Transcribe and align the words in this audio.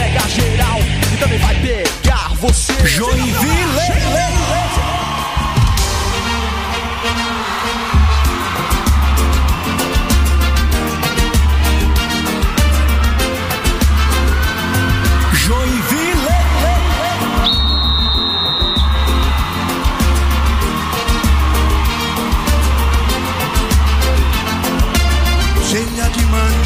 Pega 0.00 0.26
geral 0.30 0.78
e 1.12 1.16
também 1.18 1.38
vai 1.38 1.54
pegar 1.56 2.30
você. 2.36 2.72
Joinville! 2.86 3.60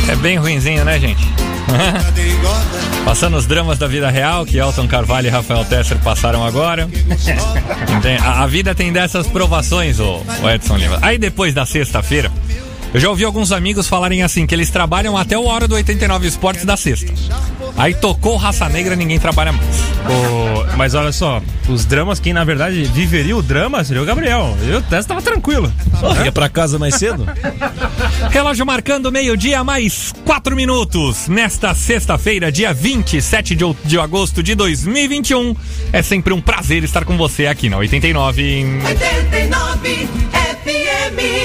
É 0.09 0.15
bem 0.17 0.37
ruinzinho, 0.37 0.85
né, 0.85 1.01
gente? 1.01 1.27
Passando 3.05 3.37
os 3.37 3.47
dramas 3.47 3.79
da 3.79 3.87
vida 3.87 4.09
real 4.11 4.47
que 4.47 4.57
Elton 4.57 4.89
Carvalho 4.89 5.27
e 5.27 5.31
Rafael 5.31 5.65
Tesser 5.65 5.99
passaram 5.99 6.45
agora. 6.45 6.89
A, 8.23 8.43
a 8.43 8.47
vida 8.47 8.75
tem 8.75 8.93
dessas 8.93 9.27
provações, 9.27 9.99
o, 9.99 10.23
Edson 10.55 10.77
Lima. 10.77 10.99
Aí 11.01 11.17
depois 11.17 11.55
da 11.55 11.65
sexta-feira, 11.65 12.31
eu 12.93 13.01
já 13.01 13.09
ouvi 13.09 13.25
alguns 13.25 13.51
amigos 13.51 13.89
falarem 13.89 14.23
assim, 14.23 14.47
que 14.47 14.55
eles 14.55 14.71
trabalham 14.71 15.17
até 15.17 15.39
o 15.39 15.47
hora 15.47 15.67
do 15.67 15.75
89 15.75 16.27
Esportes 16.27 16.65
da 16.65 16.77
sexta. 16.77 17.13
Aí 17.77 17.95
tocou 17.95 18.37
Raça 18.37 18.69
Negra, 18.69 18.95
ninguém 18.95 19.19
trabalha 19.19 19.53
mais. 19.53 19.67
Ô, 20.05 20.77
mas 20.77 20.95
olha 20.95 21.11
só, 21.13 21.43
os 21.69 21.85
dramas, 21.85 22.21
quem 22.21 22.33
na 22.33 22.45
verdade 22.45 22.85
viveria 22.85 23.37
o 23.37 23.43
drama 23.43 23.83
seria 23.83 24.03
o 24.03 24.07
Gabriel. 24.07 24.57
Eu 24.67 24.79
até 24.79 24.99
estava 24.99 25.21
tranquilo. 25.21 25.73
Ia 26.25 26.31
pra 26.31 26.49
casa 26.49 26.79
mais 26.79 26.95
cedo? 26.97 27.27
Relógio 28.31 28.65
marcando 28.65 29.11
meio-dia, 29.11 29.65
mais 29.65 30.13
quatro 30.25 30.55
minutos. 30.55 31.29
Nesta 31.29 31.75
sexta-feira, 31.75 32.53
dia 32.53 32.73
27 32.73 33.55
de, 33.55 33.65
de 33.85 33.99
agosto 33.99 34.43
de 34.43 34.55
2021. 34.55 35.57
É 35.93 36.03
sempre 36.03 36.33
um 36.33 36.41
prazer 36.41 36.85
estar 36.85 37.05
com 37.05 37.17
você 37.17 37.47
aqui 37.47 37.69
na 37.69 37.79
89. 37.79 38.81
89 38.85 40.09
FM. 40.33 40.44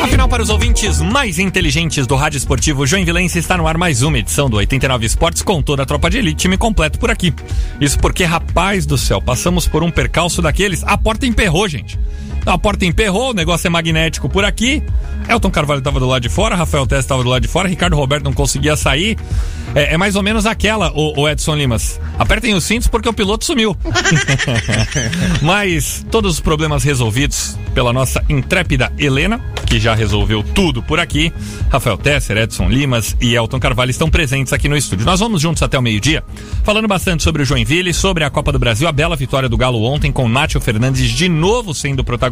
Afinal, 0.02 0.28
para 0.28 0.42
os 0.42 0.50
ouvintes 0.50 1.02
mais 1.02 1.40
inteligentes 1.40 2.08
do 2.08 2.16
Rádio 2.16 2.38
Esportivo 2.38 2.88
Joinvilense, 2.88 3.38
está 3.38 3.58
no 3.58 3.68
ar 3.68 3.78
mais 3.78 4.02
uma 4.02 4.18
edição 4.18 4.50
do 4.50 4.58
89 4.58 5.06
Esportes 5.06 5.42
com 5.42 5.62
toda 5.62 5.84
a 5.84 5.86
tropa 5.86 6.10
de 6.10 6.18
elite, 6.18 6.38
time 6.38 6.58
completo 6.58 6.98
por 6.98 7.12
aqui. 7.12 7.34
Isso 7.80 8.00
porque, 8.00 8.24
rapaz 8.24 8.86
do 8.86 8.98
céu, 8.98 9.22
passamos 9.22 9.68
por 9.68 9.84
um 9.84 9.92
percalço 9.92 10.42
daqueles. 10.42 10.84
A 10.84 10.98
porta 10.98 11.26
emperrou, 11.26 11.68
gente. 11.68 12.00
A 12.46 12.58
porta 12.58 12.86
emperrou, 12.86 13.32
o 13.32 13.34
negócio 13.34 13.68
é 13.68 13.70
magnético 13.70 14.30
por 14.30 14.44
aqui. 14.44 14.82
Elton 15.28 15.52
Carvalho 15.52 15.80
estava 15.80 16.00
do 16.00 16.08
lado 16.08 16.22
de 16.22 16.30
fora, 16.30 16.56
Rafael 16.56 16.88
Tess 16.88 17.02
estava 17.02 17.24
do 17.24 17.30
lado 17.30 17.42
de 17.42 17.48
fora, 17.48 17.68
Ricardo 17.68 17.96
Roberto 17.96 18.24
não 18.24 18.34
conseguia 18.34 18.76
sair. 18.76 19.18
É, 19.76 19.94
é 19.94 19.98
mais 19.98 20.16
ou 20.16 20.24
menos 20.24 20.48
aquela, 20.48 20.92
o, 20.96 21.30
Edson 21.30 21.56
Limas. 21.56 22.00
Apertem 22.18 22.56
os 22.56 22.64
cintos 22.64 22.88
porque 22.88 23.08
o 23.08 23.14
piloto 23.14 23.46
sumiu. 23.46 23.78
Mas 25.44 26.04
todos 26.10 26.34
os 26.34 26.40
problemas 26.40 26.84
resolvidos 26.84 27.58
pela 27.76 27.94
nossa 27.94 28.24
intrépida 28.28 28.92
Helena, 28.98 29.40
que 29.68 29.80
já 29.80 29.94
resolveu 29.94 30.42
tudo 30.42 30.82
por 30.82 31.00
aqui. 31.00 31.32
Rafael 31.70 31.98
Tesser, 31.98 32.38
Edson 32.38 32.68
Limas 32.68 33.16
e 33.22 33.36
Elton 33.36 33.60
Carvalho 33.60 33.92
estão 33.92 34.10
presentes 34.10 34.52
aqui 34.52 34.68
no 34.68 34.76
estúdio. 34.76 35.06
Nós 35.06 35.20
vamos 35.20 35.40
juntos 35.40 35.62
até 35.62 35.78
o 35.78 35.82
meio-dia, 35.82 36.24
falando 36.64 36.88
bastante 36.88 37.22
sobre 37.22 37.44
o 37.44 37.46
Joinville, 37.46 37.94
sobre 37.94 38.24
a 38.24 38.30
Copa 38.32 38.52
do 38.52 38.58
Brasil, 38.58 38.88
a 38.88 38.92
bela 38.92 39.16
vitória 39.16 39.48
do 39.48 39.58
Galo 39.58 39.84
ontem, 39.84 40.12
com 40.12 40.28
Nátio 40.28 40.60
Fernandes 40.60 41.12
de 41.12 41.30
novo 41.30 41.76
sendo 41.76 42.04
protagonista. 42.04 42.29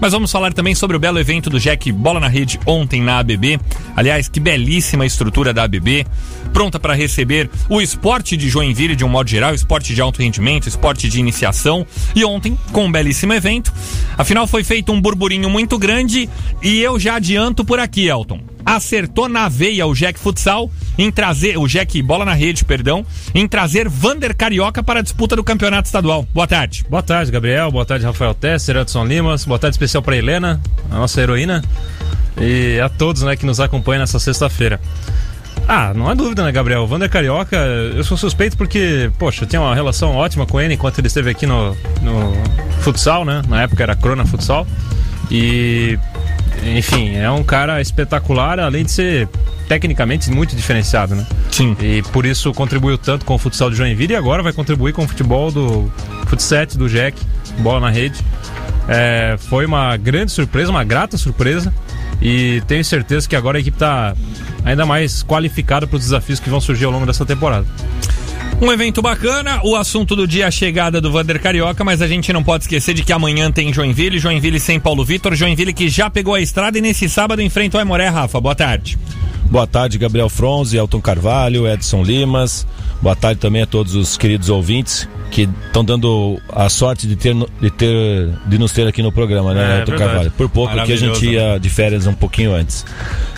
Mas 0.00 0.12
vamos 0.12 0.30
falar 0.30 0.52
também 0.52 0.74
sobre 0.74 0.96
o 0.96 1.00
belo 1.00 1.18
evento 1.18 1.50
do 1.50 1.60
Jack 1.60 1.90
Bola 1.92 2.20
na 2.20 2.28
Rede 2.28 2.58
ontem 2.66 3.02
na 3.02 3.18
ABB. 3.18 3.58
Aliás, 3.96 4.28
que 4.28 4.40
belíssima 4.40 5.06
estrutura 5.06 5.52
da 5.52 5.64
ABB, 5.64 6.06
pronta 6.52 6.78
para 6.78 6.94
receber 6.94 7.50
o 7.68 7.80
esporte 7.80 8.36
de 8.36 8.48
Joinville 8.48 8.96
de 8.96 9.04
um 9.04 9.08
modo 9.08 9.28
geral, 9.28 9.54
esporte 9.54 9.94
de 9.94 10.00
alto 10.00 10.20
rendimento, 10.20 10.68
esporte 10.68 11.08
de 11.08 11.18
iniciação. 11.18 11.86
E 12.14 12.24
ontem, 12.24 12.58
com 12.72 12.86
um 12.86 12.92
belíssimo 12.92 13.32
evento. 13.32 13.72
Afinal, 14.16 14.46
foi 14.46 14.64
feito 14.64 14.92
um 14.92 15.00
burburinho 15.00 15.50
muito 15.50 15.78
grande 15.78 16.28
e 16.62 16.80
eu 16.80 16.98
já 16.98 17.16
adianto 17.16 17.64
por 17.64 17.78
aqui, 17.78 18.08
Elton. 18.08 18.40
Acertou 18.64 19.28
na 19.28 19.48
veia 19.48 19.86
o 19.86 19.94
Jack 19.94 20.18
Futsal 20.18 20.70
em 20.96 21.10
trazer, 21.10 21.56
o 21.58 21.66
Jack 21.66 22.00
Bola 22.02 22.24
na 22.24 22.34
Rede, 22.34 22.64
perdão, 22.64 23.04
em 23.34 23.46
trazer 23.46 23.88
Vander 23.88 24.34
Carioca 24.36 24.82
para 24.82 25.00
a 25.00 25.02
disputa 25.02 25.36
do 25.36 25.44
campeonato 25.44 25.86
estadual. 25.86 26.26
Boa 26.32 26.46
tarde. 26.46 26.84
Boa 26.88 27.02
tarde, 27.02 27.30
Gabriel. 27.30 27.70
Boa 27.70 27.84
tarde, 27.84 28.04
Rafael 28.04 28.34
Tesser, 28.34 28.76
Edson 28.76 29.04
Limas. 29.04 29.44
Boa 29.44 29.58
tarde 29.58 29.74
especial 29.74 30.02
para 30.02 30.16
Helena, 30.16 30.60
a 30.90 30.96
nossa 30.96 31.20
heroína. 31.20 31.62
E 32.40 32.80
a 32.80 32.88
todos 32.88 33.22
né, 33.22 33.36
que 33.36 33.46
nos 33.46 33.60
acompanham 33.60 34.00
nessa 34.00 34.18
sexta-feira. 34.18 34.80
Ah, 35.66 35.92
não 35.94 36.08
há 36.08 36.14
dúvida, 36.14 36.44
né, 36.44 36.52
Gabriel? 36.52 36.82
O 36.82 36.86
Vander 36.86 37.08
Carioca, 37.08 37.56
eu 37.56 38.04
sou 38.04 38.16
suspeito 38.16 38.56
porque, 38.56 39.10
poxa, 39.18 39.44
eu 39.44 39.48
tinha 39.48 39.62
uma 39.62 39.74
relação 39.74 40.14
ótima 40.14 40.44
com 40.46 40.60
ele 40.60 40.74
enquanto 40.74 40.98
ele 40.98 41.06
esteve 41.06 41.30
aqui 41.30 41.46
no, 41.46 41.74
no 42.02 42.34
futsal, 42.80 43.24
né? 43.24 43.40
Na 43.48 43.62
época 43.62 43.82
era 43.82 43.96
Crona 43.96 44.26
Futsal. 44.26 44.66
E, 45.30 45.98
enfim, 46.62 47.16
é 47.16 47.30
um 47.30 47.42
cara 47.42 47.80
espetacular, 47.80 48.60
além 48.60 48.84
de 48.84 48.90
ser 48.90 49.28
tecnicamente 49.68 50.30
muito 50.30 50.54
diferenciado, 50.54 51.14
né? 51.14 51.26
Sim. 51.50 51.76
E 51.80 52.02
por 52.12 52.26
isso 52.26 52.52
contribuiu 52.52 52.98
tanto 52.98 53.24
com 53.24 53.34
o 53.34 53.38
futsal 53.38 53.70
de 53.70 53.76
Joinville 53.76 54.12
e 54.12 54.16
agora 54.16 54.42
vai 54.42 54.52
contribuir 54.52 54.92
com 54.92 55.04
o 55.04 55.08
futebol 55.08 55.50
do 55.50 55.90
futset 56.26 56.76
do 56.76 56.88
Jack, 56.88 57.20
bola 57.58 57.80
na 57.80 57.90
rede. 57.90 58.20
É, 58.88 59.36
foi 59.38 59.64
uma 59.64 59.96
grande 59.96 60.32
surpresa, 60.32 60.70
uma 60.70 60.84
grata 60.84 61.16
surpresa. 61.16 61.72
E 62.20 62.62
tenho 62.66 62.84
certeza 62.84 63.28
que 63.28 63.36
agora 63.36 63.58
a 63.58 63.60
equipe 63.60 63.76
está 63.76 64.14
ainda 64.64 64.86
mais 64.86 65.22
qualificada 65.22 65.86
para 65.86 65.96
os 65.96 66.02
desafios 66.02 66.40
que 66.40 66.48
vão 66.48 66.60
surgir 66.60 66.84
ao 66.84 66.92
longo 66.92 67.06
dessa 67.06 67.26
temporada. 67.26 67.66
Um 68.60 68.72
evento 68.72 69.02
bacana, 69.02 69.60
o 69.64 69.76
assunto 69.76 70.14
do 70.14 70.26
dia 70.26 70.44
é 70.44 70.46
a 70.46 70.50
chegada 70.50 71.00
do 71.00 71.10
Vander 71.10 71.40
Carioca, 71.40 71.84
mas 71.84 72.00
a 72.00 72.06
gente 72.06 72.32
não 72.32 72.42
pode 72.42 72.64
esquecer 72.64 72.94
de 72.94 73.02
que 73.02 73.12
amanhã 73.12 73.50
tem 73.50 73.72
Joinville, 73.72 74.18
Joinville 74.18 74.60
sem 74.60 74.78
Paulo 74.80 75.04
Vitor, 75.04 75.34
Joinville 75.34 75.72
que 75.72 75.88
já 75.88 76.08
pegou 76.08 76.34
a 76.34 76.40
estrada 76.40 76.78
e 76.78 76.80
nesse 76.80 77.08
sábado 77.08 77.42
enfrenta 77.42 77.76
o 77.76 77.80
Aimoré, 77.80 78.08
Rafa. 78.08 78.40
Boa 78.40 78.54
tarde. 78.54 78.98
Boa 79.50 79.66
tarde, 79.66 79.98
Gabriel 79.98 80.28
Fronzi, 80.28 80.76
Elton 80.76 81.00
Carvalho, 81.00 81.68
Edson 81.68 82.02
Limas. 82.02 82.66
Boa 83.02 83.14
tarde 83.14 83.40
também 83.40 83.62
a 83.62 83.66
todos 83.66 83.94
os 83.94 84.16
queridos 84.16 84.48
ouvintes 84.48 85.06
que 85.34 85.48
estão 85.66 85.84
dando 85.84 86.40
a 86.48 86.68
sorte 86.68 87.08
de 87.08 87.16
ter, 87.16 87.34
de 87.60 87.68
ter 87.68 88.28
de 88.46 88.56
nos 88.56 88.70
ter 88.70 88.86
aqui 88.86 89.02
no 89.02 89.10
programa, 89.10 89.52
né, 89.52 89.62
É, 89.62 89.66
verdade. 89.78 89.98
Carvalho? 89.98 90.30
Por 90.30 90.48
pouco 90.48 90.72
que 90.84 90.92
a 90.92 90.96
gente 90.96 91.26
ia 91.26 91.58
de 91.58 91.68
férias 91.68 92.06
um 92.06 92.14
pouquinho 92.14 92.54
antes. 92.54 92.86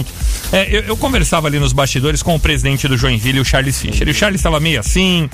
É, 0.53 0.75
eu, 0.75 0.83
eu 0.83 0.97
conversava 0.97 1.49
ali 1.49 1.59
nos 1.59 1.73
bastidores 1.73 2.23
com 2.23 2.35
o 2.35 2.41
presidente 2.41 2.89
do 2.89 2.97
Joinville, 2.97 3.41
o 3.41 3.45
Charles 3.45 3.79
Fischer. 3.79 4.09
E 4.09 4.11
o 4.11 4.15
Charles 4.15 4.39
estava 4.39 4.59
meio 4.61 4.81
assim... 4.81 5.29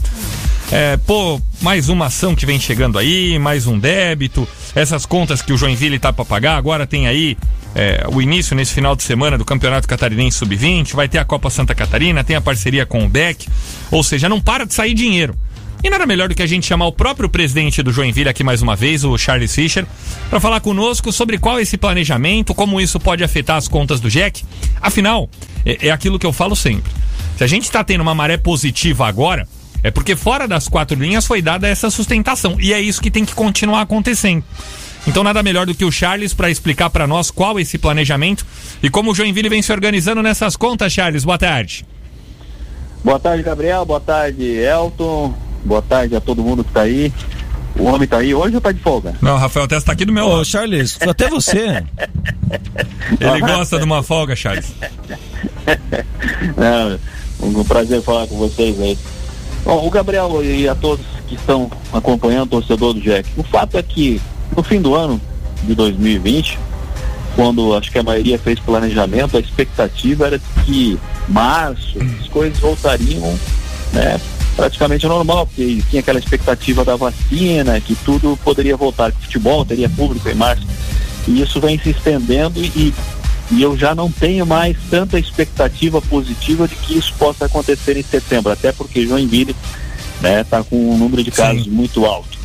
É, 0.71 0.99
pô, 0.99 1.41
mais 1.63 1.89
uma 1.89 2.07
ação 2.07 2.35
que 2.35 2.45
vem 2.45 2.61
chegando 2.61 2.99
aí, 2.99 3.39
mais 3.39 3.67
um 3.67 3.79
débito, 3.79 4.47
essas 4.75 5.07
contas 5.07 5.41
que 5.41 5.51
o 5.51 5.57
Joinville 5.57 5.99
tá 5.99 6.13
para 6.13 6.27
pagar, 6.27 6.59
agora 6.59 6.87
tem 6.87 7.07
aí 7.07 7.39
é, 7.75 8.05
o 8.13 8.21
início 8.21 8.55
nesse 8.55 8.75
final 8.75 8.95
de 8.95 9.03
semana 9.03 9.39
do 9.39 9.47
Campeonato 9.47 9.89
Catarinense 9.89 10.37
Sub-20, 10.37 10.95
vai 10.95 11.09
ter 11.09 11.17
a 11.17 11.25
Copa 11.25 11.49
Santa 11.49 11.75
Catarina, 11.75 12.23
tem 12.23 12.37
a 12.37 12.41
parceria 12.43 12.85
com 12.85 13.03
o 13.03 13.09
Beck, 13.09 13.49
ou 13.91 14.03
seja, 14.05 14.29
não 14.29 14.43
para 14.43 14.67
de 14.67 14.75
sair 14.75 14.93
dinheiro. 14.93 15.35
E 15.83 15.89
nada 15.89 16.07
melhor 16.07 16.29
do 16.29 16.35
que 16.35 16.43
a 16.43 16.47
gente 16.47 16.67
chamar 16.67 16.87
o 16.87 16.93
próprio 16.93 17.29
presidente 17.29 17.83
do 17.83 17.93
Joinville 17.93 18.29
aqui 18.29 18.43
mais 18.43 18.61
uma 18.63 18.75
vez, 18.75 19.05
o 19.05 19.17
Charles 19.17 19.55
Fischer, 19.55 19.87
para 20.29 20.41
falar 20.41 20.61
conosco 20.61 21.13
sobre 21.13 21.39
qual 21.39 21.59
é 21.59 21.63
esse 21.63 21.77
planejamento, 21.77 22.53
como 22.53 22.81
isso 22.81 22.99
pode 22.99 23.23
afetar 23.23 23.57
as 23.57 23.69
contas 23.69 24.01
do 24.01 24.11
Jack. 24.11 24.45
Afinal, 24.81 25.31
é, 25.65 25.87
é 25.87 25.91
aquilo 25.91 26.19
que 26.19 26.27
eu 26.27 26.33
falo 26.33 26.57
sempre. 26.57 26.91
Se 27.37 27.45
a 27.45 27.47
gente 27.47 27.65
está 27.65 27.85
tendo 27.85 28.01
uma 28.01 28.15
maré 28.15 28.37
positiva 28.37 29.07
agora, 29.07 29.47
é 29.81 29.91
porque 29.93 30.17
fora 30.17 30.49
das 30.49 30.69
quatro 30.69 30.99
linhas 30.99 31.25
foi 31.25 31.41
dada 31.41 31.69
essa 31.69 31.91
sustentação. 31.91 32.57
E 32.61 32.73
é 32.73 32.81
isso 32.81 33.01
que 33.01 33.11
tem 33.11 33.25
que 33.25 33.35
continuar 33.35 33.83
acontecendo. 33.83 34.43
Então 35.07 35.23
nada 35.23 35.45
melhor 35.45 35.65
do 35.65 35.77
que 35.77 35.85
o 35.85 35.93
Charles 35.93 36.35
para 36.35 36.51
explicar 36.51 36.91
para 36.91 37.07
nós 37.07 37.31
qual 37.31 37.57
é 37.57 37.63
esse 37.63 37.79
planejamento 37.79 38.45
e 38.83 38.91
como 38.91 39.13
o 39.13 39.15
Joinville 39.15 39.49
vem 39.49 39.63
se 39.63 39.73
organizando 39.73 40.25
nessas 40.25 40.57
contas, 40.57 40.93
Charles. 40.93 41.25
Boa 41.25 41.39
tarde. 41.39 41.87
Boa 43.05 43.21
tarde, 43.21 43.45
Gabriel. 43.45 43.87
Boa 43.87 44.01
tarde, 44.01 44.45
Elton. 44.45 45.48
Boa 45.65 45.83
tarde 45.83 46.17
a 46.17 46.21
todo 46.21 46.43
mundo 46.43 46.65
que 46.65 46.73
tá 46.73 46.83
aí. 46.83 47.13
O 47.77 47.85
homem 47.85 48.09
tá 48.09 48.19
aí 48.19 48.35
hoje 48.35 48.55
ou 48.57 48.61
tá 48.61 48.73
de 48.73 48.81
folga? 48.81 49.15
Não, 49.21 49.35
o 49.35 49.39
Rafael 49.39 49.69
Testa 49.69 49.87
tá 49.87 49.93
aqui 49.93 50.05
do 50.05 50.13
meu 50.13 50.27
Ô, 50.27 50.37
lado. 50.37 50.45
Charles, 50.45 50.99
até 51.01 51.29
você. 51.29 51.85
Ele 53.21 53.41
gosta 53.41 53.79
de 53.79 53.85
uma 53.85 54.03
folga, 54.03 54.35
Charles. 54.35 54.73
É, 56.57 56.99
um 57.41 57.63
prazer 57.63 58.03
falar 58.03 58.27
com 58.27 58.37
vocês 58.37 58.81
aí. 58.81 58.99
Bom, 59.65 59.87
o 59.87 59.91
Gabriel 59.91 60.43
e 60.43 60.67
a 60.67 60.75
todos 60.75 61.05
que 61.29 61.35
estão 61.35 61.71
acompanhando 61.93 62.45
o 62.45 62.61
torcedor 62.61 62.95
do 62.95 63.01
Jack. 63.01 63.29
O 63.37 63.43
fato 63.43 63.77
é 63.77 63.83
que 63.83 64.21
no 64.57 64.63
fim 64.63 64.81
do 64.81 64.95
ano 64.95 65.21
de 65.63 65.75
2020, 65.75 66.59
quando 67.37 67.75
acho 67.77 67.93
que 67.93 67.99
a 67.99 68.03
maioria 68.03 68.39
fez 68.39 68.59
planejamento, 68.59 69.37
a 69.37 69.41
expectativa 69.41 70.27
era 70.27 70.39
de 70.39 70.45
que 70.65 70.99
março 71.29 71.99
as 72.21 72.29
coisas 72.29 72.59
voltariam 72.59 73.39
né, 73.93 74.19
praticamente 74.59 75.07
normal, 75.07 75.47
porque 75.47 75.81
tinha 75.89 76.01
aquela 76.01 76.19
expectativa 76.19 76.85
da 76.85 76.97
vacina, 76.97 77.81
que 77.81 77.95
tudo 77.95 78.37
poderia 78.43 78.77
voltar, 78.77 79.13
que 79.13 79.19
o 79.19 79.23
futebol 79.23 79.65
teria 79.65 79.89
público 79.89 80.29
em 80.29 80.35
março. 80.35 80.67
E 81.29 81.41
isso 81.41 81.61
vem 81.61 81.79
se 81.79 81.91
estendendo 81.91 82.61
e, 82.61 82.93
e 83.53 83.63
eu 83.63 83.79
já 83.79 83.95
não 83.95 84.11
tenho 84.11 84.45
mais 84.45 84.77
tanta 84.91 85.17
expectativa 85.17 86.03
positiva 86.03 86.67
de 86.67 86.75
que 86.75 86.99
isso 86.99 87.15
possa 87.17 87.45
acontecer 87.45 87.97
em 87.97 88.03
setembro, 88.03 88.51
até 88.51 88.73
porque 88.73 89.07
Joinville 89.07 89.55
está 90.43 90.65
com 90.65 90.91
um 90.91 90.99
número 90.99 91.23
de 91.23 91.31
casos 91.31 91.69
muito 91.69 92.05
alto. 92.05 92.37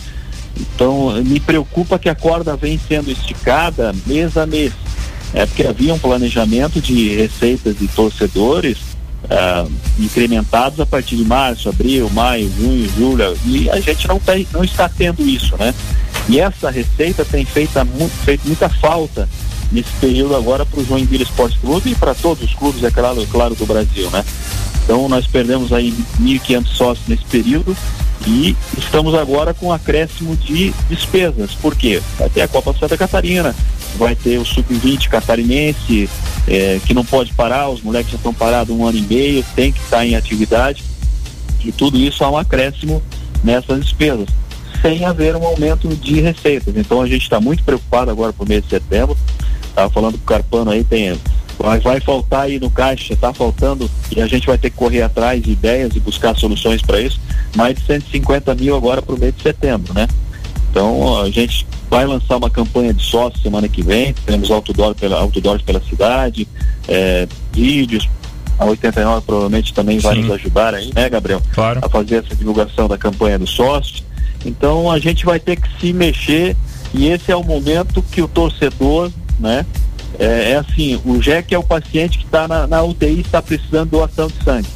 Então, 0.56 1.20
me 1.24 1.40
preocupa 1.40 1.98
que 1.98 2.10
a 2.10 2.14
corda 2.14 2.56
vem 2.56 2.80
sendo 2.88 3.10
esticada 3.10 3.92
mês 4.06 4.38
a 4.38 4.46
mês. 4.46 4.72
É 5.34 5.48
porque 5.48 5.66
havia 5.66 5.96
um 5.96 5.98
planejamento 5.98 6.80
de 6.80 7.16
receitas 7.16 7.76
de 7.76 7.88
torcedores 7.88 8.93
ah, 9.30 9.66
incrementados 10.00 10.80
a 10.80 10.86
partir 10.86 11.16
de 11.16 11.26
março, 11.26 11.70
abril, 11.70 12.10
maio, 12.10 12.52
junho, 12.58 12.90
julho, 12.98 13.38
e 13.46 13.70
a 13.70 13.80
gente 13.80 14.08
não, 14.08 14.20
tá, 14.20 14.34
não 14.52 14.64
está 14.64 14.90
tendo 14.90 15.22
isso, 15.28 15.56
né? 15.58 15.74
E 16.30 16.40
essa 16.40 16.70
receita 16.70 17.26
tem 17.26 17.46
feito, 17.46 17.74
feito 18.24 18.48
muita 18.48 18.70
falta 18.70 19.28
nesse 19.72 19.92
período 20.00 20.36
agora 20.36 20.66
para 20.66 20.80
o 20.80 20.86
Joinville 20.86 21.24
Esporte 21.24 21.58
Clube 21.60 21.92
e 21.92 21.96
para 21.96 22.14
todos 22.14 22.44
os 22.44 22.54
clubes, 22.54 22.84
é 22.84 22.92
claro, 22.92 23.26
claro, 23.28 23.56
do 23.56 23.66
Brasil, 23.66 24.10
né? 24.12 24.24
Então 24.84 25.08
nós 25.10 25.26
perdemos 25.26 25.72
aí 25.74 25.94
1.500 26.22 26.68
sócios 26.68 27.08
nesse 27.08 27.26
período 27.26 27.76
e 28.26 28.56
estamos 28.78 29.14
agora 29.16 29.54
com 29.54 29.68
um 29.68 29.72
acréscimo 29.72 30.36
de 30.36 30.74
despesas. 30.90 31.54
Por 31.54 31.76
quê? 31.76 32.02
Vai 32.18 32.30
ter 32.30 32.42
a 32.42 32.48
Copa 32.48 32.74
Santa 32.78 32.98
Catarina, 32.98 33.56
vai 33.96 34.16
ter 34.16 34.38
o 34.38 34.46
Sub-20 34.46 35.10
catarinense, 35.10 36.10
eh, 36.48 36.80
que 36.86 36.94
não 36.94 37.04
pode 37.04 37.34
parar, 37.34 37.70
os 37.70 37.82
moleques 37.82 38.12
já 38.12 38.18
estão 38.18 38.34
parados 38.34 38.76
um 38.76 38.86
ano 38.86 38.98
e 38.98 39.02
meio, 39.02 39.46
tem 39.56 39.72
que 39.72 39.80
estar 39.80 40.06
em 40.06 40.16
atividade. 40.16 40.84
E 41.64 41.72
tudo 41.72 41.98
isso 41.98 42.24
há 42.24 42.30
um 42.30 42.38
acréscimo 42.38 43.02
nessas 43.44 43.84
despesas, 43.84 44.28
sem 44.82 45.06
haver 45.06 45.36
um 45.36 45.46
aumento 45.46 45.88
de 45.90 46.22
receitas. 46.22 46.76
Então 46.76 47.02
a 47.02 47.08
gente 47.08 47.24
está 47.24 47.40
muito 47.40 47.64
preocupado 47.64 48.12
agora 48.12 48.34
para 48.34 48.44
o 48.44 48.48
mês 48.48 48.64
de 48.64 48.70
setembro. 48.70 49.18
Estava 49.64 49.90
falando 49.90 50.14
com 50.14 50.24
o 50.24 50.28
Carpano 50.28 50.72
aí, 50.72 50.84
tem 50.84 51.18
vai, 51.58 51.80
vai 51.80 52.00
faltar 52.00 52.42
aí 52.42 52.60
no 52.60 52.70
caixa, 52.70 53.14
está 53.14 53.34
faltando, 53.34 53.90
e 54.16 54.22
a 54.22 54.28
gente 54.28 54.48
vai 54.48 54.58
ter 54.58 54.70
que 54.70 54.76
correr 54.76 55.02
atrás 55.02 55.42
de 55.42 55.52
ideias 55.52 55.96
e 55.96 56.00
buscar 56.00 56.36
soluções 56.36 56.82
para 56.82 57.02
isso. 57.02 57.20
Mais 57.56 57.76
de 57.76 57.86
150 57.86 58.56
mil 58.56 58.76
agora 58.76 59.02
para 59.02 59.16
o 59.16 59.20
mês 59.20 59.36
de 59.36 59.44
setembro, 59.44 59.94
né? 59.94 60.08
Então 60.70 61.22
a 61.22 61.30
gente 61.30 61.68
vai 61.90 62.06
lançar 62.06 62.38
uma 62.38 62.50
campanha 62.50 62.92
de 62.94 63.04
sócio 63.04 63.40
semana 63.40 63.68
que 63.68 63.84
vem, 63.84 64.14
temos 64.26 64.50
outdoor 64.50 64.96
pela, 64.96 65.20
outdoors 65.20 65.62
pela 65.62 65.80
cidade, 65.82 66.48
eh, 66.88 67.28
vídeos. 67.52 68.10
A 68.58 68.66
89 68.66 69.26
provavelmente 69.26 69.74
também 69.74 70.00
vai 70.00 70.16
Sim. 70.16 70.22
nos 70.22 70.32
ajudar 70.32 70.74
aí, 70.74 70.92
né, 70.94 71.10
Gabriel? 71.10 71.42
Claro. 71.54 71.80
a 71.84 71.90
fazer 71.90 72.24
essa 72.24 72.36
divulgação 72.36 72.88
da 72.88 72.98
campanha 72.98 73.38
do 73.38 73.46
sócio. 73.46 74.04
Então 74.46 74.90
a 74.90 74.98
gente 75.00 75.26
vai 75.26 75.40
ter 75.40 75.60
que 75.60 75.68
se 75.80 75.94
mexer 75.94 76.56
e 76.94 77.08
esse 77.08 77.32
é 77.32 77.36
o 77.36 77.44
momento 77.44 78.04
que 78.12 78.22
o 78.22 78.28
torcedor, 78.28 79.12
né? 79.40 79.66
É, 80.20 80.52
é 80.52 80.56
assim, 80.58 81.00
o 81.06 81.18
Jack 81.20 81.54
é 81.54 81.58
o 81.58 81.64
paciente 81.64 82.18
que 82.20 82.26
está 82.26 82.48
na, 82.48 82.68
na 82.68 82.84
UTI 82.84 83.08
e 83.18 83.22
está 83.22 83.42
precisando 83.42 83.86
de 83.86 83.92
doação 83.92 84.28
de 84.28 84.44
sangue. 84.44 84.68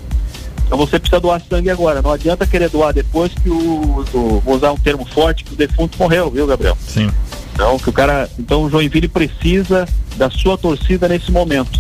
Então 0.65 0.77
você 0.77 0.99
precisa 0.99 1.19
doar 1.21 1.41
sangue 1.49 1.69
agora. 1.69 2.01
Não 2.01 2.11
adianta 2.11 2.45
querer 2.45 2.69
doar 2.69 2.93
depois 2.93 3.31
que 3.33 3.49
o, 3.49 4.05
o- 4.13 4.41
vou 4.43 4.55
usar 4.55 4.71
um 4.71 4.77
termo 4.77 5.05
forte, 5.05 5.43
que 5.43 5.53
o 5.53 5.55
defunto 5.55 5.97
morreu, 5.97 6.29
viu, 6.29 6.45
Gabriel? 6.47 6.77
Sim. 6.85 7.09
Então, 7.53 7.77
que 7.79 7.89
o 7.89 7.93
cara, 7.93 8.29
então 8.37 8.63
o 8.63 8.69
Joinville 8.69 9.07
precisa 9.07 9.87
da 10.17 10.29
sua 10.29 10.57
torcida 10.57 11.07
nesse 11.07 11.31
momento. 11.31 11.79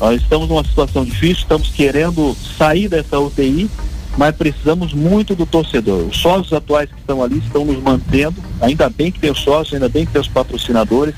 Nós 0.00 0.20
estamos 0.20 0.48
numa 0.48 0.64
situação 0.64 1.04
difícil, 1.04 1.42
estamos 1.42 1.68
querendo 1.68 2.36
sair 2.58 2.88
dessa 2.88 3.18
UTI, 3.18 3.70
mas 4.16 4.34
precisamos 4.34 4.92
muito 4.92 5.34
do 5.34 5.46
torcedor. 5.46 6.06
Os 6.08 6.16
sócios 6.18 6.52
atuais 6.52 6.90
que 6.90 6.98
estão 6.98 7.22
ali 7.22 7.38
estão 7.38 7.64
nos 7.64 7.80
mantendo, 7.82 8.34
ainda 8.60 8.88
bem 8.90 9.10
que 9.12 9.18
tem 9.20 9.30
os 9.30 9.38
sócios, 9.40 9.74
ainda 9.74 9.88
bem 9.88 10.04
que 10.04 10.12
tem 10.12 10.20
os 10.20 10.28
patrocinadores, 10.28 11.14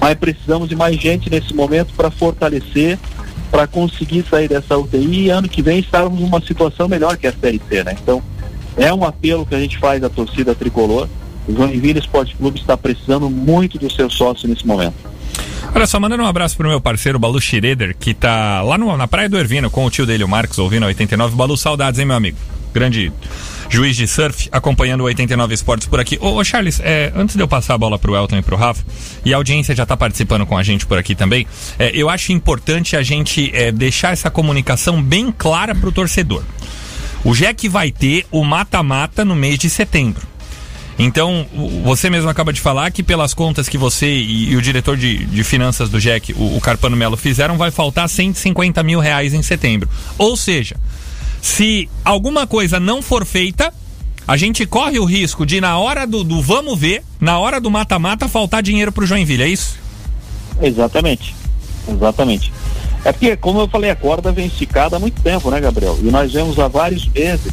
mas 0.00 0.14
precisamos 0.18 0.68
de 0.68 0.76
mais 0.76 0.96
gente 1.00 1.30
nesse 1.30 1.54
momento 1.54 1.92
para 1.96 2.10
fortalecer, 2.10 2.98
para 3.50 3.66
conseguir 3.66 4.24
sair 4.28 4.48
dessa 4.48 4.76
UTI 4.78 5.24
e 5.26 5.30
ano 5.30 5.48
que 5.48 5.62
vem 5.62 5.78
estarmos 5.78 6.18
numa 6.20 6.40
situação 6.40 6.88
melhor 6.88 7.16
que 7.16 7.26
a 7.26 7.32
Série 7.32 7.60
C, 7.68 7.84
né? 7.84 7.94
Então, 8.02 8.22
é 8.76 8.92
um 8.92 9.04
apelo 9.04 9.44
que 9.44 9.54
a 9.54 9.60
gente 9.60 9.76
faz 9.78 10.02
à 10.02 10.08
torcida 10.08 10.54
tricolor. 10.54 11.06
O 11.46 11.52
Joinville 11.54 11.98
Esporte 11.98 12.34
Clube 12.36 12.58
está 12.58 12.76
precisando 12.76 13.28
muito 13.28 13.78
do 13.78 13.92
seu 13.92 14.08
sócio 14.08 14.48
nesse 14.48 14.66
momento. 14.66 14.94
Olha 15.74 15.86
só, 15.86 15.98
mandando 15.98 16.22
um 16.22 16.26
abraço 16.26 16.56
pro 16.56 16.68
meu 16.68 16.80
parceiro 16.80 17.18
Balu 17.18 17.40
Schroeder, 17.40 17.96
que 17.98 18.12
tá 18.14 18.62
lá 18.62 18.76
no- 18.78 18.96
na 18.96 19.08
Praia 19.08 19.28
do 19.28 19.38
Ervino 19.38 19.70
com 19.70 19.84
o 19.86 19.90
tio 19.90 20.04
dele, 20.06 20.22
o 20.24 20.28
Marcos, 20.28 20.58
ouvindo 20.58 20.84
a 20.84 20.86
89. 20.86 21.34
Balu, 21.34 21.56
saudades, 21.56 21.98
hein, 21.98 22.06
meu 22.06 22.16
amigo? 22.16 22.36
Grande 22.72 23.12
juiz 23.70 23.96
de 23.96 24.06
surf, 24.06 24.48
acompanhando 24.52 25.00
o 25.00 25.04
89 25.04 25.54
Esportes 25.54 25.86
por 25.88 25.98
aqui. 25.98 26.18
Ô, 26.20 26.34
ô, 26.36 26.44
Charles, 26.44 26.78
é, 26.80 27.10
antes 27.16 27.36
de 27.36 27.42
eu 27.42 27.48
passar 27.48 27.74
a 27.74 27.78
bola 27.78 27.98
pro 27.98 28.14
Elton 28.14 28.36
e 28.38 28.42
pro 28.42 28.56
Rafa, 28.56 28.84
e 29.24 29.32
a 29.32 29.36
audiência 29.36 29.74
já 29.74 29.86
tá 29.86 29.96
participando 29.96 30.44
com 30.44 30.56
a 30.58 30.62
gente 30.62 30.84
por 30.84 30.98
aqui 30.98 31.14
também, 31.14 31.46
é, 31.78 31.90
eu 31.94 32.10
acho 32.10 32.32
importante 32.32 32.96
a 32.96 33.02
gente 33.02 33.50
é, 33.54 33.72
deixar 33.72 34.12
essa 34.12 34.30
comunicação 34.30 35.02
bem 35.02 35.32
clara 35.32 35.74
pro 35.74 35.90
torcedor. 35.90 36.42
O 37.24 37.34
Jack 37.34 37.68
vai 37.68 37.90
ter 37.90 38.26
o 38.30 38.44
mata-mata 38.44 39.24
no 39.24 39.34
mês 39.34 39.58
de 39.58 39.70
setembro. 39.70 40.26
Então, 40.98 41.46
o- 41.54 41.82
você 41.84 42.10
mesmo 42.10 42.28
acaba 42.28 42.52
de 42.52 42.60
falar 42.60 42.90
que 42.90 43.02
pelas 43.02 43.32
contas 43.32 43.68
que 43.68 43.78
você 43.78 44.06
e, 44.06 44.50
e 44.50 44.56
o 44.56 44.60
diretor 44.62 44.96
de, 44.96 45.24
de 45.24 45.42
finanças 45.44 45.88
do 45.88 45.98
Jack, 46.00 46.34
o, 46.34 46.56
o 46.56 46.60
Carpano 46.60 46.96
Melo, 46.96 47.16
fizeram, 47.16 47.56
vai 47.56 47.70
faltar 47.70 48.08
150 48.08 48.82
mil 48.82 49.00
reais 49.00 49.32
em 49.32 49.42
setembro. 49.42 49.88
Ou 50.18 50.36
seja, 50.36 50.76
se 51.42 51.90
alguma 52.04 52.46
coisa 52.46 52.78
não 52.78 53.02
for 53.02 53.26
feita, 53.26 53.74
a 54.26 54.36
gente 54.36 54.64
corre 54.64 55.00
o 55.00 55.04
risco 55.04 55.44
de, 55.44 55.60
na 55.60 55.76
hora 55.76 56.06
do, 56.06 56.22
do 56.22 56.40
vamos 56.40 56.78
ver, 56.78 57.02
na 57.20 57.36
hora 57.38 57.60
do 57.60 57.68
mata-mata, 57.68 58.28
faltar 58.28 58.62
dinheiro 58.62 58.92
pro 58.92 59.04
Joinville, 59.04 59.42
é 59.42 59.48
isso? 59.48 59.76
Exatamente. 60.62 61.34
Exatamente. 61.88 62.52
É 63.04 63.10
porque, 63.10 63.36
como 63.36 63.58
eu 63.58 63.68
falei, 63.68 63.90
a 63.90 63.96
corda 63.96 64.30
vem 64.30 64.46
esticada 64.46 64.96
há 64.96 65.00
muito 65.00 65.20
tempo, 65.20 65.50
né, 65.50 65.60
Gabriel? 65.60 65.98
E 66.00 66.04
nós 66.04 66.32
vemos 66.32 66.56
há 66.60 66.68
vários 66.68 67.08
meses, 67.08 67.52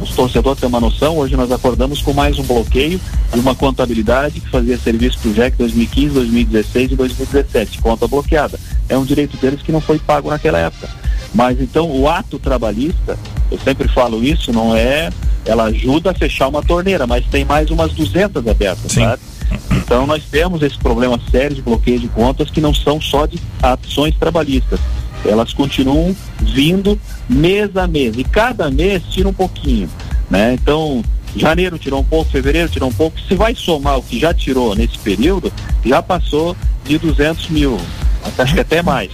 os 0.00 0.10
torcedores 0.10 0.60
têm 0.60 0.68
uma 0.68 0.80
noção, 0.80 1.16
hoje 1.16 1.36
nós 1.36 1.50
acordamos 1.50 2.02
com 2.02 2.12
mais 2.12 2.38
um 2.38 2.42
bloqueio 2.42 3.00
de 3.32 3.40
uma 3.40 3.54
contabilidade 3.54 4.40
que 4.40 4.50
fazia 4.50 4.78
serviço 4.78 5.18
para 5.18 5.30
o 5.30 5.34
JEC 5.34 5.56
2015, 5.56 6.14
2016 6.14 6.92
e 6.92 6.96
2017, 6.96 7.78
conta 7.78 8.06
bloqueada. 8.06 8.58
É 8.88 8.96
um 8.98 9.04
direito 9.04 9.36
deles 9.36 9.62
que 9.62 9.72
não 9.72 9.80
foi 9.80 9.98
pago 9.98 10.30
naquela 10.30 10.58
época. 10.58 10.88
Mas 11.34 11.60
então 11.60 11.90
o 11.90 12.08
ato 12.08 12.38
trabalhista, 12.38 13.18
eu 13.50 13.58
sempre 13.58 13.88
falo 13.88 14.22
isso, 14.22 14.52
não 14.52 14.76
é, 14.76 15.10
ela 15.44 15.64
ajuda 15.64 16.10
a 16.10 16.14
fechar 16.14 16.48
uma 16.48 16.62
torneira, 16.62 17.06
mas 17.06 17.24
tem 17.26 17.44
mais 17.44 17.70
umas 17.70 17.92
200 17.92 18.46
abertas, 18.46 18.92
Sim. 18.92 19.02
sabe? 19.02 19.22
Então 19.70 20.06
nós 20.06 20.24
temos 20.24 20.62
esse 20.62 20.78
problema 20.78 21.20
sério 21.30 21.56
de 21.56 21.62
bloqueio 21.62 21.98
de 21.98 22.08
contas 22.08 22.50
que 22.50 22.60
não 22.60 22.72
são 22.72 23.00
só 23.00 23.26
de 23.26 23.38
ações 23.62 24.14
trabalhistas. 24.18 24.80
Elas 25.24 25.52
continuam 25.52 26.14
vindo 26.40 26.98
mês 27.28 27.76
a 27.76 27.86
mês 27.86 28.14
e 28.18 28.24
cada 28.24 28.70
mês 28.70 29.02
tira 29.10 29.28
um 29.28 29.32
pouquinho, 29.32 29.88
né? 30.30 30.54
Então 30.54 31.02
janeiro 31.36 31.78
tirou 31.78 32.00
um 32.00 32.04
pouco, 32.04 32.30
fevereiro 32.30 32.68
tirou 32.68 32.88
um 32.88 32.92
pouco. 32.92 33.18
Se 33.20 33.34
vai 33.34 33.54
somar 33.54 33.98
o 33.98 34.02
que 34.02 34.18
já 34.20 34.32
tirou 34.34 34.74
nesse 34.74 34.98
período, 34.98 35.52
já 35.84 36.00
passou 36.02 36.56
de 36.84 36.98
200 36.98 37.48
mil, 37.48 37.78
acho 38.38 38.54
que 38.54 38.60
até 38.60 38.82
mais. 38.82 39.10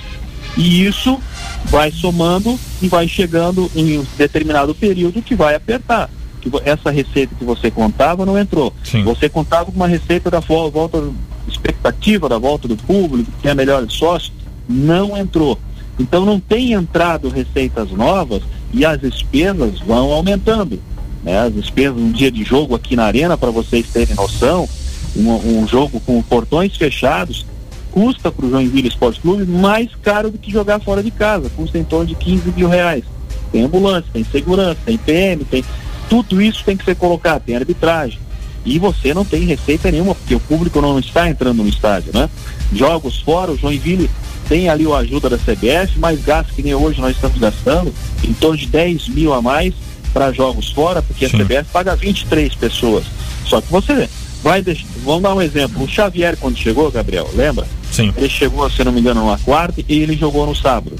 E 0.57 0.85
isso 0.85 1.19
vai 1.67 1.91
somando 1.93 2.59
e 2.83 2.89
vai 2.89 3.07
chegando 3.07 3.71
em 3.77 3.99
um 3.99 4.07
determinado 4.19 4.75
período 4.75 5.23
que 5.23 5.35
vai 5.35 5.55
apertar. 5.55 6.11
Que 6.41 6.51
essa 6.65 6.91
receita 6.91 7.35
que 7.39 7.45
você 7.45 7.71
contava 7.71 8.27
não 8.27 8.37
entrou. 8.39 8.75
Sim. 8.83 9.05
Você 9.05 9.29
contava 9.29 9.67
com 9.67 9.77
uma 9.77 9.87
receita 9.87 10.31
da 10.31 10.41
vo- 10.41 10.71
volta, 10.71 11.03
expectativa 11.47 12.29
da 12.29 12.39
volta 12.39 12.67
do 12.67 12.77
público, 12.77 13.31
que 13.41 13.49
é 13.49 13.55
melhor 13.55 13.85
de 13.87 13.95
sócio, 13.95 14.33
não 14.69 15.17
entrou. 15.17 15.59
Então 16.01 16.25
não 16.25 16.41
tem 16.41 16.73
entrado 16.73 17.29
receitas 17.29 17.91
novas 17.91 18.43
e 18.73 18.87
as 18.87 18.99
despesas 18.99 19.79
vão 19.81 20.11
aumentando. 20.13 20.81
Né? 21.23 21.39
As 21.39 21.55
despesas 21.55 21.99
um 21.99 22.11
dia 22.11 22.31
de 22.31 22.43
jogo 22.43 22.75
aqui 22.75 22.97
na 22.97 23.05
arena, 23.05 23.37
para 23.37 23.51
vocês 23.51 23.87
terem 23.89 24.17
noção, 24.17 24.67
um, 25.15 25.61
um 25.61 25.69
jogo 25.69 26.01
com 26.01 26.23
portões 26.23 26.75
fechados 26.77 27.45
custa 27.91 28.31
para 28.31 28.47
o 28.47 28.51
Joinville 28.51 28.89
Esporte 28.89 29.21
Clube 29.21 29.45
mais 29.45 29.91
caro 30.01 30.31
do 30.31 30.39
que 30.39 30.51
jogar 30.51 30.81
fora 30.81 31.03
de 31.03 31.11
casa, 31.11 31.51
custa 31.51 31.77
em 31.77 31.85
torno 31.85 32.07
de 32.07 32.15
15 32.15 32.53
mil 32.53 32.69
reais. 32.69 33.05
Tem 33.53 33.63
ambulância, 33.63 34.09
tem 34.13 34.25
segurança, 34.25 34.79
tem 34.85 34.97
PM, 34.97 35.45
tem. 35.45 35.65
Tudo 36.09 36.41
isso 36.41 36.65
tem 36.65 36.77
que 36.77 36.85
ser 36.85 36.95
colocado, 36.95 37.43
tem 37.43 37.57
arbitragem. 37.57 38.19
E 38.65 38.79
você 38.79 39.13
não 39.13 39.25
tem 39.25 39.45
receita 39.45 39.91
nenhuma, 39.91 40.15
porque 40.15 40.35
o 40.35 40.41
público 40.41 40.81
não 40.81 40.99
está 40.99 41.29
entrando 41.29 41.63
no 41.63 41.69
estádio, 41.69 42.13
né? 42.15 42.31
Jogos 42.73 43.21
fora, 43.21 43.53
o 43.53 43.57
Joinville 43.57 44.11
tem 44.49 44.69
ali 44.69 44.91
a 44.91 44.97
ajuda 44.97 45.31
da 45.31 45.39
CBF, 45.39 45.99
mais 45.99 46.21
gasto 46.25 46.53
que 46.53 46.63
nem 46.63 46.75
hoje 46.75 47.01
nós 47.01 47.15
estamos 47.15 47.39
gastando, 47.39 47.95
em 48.25 48.33
torno 48.33 48.57
de 48.57 48.67
10 48.67 49.09
mil 49.09 49.33
a 49.33 49.41
mais 49.41 49.75
para 50.13 50.33
jogos 50.33 50.71
fora, 50.71 51.01
porque 51.03 51.29
Sim. 51.29 51.37
a 51.37 51.45
CBF 51.45 51.71
paga 51.73 51.95
23 51.95 52.55
pessoas. 52.57 53.05
Só 53.45 53.61
que 53.61 53.71
você 53.71 54.09
vai 54.43 54.63
deixar. 54.63 54.87
Vamos 55.05 55.23
dar 55.23 55.35
um 55.35 55.43
exemplo. 55.43 55.85
O 55.85 55.89
Xavier, 55.89 56.37
quando 56.37 56.57
chegou, 56.57 56.91
Gabriel, 56.91 57.31
lembra? 57.35 57.67
Sim. 57.93 58.13
Ele 58.17 58.29
chegou, 58.29 58.69
se 58.71 58.83
não 58.85 58.93
me 58.93 59.01
engano, 59.01 59.21
numa 59.21 59.39
quarta 59.39 59.83
e 59.89 60.01
ele 60.01 60.17
jogou 60.17 60.47
no 60.47 60.55
sábado. 60.55 60.97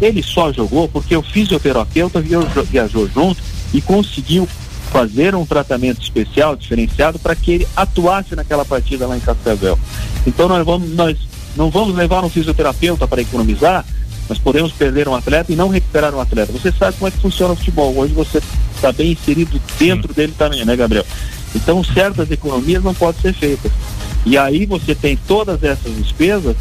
Ele 0.00 0.22
só 0.22 0.52
jogou 0.52 0.88
porque 0.88 1.16
o 1.16 1.22
fisioterapeuta 1.22 2.20
viajou, 2.20 2.64
viajou 2.64 3.08
junto 3.08 3.42
e 3.72 3.80
conseguiu 3.80 4.46
fazer 4.90 5.34
um 5.34 5.44
tratamento 5.44 6.02
especial, 6.02 6.56
diferenciado, 6.56 7.18
para 7.18 7.34
que 7.34 7.52
ele 7.52 7.68
atuasse 7.74 8.34
naquela 8.34 8.64
partida 8.64 9.06
lá 9.06 9.16
em 9.16 9.20
Cascavel. 9.20 9.78
Então 10.26 10.48
nós, 10.48 10.64
vamos, 10.64 10.90
nós 10.90 11.16
não 11.56 11.70
vamos 11.70 11.94
levar 11.94 12.24
um 12.24 12.28
fisioterapeuta 12.28 13.06
para 13.06 13.22
economizar, 13.22 13.84
nós 14.28 14.38
podemos 14.38 14.72
perder 14.72 15.08
um 15.08 15.14
atleta 15.14 15.52
e 15.52 15.56
não 15.56 15.68
recuperar 15.68 16.14
um 16.14 16.20
atleta. 16.20 16.52
Você 16.52 16.72
sabe 16.72 16.96
como 16.96 17.08
é 17.08 17.10
que 17.10 17.18
funciona 17.18 17.52
o 17.52 17.56
futebol. 17.56 17.96
Hoje 17.96 18.12
você 18.12 18.42
está 18.74 18.90
bem 18.90 19.12
inserido 19.12 19.60
dentro 19.78 20.12
dele 20.12 20.34
também, 20.36 20.64
né, 20.64 20.74
Gabriel? 20.74 21.06
Então 21.54 21.82
certas 21.84 22.30
economias 22.30 22.82
não 22.82 22.92
podem 22.92 23.20
ser 23.22 23.32
feitas. 23.32 23.70
E 24.24 24.36
aí 24.36 24.66
você 24.66 24.94
tem 24.94 25.16
todas 25.28 25.62
essas 25.62 25.94
despesas 25.94 26.56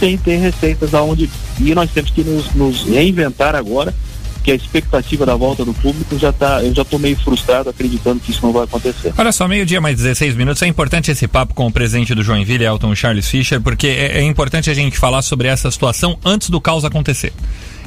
sem 0.00 0.18
ter 0.18 0.36
receitas 0.36 0.94
aonde. 0.94 1.30
E 1.60 1.74
nós 1.74 1.90
temos 1.90 2.10
que 2.10 2.24
nos, 2.24 2.52
nos 2.54 2.82
reinventar 2.82 3.54
agora, 3.54 3.94
que 4.46 4.52
a 4.52 4.54
expectativa 4.54 5.26
da 5.26 5.34
volta 5.34 5.64
do 5.64 5.74
público 5.74 6.16
já 6.16 6.30
está. 6.30 6.62
Eu 6.62 6.72
já 6.72 6.82
estou 6.82 7.00
meio 7.00 7.16
frustrado 7.16 7.68
acreditando 7.68 8.20
que 8.20 8.30
isso 8.30 8.46
não 8.46 8.52
vai 8.52 8.62
acontecer. 8.62 9.12
Olha 9.18 9.32
só, 9.32 9.48
meio-dia 9.48 9.80
mais 9.80 9.96
16 9.96 10.36
minutos. 10.36 10.62
É 10.62 10.68
importante 10.68 11.10
esse 11.10 11.26
papo 11.26 11.52
com 11.52 11.66
o 11.66 11.72
presidente 11.72 12.14
do 12.14 12.22
Joinville, 12.22 12.64
Elton 12.64 12.94
Charles 12.94 13.28
Fischer, 13.28 13.60
porque 13.60 13.88
é, 13.88 14.18
é 14.18 14.22
importante 14.22 14.70
a 14.70 14.74
gente 14.74 14.96
falar 14.96 15.22
sobre 15.22 15.48
essa 15.48 15.68
situação 15.68 16.16
antes 16.24 16.48
do 16.48 16.60
caos 16.60 16.84
acontecer. 16.84 17.32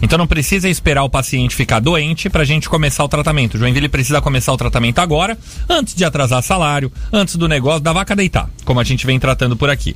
Então 0.02 0.18
não 0.18 0.28
precisa 0.28 0.70
esperar 0.70 1.04
o 1.04 1.10
paciente 1.10 1.56
ficar 1.56 1.80
doente 1.80 2.30
para 2.30 2.44
a 2.44 2.46
gente 2.46 2.70
começar 2.70 3.04
o 3.04 3.10
tratamento. 3.10 3.58
Joinville 3.58 3.90
precisa 3.90 4.22
começar 4.22 4.54
o 4.54 4.58
tratamento 4.58 5.00
agora, 5.00 5.38
antes 5.68 5.94
de 5.94 6.06
atrasar 6.06 6.42
salário, 6.42 6.92
antes 7.12 7.36
do 7.36 7.48
negócio 7.48 7.82
da 7.82 7.92
vaca 7.92 8.16
deitar, 8.16 8.50
como 8.64 8.80
a 8.80 8.84
gente 8.84 9.06
vem 9.06 9.20
tratando 9.20 9.58
por 9.58 9.70
aqui. 9.70 9.96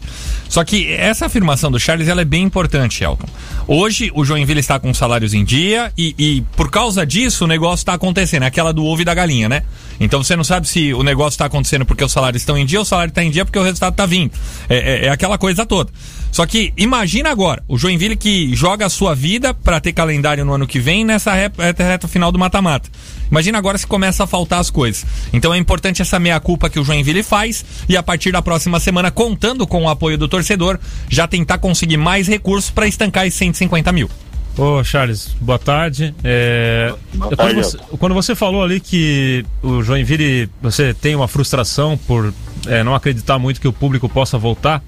Só 0.50 0.64
que 0.64 0.92
essa 0.92 1.26
afirmação 1.28 1.72
do 1.72 1.80
Charles 1.80 2.08
ela 2.08 2.22
é 2.22 2.26
bem 2.26 2.44
importante, 2.44 3.04
Elton. 3.04 3.28
Hoje 3.68 4.12
o 4.14 4.26
Joinville 4.26 4.60
está 4.60 4.80
com 4.80 4.94
salários 4.94 5.34
em 5.34 5.44
dia 5.44 5.92
e, 5.98 6.14
e 6.18 6.42
por 6.56 6.70
causa 6.70 7.06
disso 7.06 7.46
o 7.46 7.48
negócio 7.48 7.82
está 7.84 7.94
acontecendo, 7.94 8.44
é 8.44 8.48
aquela 8.48 8.74
do 8.74 8.86
ovo 8.86 9.02
e 9.02 9.06
da 9.06 9.14
galinha, 9.14 9.48
né? 9.48 9.64
Então 10.00 10.24
você 10.24 10.36
não 10.36 10.44
sabe 10.44 10.68
se 10.68 10.94
o 10.94 11.04
negócio 11.04 11.36
está 11.36 11.46
acontecendo 11.46 11.86
porque 11.86 12.04
os 12.04 12.12
salários 12.12 12.42
estão 12.42 12.58
em 12.58 12.66
dia 12.66 12.80
ou 12.80 12.84
o 12.84 12.86
salário 12.86 13.10
está 13.12 13.24
em 13.24 13.32
dia 13.32 13.46
porque 13.46 13.60
o 13.60 13.64
resultado 13.64 13.94
está 13.94 14.06
vindo. 14.06 14.32
É, 14.68 14.76
é- 14.76 15.06
é 15.06 15.10
aquela 15.10 15.38
coisa 15.38 15.66
toda. 15.66 15.92
Só 16.32 16.46
que 16.48 16.74
imagina 16.76 17.30
agora, 17.30 17.64
o 17.68 17.78
Joinville 17.78 18.16
que 18.18 18.56
joga 18.56 18.88
a 18.88 18.90
sua 18.90 19.14
vida 19.14 19.54
para 19.54 19.80
ter 19.80 19.93
calendário 19.94 20.44
no 20.44 20.54
ano 20.54 20.68
que 20.68 20.80
vem 20.80 21.06
nessa 21.06 21.34
reta, 21.34 21.84
reta- 21.84 22.08
final 22.08 22.32
do 22.32 22.38
mata-mata. 22.40 22.90
Imagina 23.32 23.58
agora 23.58 23.78
se 23.78 23.88
começa 23.88 24.24
a 24.24 24.28
faltar 24.28 24.60
as 24.60 24.70
coisas. 24.70 25.06
Então 25.32 25.54
é 25.54 25.58
importante 25.58 26.02
essa 26.02 26.20
meia-culpa 26.20 26.70
que 26.70 26.80
o 26.80 26.84
Joinville 26.84 27.24
faz 27.24 27.64
e 27.88 27.96
a 27.96 28.04
partir 28.04 28.32
da 28.32 28.42
próxima 28.42 28.80
semana, 28.80 29.10
contando 29.12 29.66
com 29.66 29.84
o 29.84 29.90
apoio 29.90 30.18
do 30.18 30.28
torcedor, 30.28 30.78
já 31.10 31.28
tentar 31.28 31.58
conseguir 31.60 31.98
mais 31.98 32.28
recursos 32.28 32.70
para 32.70 32.88
estancar 32.88 33.26
esses 33.26 33.40
150 33.40 33.92
mil. 33.92 34.10
Ô, 34.56 34.84
Charles, 34.84 35.36
boa 35.42 35.58
tarde. 35.58 36.14
É, 36.24 36.94
Boa 37.14 37.30
quando, 37.30 37.38
tarde, 37.38 37.56
você, 37.56 37.78
quando 37.98 38.14
você 38.14 38.36
falou 38.36 38.62
ali 38.64 38.80
que 38.80 39.44
o 39.64 39.82
Joinville, 39.82 40.48
você 40.62 40.94
tem 40.94 41.16
uma 41.16 41.28
frustração 41.28 41.98
por 41.98 42.32
é, 42.68 42.84
não 42.84 42.94
acreditar 42.94 43.40
muito 43.40 43.60
que 43.60 43.68
o 43.68 43.74
público 43.74 44.08
possa 44.08 44.38
voltar, 44.38 44.84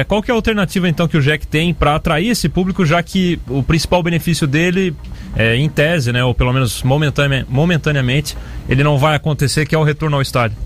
é, 0.00 0.04
qual 0.04 0.22
que 0.22 0.30
é 0.30 0.32
a 0.32 0.36
alternativa 0.36 0.88
então 0.88 1.06
que 1.06 1.16
o 1.16 1.20
Jack 1.20 1.46
tem 1.46 1.74
para 1.74 1.94
atrair 1.94 2.28
esse 2.28 2.48
público, 2.48 2.86
já 2.86 3.02
que 3.02 3.38
o 3.46 3.62
principal 3.62 4.02
benefício 4.02 4.46
dele, 4.46 4.94
é, 5.36 5.54
em 5.56 5.68
tese, 5.68 6.12
né, 6.12 6.24
ou 6.24 6.34
pelo 6.34 6.52
menos 6.52 6.82
momentane- 6.82 7.44
momentaneamente, 7.48 8.36
ele 8.68 8.82
não 8.82 8.96
vai 8.96 9.14
acontecer, 9.16 9.66
que 9.66 9.74
é 9.74 9.78
o 9.78 9.82
retorno 9.82 10.16
ao 10.16 10.22
estádio? 10.22 10.56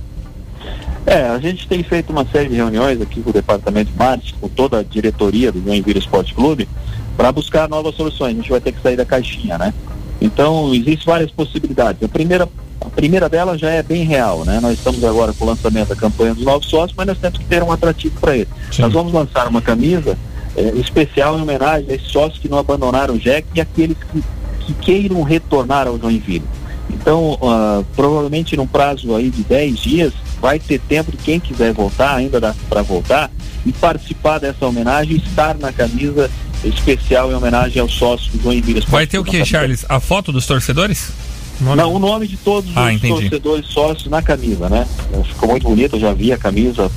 É, 1.04 1.22
a 1.22 1.38
gente 1.38 1.66
tem 1.66 1.82
feito 1.82 2.10
uma 2.10 2.24
série 2.26 2.48
de 2.48 2.56
reuniões 2.56 3.00
aqui 3.00 3.20
com 3.20 3.30
o 3.30 3.32
departamento 3.32 3.90
de 3.90 3.98
marketing, 3.98 4.34
com 4.40 4.48
toda 4.48 4.78
a 4.78 4.82
diretoria 4.82 5.50
do 5.50 5.62
Joinville 5.62 5.98
Esporte 5.98 6.32
Clube, 6.32 6.68
para 7.16 7.32
buscar 7.32 7.68
novas 7.68 7.94
soluções. 7.94 8.32
A 8.32 8.36
gente 8.36 8.50
vai 8.50 8.60
ter 8.60 8.72
que 8.72 8.80
sair 8.80 8.96
da 8.96 9.04
caixinha, 9.04 9.58
né? 9.58 9.74
Então, 10.20 10.72
existem 10.74 11.04
várias 11.04 11.30
possibilidades. 11.30 12.02
A 12.02 12.08
primeira, 12.08 12.48
a 12.80 12.88
primeira 12.90 13.28
delas 13.28 13.60
já 13.60 13.70
é 13.70 13.82
bem 13.82 14.04
real, 14.04 14.44
né? 14.44 14.60
Nós 14.60 14.74
estamos 14.74 15.02
agora 15.04 15.32
com 15.32 15.44
o 15.44 15.48
lançamento 15.48 15.88
da 15.88 15.96
campanha 15.96 16.34
dos 16.34 16.44
novos 16.44 16.68
sócios, 16.68 16.94
mas 16.96 17.06
nós 17.06 17.18
temos 17.18 17.38
que 17.38 17.44
ter 17.44 17.62
um 17.62 17.72
atrativo 17.72 18.18
para 18.20 18.36
ele. 18.36 18.48
Sim. 18.70 18.82
Nós 18.82 18.92
vamos 18.92 19.12
lançar 19.12 19.48
uma 19.48 19.62
camisa 19.62 20.16
eh, 20.56 20.72
especial 20.76 21.38
em 21.38 21.42
homenagem 21.42 21.90
a 21.90 21.94
esses 21.94 22.08
sócios 22.08 22.38
que 22.38 22.48
não 22.48 22.58
abandonaram 22.58 23.14
o 23.14 23.18
Jack 23.18 23.46
e 23.54 23.60
aqueles 23.60 23.96
que, 24.12 24.22
que 24.60 24.74
queiram 24.74 25.22
retornar 25.22 25.86
ao 25.86 25.98
Joinville. 25.98 26.44
Então, 26.90 27.38
ah, 27.42 27.82
provavelmente 27.94 28.56
num 28.56 28.66
prazo 28.66 29.14
aí 29.14 29.30
de 29.30 29.42
10 29.42 29.78
dias, 29.78 30.12
vai 30.40 30.58
ter 30.58 30.78
tempo 30.80 31.10
de 31.10 31.18
quem 31.18 31.40
quiser 31.40 31.72
voltar, 31.72 32.14
ainda 32.14 32.40
dá 32.40 32.54
para 32.68 32.82
voltar, 32.82 33.30
e 33.64 33.72
participar 33.72 34.38
dessa 34.38 34.64
homenagem, 34.66 35.16
estar 35.16 35.56
na 35.58 35.72
camisa 35.72 36.30
especial 36.64 37.30
em 37.30 37.34
homenagem 37.34 37.82
aos 37.82 37.92
sócios 37.92 38.30
do 38.32 38.42
Joinville. 38.42 38.84
Vai 38.88 39.06
ter 39.06 39.18
o 39.18 39.24
que, 39.24 39.44
Charles? 39.44 39.84
A 39.88 40.00
foto 40.00 40.32
dos 40.32 40.46
torcedores? 40.46 41.10
Não, 41.60 41.94
o 41.94 41.98
nome 41.98 42.26
de 42.26 42.36
todos 42.36 42.70
Ah, 42.76 42.86
os 42.86 42.92
entendi. 42.96 43.08
torcedores 43.20 43.66
sócios 43.66 44.08
na 44.10 44.20
camisa, 44.20 44.68
né? 44.68 44.86
Ficou 45.24 45.48
muito 45.50 45.68
bonito, 45.68 45.96
eu 45.96 46.00
já 46.00 46.12
vi 46.12 46.32
a 46.32 46.36
camisa 46.38 46.90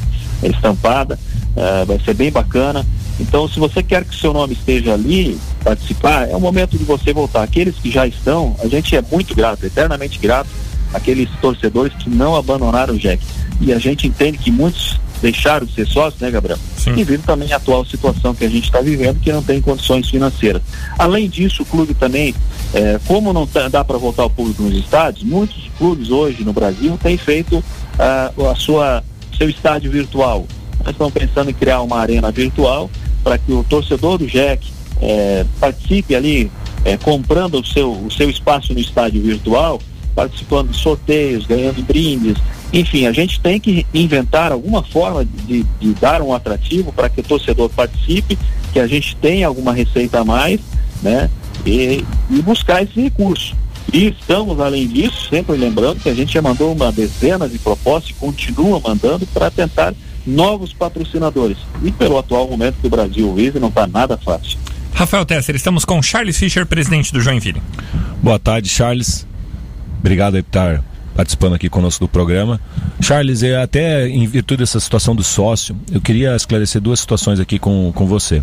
estampada, 0.43 1.17
eh, 1.55 1.85
vai 1.85 1.99
ser 1.99 2.13
bem 2.13 2.31
bacana. 2.31 2.85
Então, 3.19 3.47
se 3.49 3.59
você 3.59 3.83
quer 3.83 4.03
que 4.05 4.15
o 4.15 4.17
seu 4.17 4.31
nome 4.33 4.53
esteja 4.53 4.93
ali, 4.93 5.37
participar, 5.63 6.29
é 6.29 6.35
o 6.35 6.39
momento 6.39 6.77
de 6.77 6.83
você 6.83 7.13
voltar. 7.13 7.43
Aqueles 7.43 7.75
que 7.75 7.91
já 7.91 8.07
estão, 8.07 8.55
a 8.63 8.67
gente 8.67 8.95
é 8.95 9.03
muito 9.11 9.35
grato, 9.35 9.65
eternamente 9.65 10.17
grato, 10.19 10.49
aqueles 10.93 11.29
torcedores 11.41 11.93
que 11.97 12.09
não 12.09 12.35
abandonaram 12.35 12.93
o 12.93 12.97
Jack. 12.97 13.23
E 13.61 13.73
a 13.73 13.79
gente 13.79 14.07
entende 14.07 14.37
que 14.37 14.51
muitos 14.51 14.99
deixaram 15.21 15.65
de 15.65 15.73
ser 15.73 15.87
sócios, 15.87 16.21
né, 16.21 16.31
Gabriel? 16.31 16.57
Sim. 16.77 16.93
Devido 16.93 17.23
também 17.25 17.51
à 17.51 17.57
atual 17.57 17.85
situação 17.85 18.33
que 18.33 18.45
a 18.45 18.49
gente 18.49 18.65
está 18.65 18.81
vivendo, 18.81 19.19
que 19.19 19.31
não 19.31 19.43
tem 19.43 19.61
condições 19.61 20.09
financeiras. 20.09 20.61
Além 20.97 21.27
disso, 21.29 21.63
o 21.63 21.65
clube 21.65 21.93
também, 21.93 22.33
eh, 22.73 22.99
como 23.05 23.33
não 23.33 23.45
tá- 23.45 23.67
dá 23.67 23.83
para 23.83 23.97
voltar 23.97 24.23
ao 24.23 24.29
público 24.29 24.63
nos 24.63 24.75
estádios, 24.77 25.23
muitos 25.23 25.57
clubes 25.77 26.09
hoje 26.09 26.43
no 26.43 26.53
Brasil 26.53 26.97
têm 27.01 27.17
feito 27.17 27.63
ah, 27.97 28.31
a 28.51 28.55
sua 28.55 29.03
seu 29.37 29.49
estádio 29.49 29.91
virtual. 29.91 30.45
Nós 30.83 30.91
estamos 30.91 31.13
pensando 31.13 31.49
em 31.49 31.53
criar 31.53 31.81
uma 31.81 31.97
arena 31.97 32.31
virtual 32.31 32.89
para 33.23 33.37
que 33.37 33.51
o 33.51 33.63
torcedor 33.63 34.17
do 34.17 34.25
Jack 34.27 34.65
eh, 35.01 35.45
participe 35.59 36.15
ali, 36.15 36.51
eh, 36.85 36.97
comprando 36.97 37.59
o 37.59 37.65
seu, 37.65 37.91
o 37.91 38.11
seu 38.11 38.29
espaço 38.29 38.73
no 38.73 38.79
estádio 38.79 39.21
virtual, 39.21 39.81
participando 40.15 40.71
de 40.71 40.77
sorteios, 40.77 41.45
ganhando 41.45 41.81
brindes. 41.83 42.37
Enfim, 42.71 43.07
a 43.07 43.11
gente 43.11 43.39
tem 43.39 43.59
que 43.59 43.85
inventar 43.93 44.51
alguma 44.51 44.83
forma 44.83 45.25
de, 45.25 45.65
de 45.79 45.93
dar 45.95 46.21
um 46.21 46.33
atrativo 46.33 46.91
para 46.91 47.09
que 47.09 47.21
o 47.21 47.23
torcedor 47.23 47.69
participe, 47.69 48.37
que 48.71 48.79
a 48.79 48.85
gente 48.85 49.15
tenha 49.15 49.47
alguma 49.47 49.73
receita 49.73 50.19
a 50.19 50.25
mais, 50.25 50.59
né? 51.01 51.29
E, 51.65 52.05
e 52.29 52.41
buscar 52.41 52.83
esse 52.83 53.01
recurso. 53.01 53.55
E 53.91 54.07
estamos, 54.07 54.59
além 54.59 54.87
disso, 54.87 55.29
sempre 55.29 55.57
lembrando 55.57 55.99
que 55.99 56.09
a 56.09 56.13
gente 56.13 56.33
já 56.33 56.41
mandou 56.41 56.71
uma 56.71 56.91
dezena 56.91 57.49
de 57.49 57.57
propostas 57.57 58.11
e 58.11 58.13
continua 58.13 58.79
mandando 58.79 59.25
para 59.27 59.49
tentar 59.49 59.95
novos 60.25 60.71
patrocinadores. 60.73 61.57
E 61.83 61.91
pelo 61.91 62.17
atual 62.19 62.47
momento 62.47 62.75
que 62.79 62.87
o 62.87 62.89
Brasil 62.89 63.33
vive, 63.33 63.59
não 63.59 63.69
está 63.69 63.87
nada 63.87 64.15
fácil. 64.15 64.59
Rafael 64.93 65.25
Tesser, 65.25 65.55
estamos 65.55 65.85
com 65.85 66.01
Charles 66.03 66.37
Fischer, 66.37 66.67
presidente 66.67 67.11
do 67.11 67.19
Joinville. 67.19 67.61
Boa 68.21 68.37
tarde, 68.37 68.69
Charles. 68.69 69.25
Obrigado 69.99 70.35
aí 70.35 70.43
por 70.43 70.49
estar 70.49 70.83
participando 71.19 71.53
aqui 71.53 71.67
conosco 71.67 72.05
do 72.05 72.07
programa. 72.07 72.61
Charles, 73.01 73.43
até 73.43 74.07
em 74.07 74.25
virtude 74.25 74.59
dessa 74.59 74.79
situação 74.79 75.13
do 75.13 75.21
sócio, 75.21 75.75
eu 75.91 75.99
queria 75.99 76.33
esclarecer 76.33 76.79
duas 76.79 77.01
situações 77.01 77.41
aqui 77.41 77.59
com, 77.59 77.91
com 77.93 78.07
você. 78.07 78.41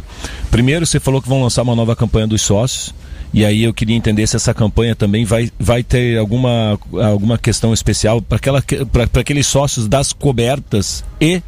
Primeiro, 0.51 0.85
você 0.85 1.01
falou 1.01 1.23
que 1.23 1.29
vão 1.29 1.43
lançar 1.43 1.63
uma 1.63 1.75
nova 1.75 1.97
campanha 1.97 2.27
dos 2.27 2.43
sócios. 2.43 2.95
E 3.33 3.47
aí 3.47 3.65
eu 3.65 3.73
queria 3.73 3.97
entender 3.97 4.27
se 4.27 4.37
essa 4.37 4.53
campanha 4.53 4.95
também 4.95 5.25
vai, 5.25 5.51
vai 5.59 5.83
ter 5.83 6.19
alguma, 6.19 6.79
alguma 7.03 7.39
questão 7.39 7.73
especial 7.73 8.21
para 8.21 9.21
aqueles 9.21 9.47
sócios 9.47 9.89
das 9.89 10.13
cobertas 10.13 11.03
e 11.19 11.43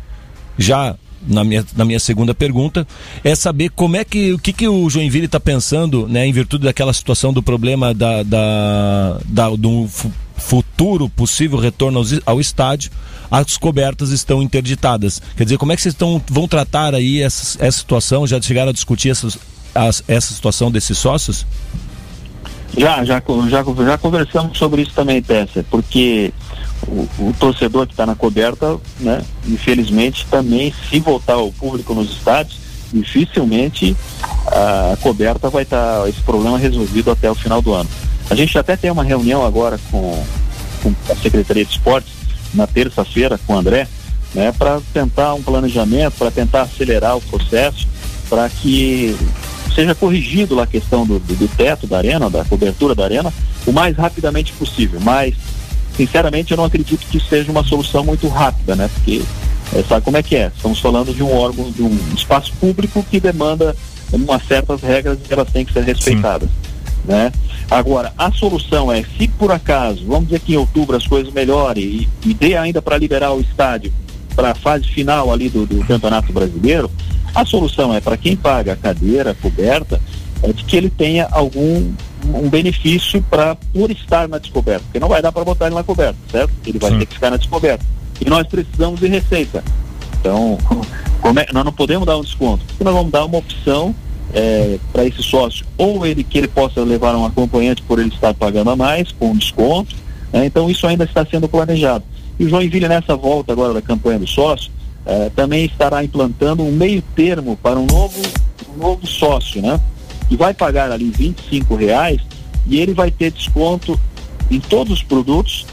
já 0.57 0.97
na 1.27 1.45
minha, 1.45 1.65
na 1.77 1.85
minha 1.85 2.01
segunda 2.01 2.35
pergunta 2.35 2.87
é 3.23 3.35
saber 3.35 3.71
como 3.71 3.97
é 3.97 4.05
que 4.05 4.33
o 4.33 4.39
que, 4.39 4.53
que 4.53 4.69
o 4.69 4.89
Joinville 4.89 5.27
está 5.27 5.41
pensando, 5.41 6.07
né, 6.09 6.27
em 6.27 6.33
virtude 6.33 6.65
daquela 6.65 6.93
situação 6.93 7.33
do 7.33 7.43
problema 7.43 7.93
da, 7.93 8.23
da, 8.23 9.21
da 9.27 9.49
do 9.51 9.89
futuro 10.39 11.09
possível 11.09 11.59
retorno 11.59 12.03
ao, 12.25 12.41
estádio, 12.41 12.91
as 13.31 13.57
cobertas 13.57 14.11
estão 14.11 14.43
interditadas. 14.43 15.21
Quer 15.37 15.45
dizer, 15.45 15.59
como 15.59 15.73
é 15.73 15.77
que 15.77 15.83
vocês 15.83 15.95
estão, 15.95 16.23
vão 16.29 16.49
tratar 16.49 16.95
aí 16.95 17.21
essa, 17.23 17.59
essa 17.65 17.79
situação? 17.79 18.27
Já 18.27 18.41
chegaram 18.41 18.71
a 18.71 18.73
discutir 18.73 19.11
essas, 19.11 19.37
as- 19.75 20.03
essa 20.09 20.33
situação 20.33 20.71
desses 20.71 20.97
sócios? 20.97 21.45
Já, 22.77 23.05
já, 23.05 23.23
já, 23.49 23.65
já 23.85 23.99
conversamos 23.99 24.57
sobre 24.59 24.83
isso 24.83 24.93
também, 24.95 25.21
Tessa, 25.23 25.65
porque 25.71 26.33
o, 26.87 27.09
o 27.19 27.35
torcedor 27.39 27.87
que 27.87 27.93
está 27.95 28.07
na 28.07 28.15
coberta, 28.15 28.79
né, 29.01 29.23
infelizmente, 29.47 30.27
também, 30.31 30.73
se 30.89 31.01
voltar 31.01 31.35
ao 31.35 31.51
público 31.51 31.95
nos 31.95 32.11
estádios, 32.13 32.59
dificilmente 32.93 33.97
a 34.47 34.97
coberta 35.03 35.51
vai 35.51 35.63
estar 35.63 36.09
esse 36.09 36.21
problema 36.21 36.57
resolvido 36.59 37.11
até 37.11 37.31
o 37.31 37.35
final 37.35 37.61
do 37.61 37.73
ano. 37.75 37.89
A 38.31 38.35
gente 38.35 38.57
até 38.59 38.77
tem 38.77 38.91
uma 38.91 39.03
reunião 39.03 39.45
agora 39.45 39.79
com, 39.91 40.25
com 40.83 40.95
a 41.11 41.17
Secretaria 41.17 41.65
de 41.65 41.73
Esportes, 41.73 42.13
na 42.53 42.67
terça-feira, 42.67 43.39
com 43.47 43.55
o 43.55 43.59
André, 43.59 43.87
né, 44.35 44.53
para 44.53 44.81
tentar 44.93 45.35
um 45.35 45.43
planejamento, 45.43 46.15
para 46.19 46.31
tentar 46.31 46.63
acelerar 46.63 47.17
o 47.17 47.21
processo, 47.23 47.87
para 48.29 48.49
que 48.49 49.17
seja 49.75 49.95
corrigido 49.95 50.55
lá 50.55 50.65
a 50.65 50.67
questão 50.67 51.07
do, 51.07 51.19
do, 51.19 51.35
do 51.35 51.49
teto 51.49 51.87
da 51.87 51.99
arena, 51.99 52.29
da 52.29 52.45
cobertura 52.45 52.95
da 52.95 53.05
arena, 53.05 53.33
o 53.67 53.73
mais 53.73 53.97
rapidamente 53.97 54.53
possível. 54.53 55.01
Mas, 55.01 55.35
sinceramente, 55.97 56.51
eu 56.51 56.57
não 56.57 56.65
acredito 56.65 57.07
que 57.07 57.21
seja 57.21 57.51
uma 57.51 57.65
solução 57.65 58.05
muito 58.05 58.29
rápida, 58.29 58.75
né? 58.77 58.91
Porque 58.95 59.23
eh, 59.75 59.85
sabe 59.89 60.05
como 60.05 60.17
é 60.17 60.23
que 60.23 60.37
é? 60.37 60.51
Estamos 60.55 60.81
falando 60.81 61.15
de 61.15 61.23
um 61.23 61.33
órgão, 61.35 61.71
de 61.71 61.83
um 61.83 61.97
espaço 62.15 62.53
público 62.61 63.05
que 63.09 63.21
demanda 63.21 63.75
umas 64.13 64.45
certas 64.47 64.81
regras 64.81 65.19
e 65.29 65.33
elas 65.33 65.49
têm 65.51 65.65
que 65.65 65.73
ser 65.73 65.85
respeitadas. 65.85 66.49
Né? 67.05 67.33
Agora, 67.71 68.13
a 68.19 68.31
solução 68.31 68.93
é, 68.93 69.03
se 69.17 69.29
por 69.29 69.51
acaso, 69.51 70.05
vamos 70.07 70.25
dizer 70.27 70.41
que 70.41 70.55
em 70.55 70.57
outubro 70.57 70.97
as 70.97 71.07
coisas 71.07 71.33
melhorem 71.33 71.85
e, 71.85 72.09
e 72.27 72.35
dê 72.35 72.57
ainda 72.57 72.83
para 72.83 72.99
liberar 72.99 73.33
o 73.33 73.41
estádio 73.41 73.93
para 74.35 74.53
a 74.53 74.55
fase 74.55 74.85
final 74.87 75.33
ali 75.33 75.49
do, 75.49 75.67
do 75.67 75.85
Campeonato 75.85 76.33
Brasileiro, 76.33 76.91
a 77.35 77.45
solução 77.45 77.93
é 77.93 78.01
para 78.01 78.17
quem 78.17 78.37
paga 78.37 78.75
a 78.75 78.77
cadeira, 78.77 79.33
a 79.33 79.35
coberta, 79.35 80.01
é 80.43 80.53
de 80.53 80.65
que 80.65 80.77
ele 80.77 80.91
tenha 80.91 81.27
algum 81.31 81.93
um 82.25 82.49
benefício 82.49 83.23
para 83.23 83.55
por 83.55 83.91
estar 83.91 84.29
na 84.29 84.39
descoberta, 84.39 84.83
porque 84.85 85.01
não 85.01 85.09
vai 85.09 85.23
dar 85.23 85.33
para 85.33 85.45
botar 85.45 85.67
ele 85.67 85.75
na 85.75 85.83
coberta, 85.83 86.19
certo? 86.31 86.53
Ele 86.67 86.79
vai 86.79 86.91
Sim. 86.91 86.99
ter 86.99 87.07
que 87.07 87.15
ficar 87.15 87.31
na 87.31 87.37
descoberta. 87.37 87.85
E 88.21 88.29
nós 88.29 88.47
precisamos 88.47 89.01
de 89.01 89.07
receita. 89.07 89.63
Então, 90.21 90.59
é- 91.41 91.53
nós 91.53 91.65
não 91.65 91.73
podemos 91.73 92.07
dar 92.07 92.17
um 92.17 92.23
desconto, 92.23 92.65
porque 92.67 92.85
nós 92.85 92.95
vamos 92.95 93.13
dar 93.13 93.25
uma 93.25 93.39
opção 93.39 93.95
para 94.93 95.05
esse 95.05 95.23
sócio, 95.23 95.65
ou 95.77 96.05
ele 96.05 96.23
que 96.23 96.39
ele 96.39 96.49
possa 96.49 96.83
levar 96.83 97.15
um 97.17 97.25
acompanhante 97.25 97.83
por 97.83 97.99
ele 97.99 98.11
estar 98.11 98.35
pagando 98.35 98.71
a 98.71 98.77
mais, 98.77 99.11
com 99.13 99.35
desconto. 99.37 99.95
né? 100.33 100.45
Então, 100.47 100.71
isso 100.71 100.87
ainda 100.87 101.05
está 101.05 101.25
sendo 101.25 101.49
planejado. 101.49 102.05
E 102.39 102.45
o 102.45 102.49
Joinville, 102.49 102.89
nessa 102.89 103.17
volta 103.17 103.53
agora 103.53 103.75
da 103.75 103.83
campanha 103.83 104.19
do 104.19 104.27
sócio, 104.27 104.71
eh, 105.05 105.31
também 105.35 105.65
estará 105.65 106.05
implantando 106.05 106.63
um 106.63 106.71
meio 106.71 107.03
termo 107.17 107.57
para 107.57 107.79
um 107.79 107.87
novo, 107.87 108.21
um 108.75 108.79
novo 108.79 109.07
sócio, 109.07 109.63
né? 109.63 109.81
Que 110.29 110.37
vai 110.37 110.53
pagar 110.53 110.93
ali 110.93 111.11
25 111.11 111.75
reais 111.75 112.21
e 112.67 112.79
ele 112.79 112.93
vai 112.93 113.11
ter 113.11 113.33
desconto 113.33 113.99
em 114.51 114.61
todos 114.61 114.93
os 114.93 115.03
produtos 115.03 115.67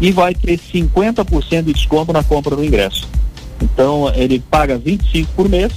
e 0.00 0.12
vai 0.12 0.34
ter 0.34 0.58
50% 0.58 1.64
de 1.64 1.72
desconto 1.72 2.12
na 2.12 2.22
compra 2.22 2.54
do 2.54 2.64
ingresso. 2.64 3.08
Então 3.60 4.10
ele 4.14 4.38
paga 4.38 4.78
25 4.78 5.32
por 5.34 5.48
mês 5.48 5.72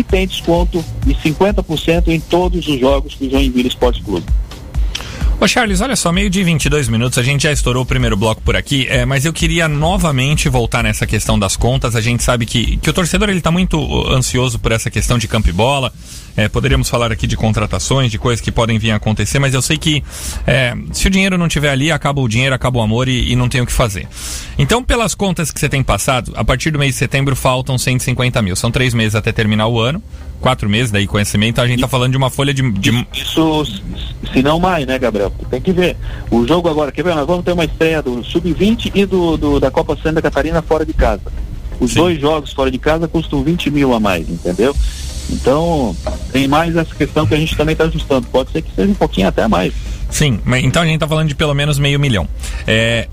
e 0.00 0.02
tem 0.02 0.26
desconto 0.26 0.84
de 1.04 1.14
50% 1.14 2.08
em 2.08 2.20
todos 2.20 2.66
os 2.66 2.80
jogos 2.80 3.14
do 3.16 3.30
Joinville 3.30 3.68
Esporte 3.68 4.02
Clube. 4.02 4.26
Ô 5.40 5.48
Charles, 5.48 5.80
olha 5.80 5.96
só, 5.96 6.12
meio 6.12 6.28
de 6.28 6.44
22 6.44 6.88
minutos, 6.88 7.16
a 7.16 7.22
gente 7.22 7.44
já 7.44 7.52
estourou 7.52 7.82
o 7.82 7.86
primeiro 7.86 8.14
bloco 8.14 8.42
por 8.42 8.54
aqui, 8.54 8.86
é, 8.90 9.06
mas 9.06 9.24
eu 9.24 9.32
queria 9.32 9.66
novamente 9.66 10.50
voltar 10.50 10.82
nessa 10.82 11.06
questão 11.06 11.38
das 11.38 11.56
contas. 11.56 11.96
A 11.96 12.00
gente 12.02 12.22
sabe 12.22 12.44
que, 12.44 12.76
que 12.76 12.90
o 12.90 12.92
torcedor 12.92 13.30
ele 13.30 13.40
tá 13.40 13.50
muito 13.50 13.78
uh, 13.78 14.12
ansioso 14.12 14.58
por 14.58 14.70
essa 14.70 14.90
questão 14.90 15.16
de 15.16 15.26
campo 15.26 15.48
e 15.48 15.52
bola. 15.52 15.94
É, 16.36 16.48
poderíamos 16.48 16.88
falar 16.88 17.10
aqui 17.12 17.26
de 17.26 17.36
contratações, 17.36 18.10
de 18.10 18.18
coisas 18.18 18.40
que 18.40 18.50
podem 18.52 18.78
vir 18.78 18.92
a 18.92 18.96
acontecer, 18.96 19.38
mas 19.38 19.52
eu 19.52 19.60
sei 19.60 19.76
que 19.76 20.02
é, 20.46 20.74
se 20.92 21.06
o 21.06 21.10
dinheiro 21.10 21.36
não 21.36 21.48
tiver 21.48 21.70
ali, 21.70 21.90
acaba 21.90 22.20
o 22.20 22.28
dinheiro, 22.28 22.54
acaba 22.54 22.78
o 22.78 22.82
amor 22.82 23.08
e, 23.08 23.32
e 23.32 23.36
não 23.36 23.48
tem 23.48 23.60
o 23.60 23.66
que 23.66 23.72
fazer. 23.72 24.06
Então, 24.58 24.82
pelas 24.82 25.14
contas 25.14 25.50
que 25.50 25.58
você 25.60 25.68
tem 25.68 25.82
passado, 25.82 26.32
a 26.36 26.44
partir 26.44 26.70
do 26.70 26.78
mês 26.78 26.92
de 26.92 26.98
setembro 26.98 27.34
faltam 27.36 27.76
150 27.76 28.40
mil. 28.42 28.54
São 28.56 28.70
três 28.70 28.94
meses 28.94 29.14
até 29.14 29.32
terminar 29.32 29.66
o 29.66 29.80
ano, 29.80 30.02
quatro 30.40 30.68
meses 30.68 30.90
daí 30.90 31.06
então 31.46 31.64
a 31.64 31.66
gente 31.66 31.80
tá 31.80 31.88
falando 31.88 32.12
de 32.12 32.16
uma 32.16 32.30
folha 32.30 32.54
de- 32.54 32.70
de 32.72 33.06
Isso, 33.12 33.64
se 34.32 34.42
não 34.42 34.58
mais, 34.58 34.86
né, 34.86 34.98
Gabriel? 34.98 35.32
Tem 35.50 35.60
que 35.60 35.72
ver. 35.72 35.96
O 36.30 36.46
jogo 36.46 36.68
agora, 36.68 36.90
quer 36.92 37.02
ver? 37.02 37.14
Nós 37.14 37.26
vamos 37.26 37.44
ter 37.44 37.52
uma 37.52 37.64
estreia 37.64 38.00
do 38.02 38.22
Sub-20 38.24 38.92
e 38.94 39.04
do, 39.04 39.36
do- 39.36 39.60
da 39.60 39.70
Copa 39.70 39.98
Santa 40.02 40.22
Catarina 40.22 40.62
fora 40.62 40.86
de 40.86 40.92
casa. 40.92 41.22
Os 41.78 41.92
Sim. 41.92 42.00
dois 42.00 42.20
jogos 42.20 42.52
fora 42.52 42.70
de 42.70 42.78
casa 42.78 43.08
custam 43.08 43.42
20 43.42 43.70
mil 43.70 43.94
a 43.94 44.00
mais, 44.00 44.28
entendeu? 44.28 44.74
Então, 45.32 45.96
tem 46.32 46.48
mais 46.48 46.76
essa 46.76 46.94
questão 46.94 47.26
que 47.26 47.34
a 47.34 47.36
gente 47.36 47.56
também 47.56 47.72
está 47.72 47.84
ajustando. 47.84 48.26
Pode 48.28 48.50
ser 48.50 48.62
que 48.62 48.74
seja 48.74 48.90
um 48.90 48.94
pouquinho 48.94 49.28
até 49.28 49.46
mais. 49.46 49.72
Sim, 50.10 50.40
então 50.62 50.82
a 50.82 50.86
gente 50.86 50.98
tá 50.98 51.06
falando 51.06 51.28
de 51.28 51.34
pelo 51.34 51.54
menos 51.54 51.78
meio 51.78 51.98
milhão. 52.00 52.28
É, 52.66 53.08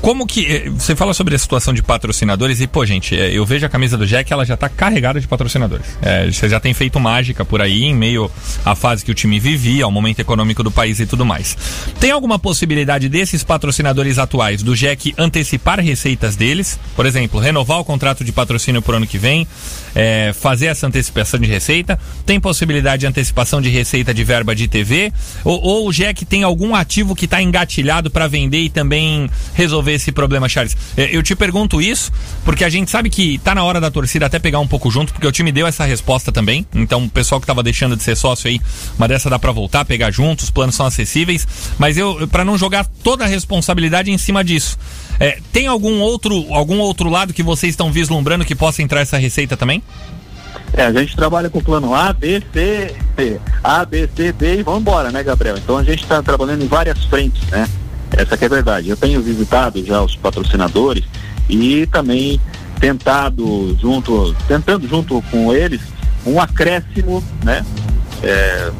como 0.00 0.26
que. 0.26 0.46
eh, 0.46 0.70
Você 0.70 0.96
fala 0.96 1.12
sobre 1.14 1.34
a 1.34 1.38
situação 1.38 1.74
de 1.74 1.82
patrocinadores 1.82 2.60
e, 2.60 2.66
pô, 2.66 2.84
gente, 2.86 3.14
eh, 3.14 3.32
eu 3.32 3.44
vejo 3.44 3.66
a 3.66 3.68
camisa 3.68 3.96
do 3.96 4.06
Jack, 4.06 4.32
ela 4.32 4.44
já 4.44 4.56
tá 4.56 4.68
carregada 4.68 5.20
de 5.20 5.28
patrocinadores. 5.28 5.86
É, 6.02 6.30
você 6.30 6.48
já 6.48 6.58
tem 6.58 6.72
feito 6.72 6.98
mágica 6.98 7.44
por 7.44 7.60
aí, 7.60 7.84
em 7.84 7.94
meio 7.94 8.30
à 8.64 8.74
fase 8.74 9.04
que 9.04 9.10
o 9.10 9.14
time 9.14 9.38
vivia, 9.38 9.84
ao 9.84 9.90
momento 9.90 10.20
econômico 10.20 10.62
do 10.62 10.70
país 10.70 11.00
e 11.00 11.06
tudo 11.06 11.24
mais. 11.24 11.56
Tem 11.98 12.10
alguma 12.10 12.38
possibilidade 12.38 13.08
desses 13.08 13.44
patrocinadores 13.44 14.18
atuais 14.18 14.62
do 14.62 14.74
Jack 14.74 15.14
antecipar 15.18 15.80
receitas 15.80 16.36
deles? 16.36 16.78
Por 16.96 17.06
exemplo, 17.06 17.38
renovar 17.40 17.78
o 17.78 17.84
contrato 17.84 18.24
de 18.24 18.32
patrocínio 18.32 18.80
por 18.82 18.94
ano 18.94 19.06
que 19.06 19.18
vem, 19.18 19.46
eh, 19.94 20.32
fazer 20.38 20.66
essa 20.66 20.86
antecipação 20.86 21.38
de 21.38 21.46
receita? 21.46 21.98
Tem 22.24 22.40
possibilidade 22.40 23.00
de 23.00 23.06
antecipação 23.06 23.60
de 23.60 23.68
receita 23.68 24.14
de 24.14 24.24
verba 24.24 24.54
de 24.54 24.66
TV? 24.66 25.12
Ou, 25.44 25.60
ou 25.62 25.88
o 25.88 25.92
Jack 25.92 26.24
tem 26.24 26.42
algum 26.42 26.74
ativo 26.74 27.14
que 27.14 27.26
está 27.26 27.42
engatilhado 27.42 28.10
para 28.10 28.26
vender 28.26 28.60
e 28.60 28.70
também 28.70 29.28
resolver 29.54 29.89
esse 29.94 30.12
problema, 30.12 30.48
Charles? 30.48 30.76
Eh, 30.96 31.10
Eu 31.12 31.22
te 31.22 31.34
pergunto 31.34 31.80
isso 31.80 32.12
porque 32.44 32.64
a 32.64 32.68
gente 32.68 32.90
sabe 32.90 33.10
que 33.10 33.38
tá 33.38 33.54
na 33.54 33.64
hora 33.64 33.80
da 33.80 33.90
torcida 33.90 34.26
até 34.26 34.38
pegar 34.38 34.60
um 34.60 34.66
pouco 34.66 34.90
junto, 34.90 35.12
porque 35.12 35.26
o 35.26 35.32
time 35.32 35.52
deu 35.52 35.66
essa 35.66 35.84
resposta 35.84 36.30
também. 36.32 36.66
Então, 36.74 37.04
o 37.04 37.10
pessoal 37.10 37.40
que 37.40 37.46
tava 37.46 37.62
deixando 37.62 37.96
de 37.96 38.02
ser 38.02 38.16
sócio 38.16 38.48
aí, 38.48 38.60
uma 38.98 39.08
dessa 39.08 39.28
dá 39.30 39.38
para 39.38 39.52
voltar, 39.52 39.84
pegar 39.84 40.10
junto, 40.10 40.40
os 40.40 40.50
planos 40.50 40.74
são 40.74 40.86
acessíveis. 40.86 41.46
Mas 41.78 41.96
eu, 41.96 42.26
para 42.28 42.44
não 42.44 42.56
jogar 42.56 42.86
toda 43.02 43.24
a 43.24 43.26
responsabilidade 43.26 44.10
em 44.10 44.18
cima 44.18 44.44
disso, 44.44 44.78
eh, 45.18 45.38
tem 45.52 45.66
algum 45.66 46.00
outro, 46.00 46.46
algum 46.54 46.78
outro 46.78 47.08
lado 47.08 47.32
que 47.32 47.42
vocês 47.42 47.72
estão 47.72 47.92
vislumbrando 47.92 48.44
que 48.44 48.54
possa 48.54 48.82
entrar 48.82 49.00
essa 49.00 49.18
receita 49.18 49.56
também? 49.56 49.82
É, 50.72 50.84
a 50.84 50.92
gente 50.92 51.16
trabalha 51.16 51.50
com 51.50 51.58
o 51.58 51.62
plano 51.62 51.94
A, 51.94 52.12
B, 52.12 52.42
C, 52.52 52.94
C. 53.16 53.40
A, 53.62 53.84
B, 53.84 54.08
C, 54.14 54.32
D 54.32 54.60
e 54.60 54.62
vamos 54.62 54.80
embora, 54.80 55.10
né, 55.10 55.22
Gabriel? 55.22 55.56
Então 55.56 55.76
a 55.76 55.82
gente 55.82 56.02
está 56.02 56.22
trabalhando 56.22 56.62
em 56.62 56.68
várias 56.68 57.04
frentes, 57.04 57.42
né? 57.48 57.68
Essa 58.16 58.36
que 58.36 58.44
é 58.44 58.46
a 58.46 58.50
verdade. 58.50 58.88
Eu 58.88 58.96
tenho 58.96 59.20
visitado 59.22 59.84
já 59.84 60.02
os 60.02 60.16
patrocinadores 60.16 61.04
e 61.48 61.86
também 61.86 62.40
tentado 62.78 63.76
junto, 63.80 64.34
tentando 64.48 64.88
junto 64.88 65.22
com 65.30 65.52
eles 65.52 65.80
um 66.26 66.40
acréscimo, 66.40 67.22
né? 67.44 67.64
É, 68.22 68.70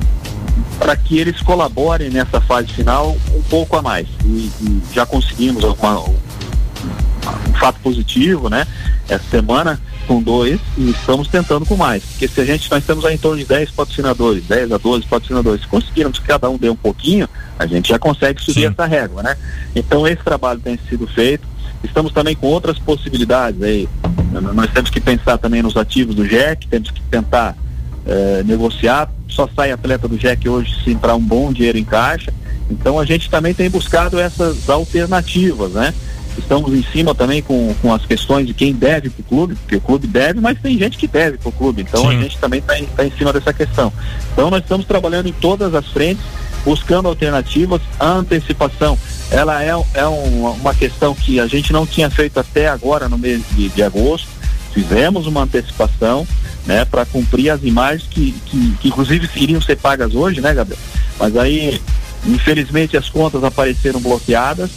para 0.79 0.97
que 0.97 1.19
eles 1.19 1.41
colaborem 1.43 2.09
nessa 2.11 2.41
fase 2.41 2.69
final 2.69 3.17
um 3.35 3.43
pouco 3.43 3.77
a 3.77 3.83
mais. 3.83 4.07
E, 4.25 4.51
e 4.61 4.83
já 4.93 5.05
conseguimos 5.05 5.63
alguma, 5.65 6.05
um 7.49 7.55
fato 7.55 7.81
positivo, 7.81 8.49
né? 8.49 8.67
Essa 9.09 9.25
semana 9.31 9.81
com 10.07 10.23
dois 10.23 10.61
e 10.77 10.91
estamos 10.91 11.29
tentando 11.29 11.65
com 11.65 11.77
mais. 11.77 12.03
Porque 12.03 12.27
se 12.27 12.41
a 12.41 12.45
gente, 12.45 12.71
nós 12.71 12.85
temos 12.85 13.05
aí 13.05 13.15
em 13.15 13.19
torno 13.19 13.39
de 13.39 13.45
10 13.45 13.71
patrocinadores, 13.71 14.45
10 14.45 14.73
a 14.73 14.79
12 14.79 15.07
patrocinadores, 15.07 15.63
se 15.63 15.69
conseguirmos 15.69 16.19
que 16.19 16.27
cada 16.27 16.51
um 16.51 16.59
dê 16.59 16.69
um 16.69 16.77
pouquinho, 16.77 17.29
a 17.59 17.67
gente 17.67 17.91
já 17.91 17.99
consegue 17.99 18.43
subir 18.43 18.63
Sim. 18.63 18.67
essa 18.67 18.87
régua, 18.87 19.23
né? 19.23 19.37
Então 19.75 20.07
esse 20.07 20.23
trabalho 20.23 20.61
tem 20.61 20.79
sido 20.89 21.07
feito. 21.07 21.47
Estamos 21.83 22.13
também 22.13 22.35
com 22.35 22.47
outras 22.47 22.79
possibilidades 22.79 23.63
aí. 23.63 23.89
Nós 24.55 24.71
temos 24.71 24.91
que 24.91 25.01
pensar 25.01 25.39
também 25.39 25.63
nos 25.63 25.77
ativos 25.77 26.15
do 26.15 26.27
JEC, 26.27 26.67
temos 26.67 26.91
que 26.91 27.01
tentar 27.03 27.57
eh, 28.07 28.43
negociar. 28.45 29.11
Só 29.29 29.49
sai 29.55 29.71
atleta 29.71 30.09
do 30.09 30.19
JEC 30.19 30.49
hoje 30.49 30.83
se 30.83 30.91
entrar 30.91 31.15
um 31.15 31.25
bom 31.25 31.53
dinheiro 31.53 31.79
em 31.79 31.85
caixa. 31.85 32.33
Então 32.71 32.99
a 32.99 33.05
gente 33.05 33.31
também 33.31 33.55
tem 33.55 33.71
buscado 33.71 34.19
essas 34.19 34.69
alternativas, 34.69 35.73
né? 35.73 35.95
Estamos 36.39 36.73
em 36.73 36.83
cima 36.93 37.15
também 37.15 37.43
com, 37.43 37.75
com 37.83 37.93
as 37.93 38.05
questões 38.07 38.47
de 38.47 38.55
quem 38.55 38.73
deve 38.73 39.11
para 39.11 39.21
o 39.21 39.25
clube, 39.25 39.55
porque 39.57 39.77
o 39.77 39.81
clube 39.81 40.07
deve, 40.07 40.41
mas 40.41 40.59
tem 40.61 40.79
gente 40.79 40.97
que 40.97 41.07
deve 41.07 41.39
para 41.39 41.49
o 41.49 41.53
clube. 41.53 41.83
Então 41.83 42.03
Sim. 42.03 42.19
a 42.19 42.23
gente 42.23 42.39
também 42.39 42.61
está 42.61 42.79
em, 42.79 42.87
tá 42.87 43.05
em 43.05 43.11
cima 43.13 43.33
dessa 43.33 43.53
questão. 43.53 43.93
Então 44.33 44.51
nós 44.51 44.63
estamos 44.63 44.87
trabalhando 44.87 45.29
em 45.29 45.33
todas 45.33 45.75
as 45.75 45.87
frentes, 45.89 46.25
buscando 46.65 47.09
alternativas. 47.09 47.81
A 47.99 48.09
antecipação, 48.13 48.99
ela 49.31 49.63
é, 49.63 49.71
é 49.95 50.07
um- 50.07 50.51
uma 50.53 50.75
questão 50.75 51.15
que 51.15 51.39
a 51.41 51.47
gente 51.47 51.73
não 51.73 51.87
tinha 51.87 52.09
feito 52.11 52.39
até 52.39 52.69
agora 52.69 53.09
no 53.09 53.19
mês 53.19 53.43
de, 53.53 53.69
de 53.69 53.83
agosto. 53.83 54.29
Fizemos 54.73 55.27
uma 55.27 55.43
antecipação, 55.43 56.27
né, 56.65 56.85
para 56.85 57.05
cumprir 57.05 57.51
as 57.51 57.63
imagens 57.65 58.05
que, 58.09 58.33
que, 58.47 58.75
que 58.81 58.89
inclusive 58.89 59.29
iriam 59.37 59.61
ser 59.61 59.77
pagas 59.77 60.15
hoje, 60.15 60.41
né, 60.41 60.55
Gabriel? 60.55 60.79
Mas 61.19 61.37
aí, 61.37 61.81
infelizmente, 62.25 62.97
as 62.97 63.09
contas 63.09 63.43
apareceram 63.43 64.01
bloqueadas. 64.01 64.71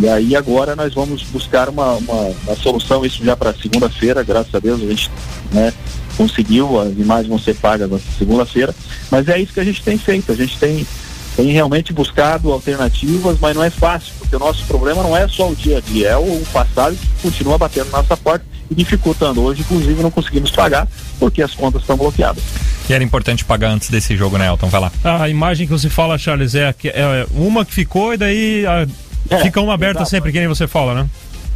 E, 0.00 0.08
aí 0.08 0.36
agora 0.36 0.76
nós 0.76 0.94
vamos 0.94 1.22
buscar 1.24 1.68
uma, 1.68 1.94
uma, 1.94 2.34
uma 2.44 2.56
solução, 2.56 3.04
isso 3.04 3.24
já 3.24 3.36
para 3.36 3.54
segunda-feira, 3.54 4.22
graças 4.22 4.54
a 4.54 4.58
Deus 4.58 4.82
a 4.82 4.86
gente 4.86 5.10
né, 5.52 5.72
conseguiu, 6.16 6.80
as 6.80 6.92
imagens 6.92 7.28
vão 7.28 7.38
ser 7.38 7.54
pagas 7.54 7.90
na 7.90 7.98
segunda-feira, 8.18 8.74
mas 9.10 9.28
é 9.28 9.38
isso 9.38 9.52
que 9.52 9.60
a 9.60 9.64
gente 9.64 9.82
tem 9.82 9.96
feito, 9.96 10.32
a 10.32 10.34
gente 10.34 10.58
tem, 10.58 10.86
tem 11.34 11.46
realmente 11.50 11.92
buscado 11.92 12.52
alternativas, 12.52 13.38
mas 13.40 13.56
não 13.56 13.64
é 13.64 13.70
fácil, 13.70 14.12
porque 14.18 14.36
o 14.36 14.40
nosso 14.40 14.64
problema 14.64 15.02
não 15.02 15.16
é 15.16 15.26
só 15.28 15.50
o 15.50 15.56
dia 15.56 15.78
a 15.78 15.80
dia, 15.80 16.08
é 16.08 16.16
o 16.16 16.42
passado 16.52 16.96
que 16.96 17.22
continua 17.22 17.58
batendo 17.58 17.90
na 17.90 17.98
nossa 17.98 18.16
porta 18.16 18.55
e 18.70 18.74
dificultando. 18.74 19.42
Hoje, 19.42 19.60
inclusive, 19.62 20.02
não 20.02 20.10
conseguimos 20.10 20.50
pagar 20.50 20.86
porque 21.18 21.42
as 21.42 21.54
contas 21.54 21.82
estão 21.82 21.96
bloqueadas. 21.96 22.42
E 22.88 22.92
era 22.92 23.02
importante 23.02 23.44
pagar 23.44 23.70
antes 23.70 23.88
desse 23.90 24.16
jogo, 24.16 24.38
né, 24.38 24.46
Elton? 24.48 24.68
Vai 24.68 24.80
lá. 24.80 24.92
A 25.04 25.28
imagem 25.28 25.66
que 25.66 25.72
você 25.72 25.88
fala, 25.90 26.16
Charles, 26.18 26.54
é, 26.54 26.68
a 26.68 26.72
que- 26.72 26.88
é 26.88 27.26
uma 27.32 27.64
que 27.64 27.72
ficou 27.74 28.14
e 28.14 28.16
daí 28.16 28.64
a- 28.66 28.86
É, 29.28 29.38
fica 29.42 29.60
uma 29.60 29.74
aberta 29.74 29.98
exato. 30.00 30.10
sempre, 30.10 30.30
que 30.30 30.38
nem 30.38 30.46
você 30.48 30.66
fala, 30.68 30.94
né? 30.94 31.06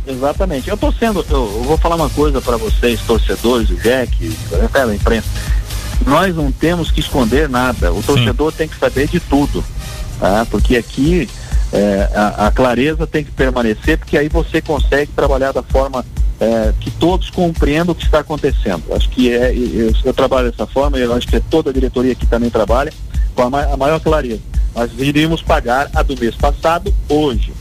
Exatamente. 0.06 0.68
Eu 0.68 0.76
tô 0.76 0.90
sendo, 0.92 1.24
eu, 1.30 1.36
eu 1.58 1.62
vou 1.62 1.78
falar 1.78 1.94
uma 1.94 2.10
coisa 2.10 2.40
para 2.40 2.56
vocês, 2.56 3.00
torcedores 3.02 3.68
do 3.68 3.76
Jack, 3.76 4.36
até 4.64 4.86
da 4.86 4.94
imprensa. 4.94 5.28
Nós 6.06 6.34
não 6.34 6.50
temos 6.50 6.90
que 6.90 6.98
esconder 7.00 7.48
nada. 7.48 7.92
O 7.92 8.02
torcedor 8.02 8.50
tem 8.52 8.66
que 8.66 8.76
saber 8.78 9.06
de 9.06 9.20
tudo, 9.20 9.62
tá? 10.18 10.46
Porque 10.50 10.76
aqui 10.76 11.28
é, 11.72 12.09
a, 12.14 12.46
a 12.46 12.50
clareza 12.50 13.06
tem 13.06 13.24
que 13.24 13.30
permanecer, 13.30 13.98
porque 13.98 14.16
aí 14.18 14.28
você 14.28 14.61
consegue 14.61 15.11
trabalhar 15.12 15.52
da 15.52 15.62
forma 15.62 16.04
é, 16.40 16.72
que 16.80 16.90
todos 16.90 17.30
compreendam 17.30 17.92
o 17.92 17.94
que 17.94 18.04
está 18.04 18.20
acontecendo. 18.20 18.83
Acho 18.92 19.09
que 19.11 19.33
é, 19.33 19.52
eu, 19.54 19.92
eu 20.04 20.14
trabalho 20.14 20.50
dessa 20.50 20.66
forma, 20.66 20.98
e 20.98 21.02
eu 21.02 21.12
acho 21.14 21.26
que 21.28 21.37
é 21.37 21.42
toda 21.50 21.70
a 21.70 21.72
diretoria 21.72 22.12
aqui 22.12 22.26
também 22.26 22.50
trabalha 22.50 22.92
com 23.35 23.42
a, 23.42 23.50
ma- 23.50 23.64
a 23.72 23.76
maior 23.76 24.00
clareza. 24.00 24.40
Nós 24.74 24.90
iríamos 24.98 25.42
pagar 25.42 25.90
a 25.94 26.02
do 26.02 26.16
mês 26.18 26.35
passado 26.35 26.92
hoje, 27.09 27.52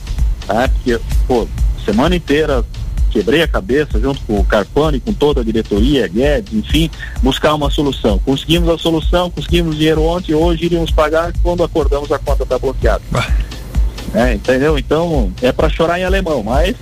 tá? 0.48 0.68
Porque, 0.70 1.00
pô, 1.28 1.48
semana 1.86 2.16
inteira 2.16 2.64
quebrei 3.12 3.42
a 3.42 3.48
cabeça 3.48 4.00
junto 4.00 4.22
com 4.22 4.40
o 4.40 4.46
Carpani, 4.46 5.00
com 5.00 5.12
toda 5.12 5.42
a 5.42 5.44
diretoria, 5.44 6.08
Guedes, 6.08 6.54
enfim, 6.54 6.92
buscar 7.24 7.56
uma 7.56 7.70
solução. 7.72 8.20
Conseguimos 8.20 8.70
a 8.70 8.78
solução, 8.78 9.32
conseguimos 9.32 9.76
dinheiro 9.76 10.04
ontem, 10.04 10.36
hoje 10.36 10.66
iríamos 10.66 10.92
pagar 10.92 11.34
quando 11.42 11.64
acordamos 11.64 12.12
a 12.12 12.20
conta 12.20 12.44
está 12.44 12.60
bloqueada. 12.60 13.02
É, 14.14 14.34
entendeu? 14.34 14.78
Então 14.78 15.32
é 15.42 15.52
para 15.52 15.70
chorar 15.70 16.00
em 16.00 16.04
alemão, 16.04 16.44
mas 16.44 16.76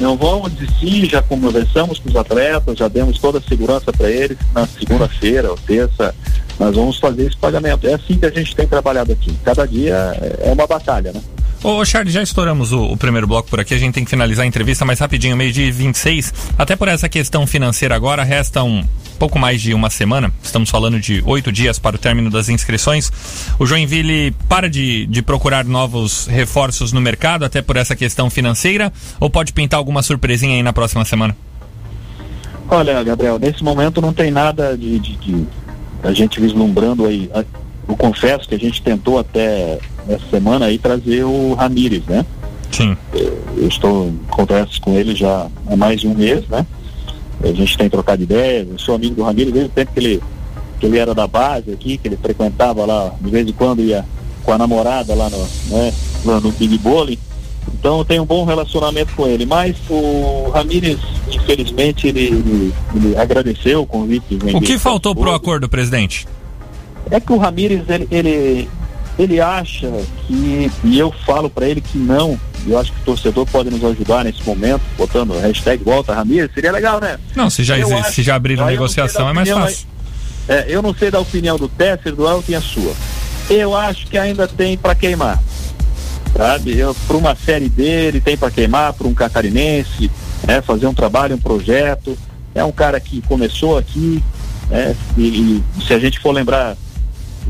não 0.00 0.16
vamos 0.16 0.52
desistir, 0.52 1.06
já 1.06 1.22
conversamos 1.22 1.98
com 1.98 2.08
os 2.08 2.16
atletas, 2.16 2.78
já 2.78 2.88
demos 2.88 3.18
toda 3.18 3.38
a 3.38 3.42
segurança 3.42 3.92
para 3.92 4.10
eles. 4.10 4.36
Na 4.52 4.66
segunda-feira 4.66 5.50
ou 5.50 5.56
terça, 5.56 6.14
nós 6.58 6.74
vamos 6.74 6.98
fazer 6.98 7.26
esse 7.26 7.36
pagamento. 7.36 7.86
É 7.86 7.94
assim 7.94 8.16
que 8.16 8.26
a 8.26 8.30
gente 8.30 8.54
tem 8.54 8.66
trabalhado 8.66 9.12
aqui. 9.12 9.32
Cada 9.44 9.66
dia 9.66 9.94
é 10.40 10.50
uma 10.52 10.66
batalha, 10.66 11.12
né? 11.12 11.20
Ô, 11.64 11.82
Charles, 11.82 12.12
já 12.12 12.22
estouramos 12.22 12.72
o, 12.72 12.82
o 12.92 12.96
primeiro 12.96 13.26
bloco 13.26 13.48
por 13.48 13.58
aqui, 13.58 13.72
a 13.72 13.78
gente 13.78 13.94
tem 13.94 14.04
que 14.04 14.10
finalizar 14.10 14.44
a 14.44 14.46
entrevista, 14.46 14.84
mas 14.84 14.98
rapidinho, 14.98 15.34
meio 15.34 15.50
de 15.50 15.70
26, 15.70 16.34
até 16.58 16.76
por 16.76 16.88
essa 16.88 17.08
questão 17.08 17.46
financeira 17.46 17.94
agora, 17.96 18.22
resta 18.22 18.62
um 18.62 18.84
pouco 19.18 19.38
mais 19.38 19.62
de 19.62 19.72
uma 19.72 19.88
semana, 19.88 20.30
estamos 20.42 20.68
falando 20.68 21.00
de 21.00 21.22
oito 21.24 21.50
dias 21.50 21.78
para 21.78 21.96
o 21.96 21.98
término 21.98 22.28
das 22.30 22.50
inscrições. 22.50 23.10
O 23.58 23.64
Joinville 23.64 24.32
para 24.46 24.68
de, 24.68 25.06
de 25.06 25.22
procurar 25.22 25.64
novos 25.64 26.26
reforços 26.26 26.92
no 26.92 27.00
mercado, 27.00 27.46
até 27.46 27.62
por 27.62 27.78
essa 27.78 27.96
questão 27.96 28.28
financeira, 28.28 28.92
ou 29.18 29.30
pode 29.30 29.54
pintar 29.54 29.78
alguma 29.78 30.02
surpresinha 30.02 30.56
aí 30.56 30.62
na 30.62 30.72
próxima 30.72 31.04
semana? 31.06 31.34
Olha, 32.68 33.02
Gabriel, 33.02 33.38
nesse 33.38 33.64
momento 33.64 34.02
não 34.02 34.12
tem 34.12 34.30
nada 34.30 34.76
de, 34.76 34.98
de, 34.98 35.16
de 35.16 35.46
a 36.02 36.12
gente 36.12 36.38
vislumbrando 36.40 37.06
aí. 37.06 37.30
A- 37.32 37.42
Eu 37.88 37.96
confesso 37.96 38.46
que 38.48 38.54
a 38.54 38.58
gente 38.58 38.82
tentou 38.82 39.18
até 39.18 39.78
essa 40.08 40.24
semana 40.30 40.66
aí 40.66 40.78
trazer 40.78 41.24
o 41.24 41.54
Ramires, 41.54 42.04
né? 42.06 42.24
Sim. 42.70 42.96
Eu 43.12 43.68
estou 43.68 44.08
em 44.08 44.18
conversas 44.30 44.78
com 44.78 44.94
ele 44.94 45.14
já 45.14 45.46
há 45.66 45.76
mais 45.76 46.00
de 46.00 46.08
um 46.08 46.14
mês, 46.14 46.46
né? 46.48 46.66
A 47.42 47.52
gente 47.52 47.76
tem 47.76 47.88
trocado 47.88 48.22
ideias, 48.22 48.68
eu 48.68 48.78
sou 48.78 48.94
amigo 48.94 49.14
do 49.14 49.22
Ramires 49.22 49.52
desde 49.52 49.70
o 49.70 49.72
tempo 49.72 49.92
que 49.92 50.00
ele, 50.00 50.22
que 50.80 50.86
ele 50.86 50.98
era 50.98 51.14
da 51.14 51.26
base 51.26 51.72
aqui, 51.72 51.98
que 51.98 52.08
ele 52.08 52.16
frequentava 52.16 52.84
lá, 52.84 53.12
de 53.20 53.30
vez 53.30 53.46
em 53.46 53.52
quando 53.52 53.82
ia 53.82 54.04
com 54.42 54.52
a 54.52 54.58
namorada 54.58 55.14
lá 55.14 55.30
no, 55.30 55.38
né, 55.68 55.92
lá 56.24 56.40
no 56.40 56.50
Big 56.52 56.78
Bowling. 56.78 57.18
Então 57.72 57.98
eu 57.98 58.04
tenho 58.04 58.22
um 58.22 58.26
bom 58.26 58.44
relacionamento 58.44 59.14
com 59.14 59.26
ele. 59.26 59.46
Mas 59.46 59.76
o 59.88 60.50
Ramires, 60.50 60.98
infelizmente, 61.32 62.08
ele, 62.08 62.26
ele, 62.26 62.74
ele 62.94 63.16
agradeceu 63.16 63.82
o 63.82 63.86
convite. 63.86 64.38
O 64.54 64.60
que 64.60 64.78
faltou 64.78 65.14
pro 65.14 65.24
tudo. 65.24 65.34
acordo, 65.34 65.68
presidente? 65.68 66.26
É 67.10 67.20
que 67.20 67.32
o 67.32 67.38
Ramires, 67.38 67.82
ele, 67.88 68.08
ele, 68.10 68.68
ele 69.18 69.40
acha 69.40 69.90
que, 70.26 70.70
e 70.82 70.98
eu 70.98 71.12
falo 71.26 71.48
para 71.48 71.68
ele 71.68 71.80
que 71.80 71.96
não, 71.98 72.38
e 72.66 72.70
eu 72.72 72.78
acho 72.78 72.92
que 72.92 73.00
o 73.00 73.04
torcedor 73.04 73.46
pode 73.46 73.70
nos 73.70 73.84
ajudar 73.84 74.24
nesse 74.24 74.42
momento, 74.44 74.82
botando 74.96 75.34
a 75.34 75.40
hashtag 75.40 75.82
volta 75.84 76.14
Ramires, 76.14 76.50
seria 76.54 76.72
legal, 76.72 77.00
né? 77.00 77.18
Não, 77.36 77.48
se 77.50 77.62
já, 77.62 77.78
existe, 77.78 77.94
acho- 78.00 78.12
se 78.12 78.22
já 78.22 78.34
abriram 78.34 78.66
negociação 78.66 79.24
da 79.26 79.30
é 79.30 79.32
mais 79.34 79.48
opinião, 79.48 79.66
fácil. 79.68 79.86
é, 80.48 80.64
eu 80.68 80.82
não 80.82 80.94
sei 80.94 81.10
da 81.10 81.20
opinião 81.20 81.56
do 81.56 81.68
Tesser, 81.68 82.14
do 82.14 82.26
Elton 82.28 82.52
e 82.52 82.54
a 82.54 82.60
sua. 82.60 82.92
Eu 83.50 83.76
acho 83.76 84.06
que 84.06 84.16
ainda 84.18 84.48
tem 84.48 84.76
para 84.76 84.94
queimar. 84.94 85.40
Sabe? 86.36 86.78
Para 87.06 87.16
uma 87.16 87.36
série 87.36 87.68
dele, 87.68 88.20
tem 88.20 88.36
para 88.36 88.50
queimar, 88.50 88.92
para 88.94 89.06
um 89.06 89.14
catarinense, 89.14 90.10
né? 90.46 90.60
fazer 90.62 90.86
um 90.86 90.94
trabalho, 90.94 91.36
um 91.36 91.38
projeto. 91.38 92.18
É 92.54 92.64
um 92.64 92.72
cara 92.72 92.98
que 92.98 93.20
começou 93.22 93.76
aqui, 93.78 94.22
né? 94.70 94.96
e, 95.16 95.22
e 95.78 95.84
se 95.86 95.92
a 95.92 95.98
gente 95.98 96.18
for 96.20 96.32
lembrar, 96.32 96.76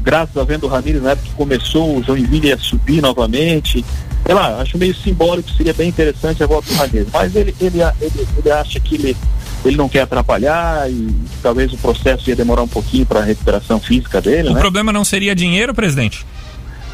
graças 0.04 0.36
a 0.36 0.44
Vendo 0.44 0.66
Ramírez, 0.66 1.02
na 1.02 1.12
época 1.12 1.28
que 1.28 1.34
começou, 1.34 1.96
o 1.98 2.02
Joinville 2.02 2.48
ia 2.48 2.58
subir 2.58 3.00
novamente. 3.00 3.84
Sei 4.24 4.34
lá, 4.34 4.60
acho 4.60 4.78
meio 4.78 4.94
simbólico, 4.94 5.50
seria 5.50 5.74
bem 5.74 5.88
interessante 5.88 6.42
a 6.42 6.46
volta 6.46 6.68
do 6.72 6.76
Ramírez. 6.76 7.08
Mas 7.12 7.34
ele, 7.34 7.54
ele, 7.60 7.78
ele, 8.00 8.28
ele 8.38 8.50
acha 8.50 8.78
que 8.80 8.94
ele, 8.94 9.16
ele 9.64 9.76
não 9.76 9.88
quer 9.88 10.00
atrapalhar 10.02 10.90
e 10.90 11.14
talvez 11.42 11.72
o 11.72 11.76
processo 11.78 12.28
ia 12.30 12.36
demorar 12.36 12.62
um 12.62 12.68
pouquinho 12.68 13.04
para 13.04 13.20
a 13.20 13.24
recuperação 13.24 13.78
física 13.80 14.20
dele, 14.20 14.48
O 14.48 14.54
né? 14.54 14.60
problema 14.60 14.92
não 14.92 15.04
seria 15.04 15.34
dinheiro, 15.34 15.74
presidente? 15.74 16.24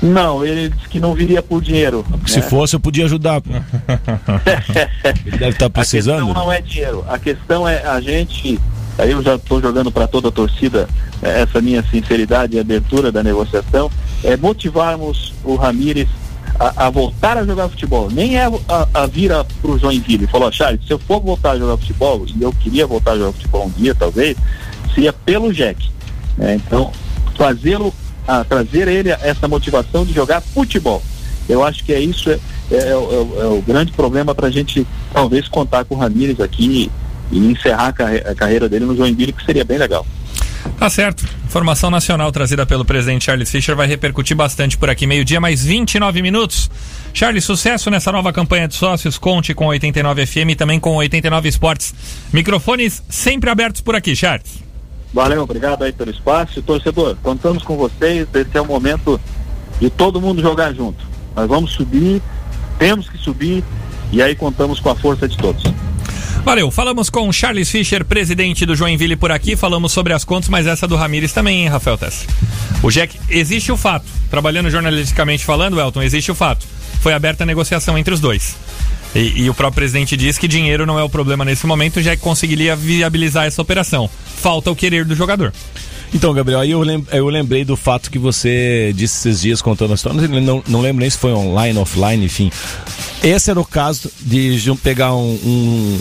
Não, 0.02 0.44
ele 0.44 0.70
disse 0.70 0.88
que 0.88 0.98
não 0.98 1.14
viria 1.14 1.42
por 1.42 1.60
dinheiro. 1.62 2.04
Se 2.26 2.36
né? 2.36 2.42
fosse, 2.42 2.74
eu 2.74 2.80
podia 2.80 3.04
ajudar. 3.04 3.40
pô. 3.42 3.50
Deve 5.38 5.48
estar 5.50 5.66
A 5.66 5.70
precisando. 5.70 6.24
questão 6.26 6.44
não 6.44 6.50
é 6.52 6.60
dinheiro, 6.62 7.04
a 7.08 7.18
questão 7.18 7.68
é 7.68 7.86
a 7.86 8.00
gente. 8.00 8.58
Eu 9.06 9.22
já 9.22 9.34
estou 9.36 9.60
jogando 9.60 9.90
para 9.90 10.06
toda 10.06 10.28
a 10.28 10.32
torcida 10.32 10.88
eh, 11.22 11.42
essa 11.42 11.60
minha 11.60 11.82
sinceridade 11.90 12.56
e 12.56 12.60
abertura 12.60 13.10
da 13.12 13.22
negociação, 13.22 13.90
é 14.24 14.36
motivarmos 14.36 15.32
o 15.44 15.54
Ramires 15.56 16.08
a, 16.58 16.86
a 16.86 16.90
voltar 16.90 17.38
a 17.38 17.44
jogar 17.44 17.68
futebol. 17.68 18.10
Nem 18.10 18.36
é 18.38 18.44
a, 18.68 18.88
a 18.94 19.06
vir 19.06 19.30
para 19.62 19.70
o 19.70 19.78
Joinville. 19.78 20.26
Falou, 20.26 20.48
"Ó, 20.48 20.50
Charles, 20.52 20.80
se 20.86 20.92
eu 20.92 20.98
for 20.98 21.20
voltar 21.20 21.52
a 21.52 21.58
jogar 21.58 21.76
futebol, 21.78 22.24
e 22.36 22.42
eu 22.42 22.52
queria 22.52 22.86
voltar 22.86 23.12
a 23.12 23.16
jogar 23.18 23.32
futebol 23.32 23.66
um 23.66 23.70
dia, 23.70 23.94
talvez, 23.94 24.36
seria 24.94 25.12
pelo 25.12 25.52
Jack. 25.52 25.88
né? 26.36 26.54
então, 26.56 26.90
fazê-lo, 27.36 27.94
trazer 28.48 28.86
ele 28.86 29.10
essa 29.10 29.48
motivação 29.48 30.04
de 30.04 30.12
jogar 30.12 30.40
futebol. 30.40 31.02
Eu 31.48 31.64
acho 31.64 31.82
que 31.84 31.92
é 31.92 31.98
isso, 32.00 32.30
é, 32.30 32.38
é- 32.70 32.76
é 32.76 32.92
é 32.92 33.46
o 33.46 33.62
grande 33.66 33.90
problema 33.92 34.34
para 34.34 34.46
a 34.46 34.50
gente 34.50 34.86
talvez 35.12 35.48
contar 35.48 35.84
com 35.84 35.94
o 35.94 35.98
Ramires 35.98 36.38
aqui 36.40 36.90
e 37.30 37.38
encerrar 37.38 37.86
a, 37.88 37.92
carre- 37.92 38.24
a 38.26 38.34
carreira 38.34 38.68
dele 38.68 38.84
no 38.84 38.96
Joinville, 38.96 39.32
que 39.32 39.44
seria 39.44 39.64
bem 39.64 39.78
legal. 39.78 40.06
Tá 40.78 40.88
certo. 40.90 41.24
Informação 41.46 41.90
nacional 41.90 42.30
trazida 42.32 42.64
pelo 42.66 42.84
presidente 42.84 43.24
Charles 43.24 43.50
Fischer 43.50 43.74
vai 43.74 43.86
repercutir 43.86 44.36
bastante 44.36 44.76
por 44.78 44.88
aqui. 44.90 45.06
Meio-dia, 45.06 45.40
mais 45.40 45.64
29 45.64 46.22
minutos. 46.22 46.70
Charles, 47.12 47.44
sucesso 47.44 47.90
nessa 47.90 48.12
nova 48.12 48.32
campanha 48.32 48.68
de 48.68 48.74
sócios. 48.74 49.18
Conte 49.18 49.52
com 49.54 49.66
89 49.66 50.26
FM 50.26 50.50
e 50.50 50.54
também 50.54 50.78
com 50.78 50.94
89 50.96 51.48
Esportes. 51.48 51.94
Microfones 52.32 53.02
sempre 53.08 53.50
abertos 53.50 53.80
por 53.80 53.94
aqui, 53.96 54.14
Charles. 54.14 54.62
Valeu, 55.12 55.42
obrigado 55.42 55.82
aí 55.82 55.92
pelo 55.92 56.10
espaço. 56.10 56.62
Torcedor, 56.62 57.16
contamos 57.22 57.62
com 57.62 57.76
vocês. 57.76 58.26
Esse 58.32 58.56
é 58.56 58.60
o 58.60 58.66
momento 58.66 59.20
de 59.80 59.90
todo 59.90 60.20
mundo 60.20 60.40
jogar 60.40 60.72
junto. 60.72 61.04
Nós 61.34 61.48
vamos 61.48 61.72
subir, 61.72 62.22
temos 62.78 63.08
que 63.08 63.18
subir 63.18 63.64
e 64.12 64.22
aí 64.22 64.34
contamos 64.34 64.78
com 64.78 64.90
a 64.90 64.94
força 64.94 65.26
de 65.26 65.36
todos. 65.36 65.62
Valeu. 66.44 66.70
Falamos 66.70 67.10
com 67.10 67.30
Charles 67.32 67.70
Fischer, 67.70 68.04
presidente 68.04 68.64
do 68.64 68.74
Joinville 68.74 69.14
por 69.14 69.30
aqui. 69.30 69.56
Falamos 69.56 69.92
sobre 69.92 70.12
as 70.12 70.24
contas, 70.24 70.48
mas 70.48 70.66
essa 70.66 70.88
do 70.88 70.96
Ramires 70.96 71.32
também, 71.32 71.62
hein, 71.62 71.68
Rafael 71.68 71.98
Tess? 71.98 72.26
O 72.82 72.90
Jack, 72.90 73.18
existe 73.28 73.70
o 73.70 73.76
fato. 73.76 74.06
Trabalhando 74.30 74.70
jornalisticamente 74.70 75.44
falando, 75.44 75.78
Elton, 75.78 76.02
existe 76.02 76.30
o 76.30 76.34
fato. 76.34 76.66
Foi 77.00 77.12
aberta 77.12 77.44
a 77.44 77.46
negociação 77.46 77.96
entre 77.96 78.14
os 78.14 78.20
dois. 78.20 78.56
E, 79.14 79.42
e 79.42 79.50
o 79.50 79.54
próprio 79.54 79.76
presidente 79.76 80.16
diz 80.16 80.38
que 80.38 80.48
dinheiro 80.48 80.86
não 80.86 80.98
é 80.98 81.02
o 81.02 81.08
problema 81.08 81.44
nesse 81.44 81.66
momento, 81.66 81.98
o 81.98 82.02
Jack 82.02 82.22
conseguiria 82.22 82.74
viabilizar 82.74 83.46
essa 83.46 83.60
operação. 83.60 84.08
Falta 84.36 84.70
o 84.70 84.76
querer 84.76 85.04
do 85.04 85.14
jogador. 85.14 85.52
Então, 86.12 86.32
Gabriel, 86.34 86.60
aí 86.60 86.70
eu, 86.72 86.80
lem- 86.80 87.06
eu 87.12 87.28
lembrei 87.28 87.64
do 87.64 87.76
fato 87.76 88.10
que 88.10 88.18
você 88.18 88.92
disse 88.94 89.28
esses 89.28 89.42
dias 89.42 89.62
contando 89.62 89.92
a 89.92 89.94
história. 89.94 90.20
Não, 90.28 90.62
não, 90.66 90.80
lembro 90.80 91.00
nem 91.00 91.10
se 91.10 91.16
foi 91.18 91.32
online, 91.32 91.78
offline, 91.78 92.24
enfim. 92.24 92.50
Esse 93.22 93.50
era 93.50 93.60
o 93.60 93.64
caso 93.66 94.10
de 94.22 94.56
pegar 94.82 95.14
um, 95.14 95.38
um, 95.44 95.98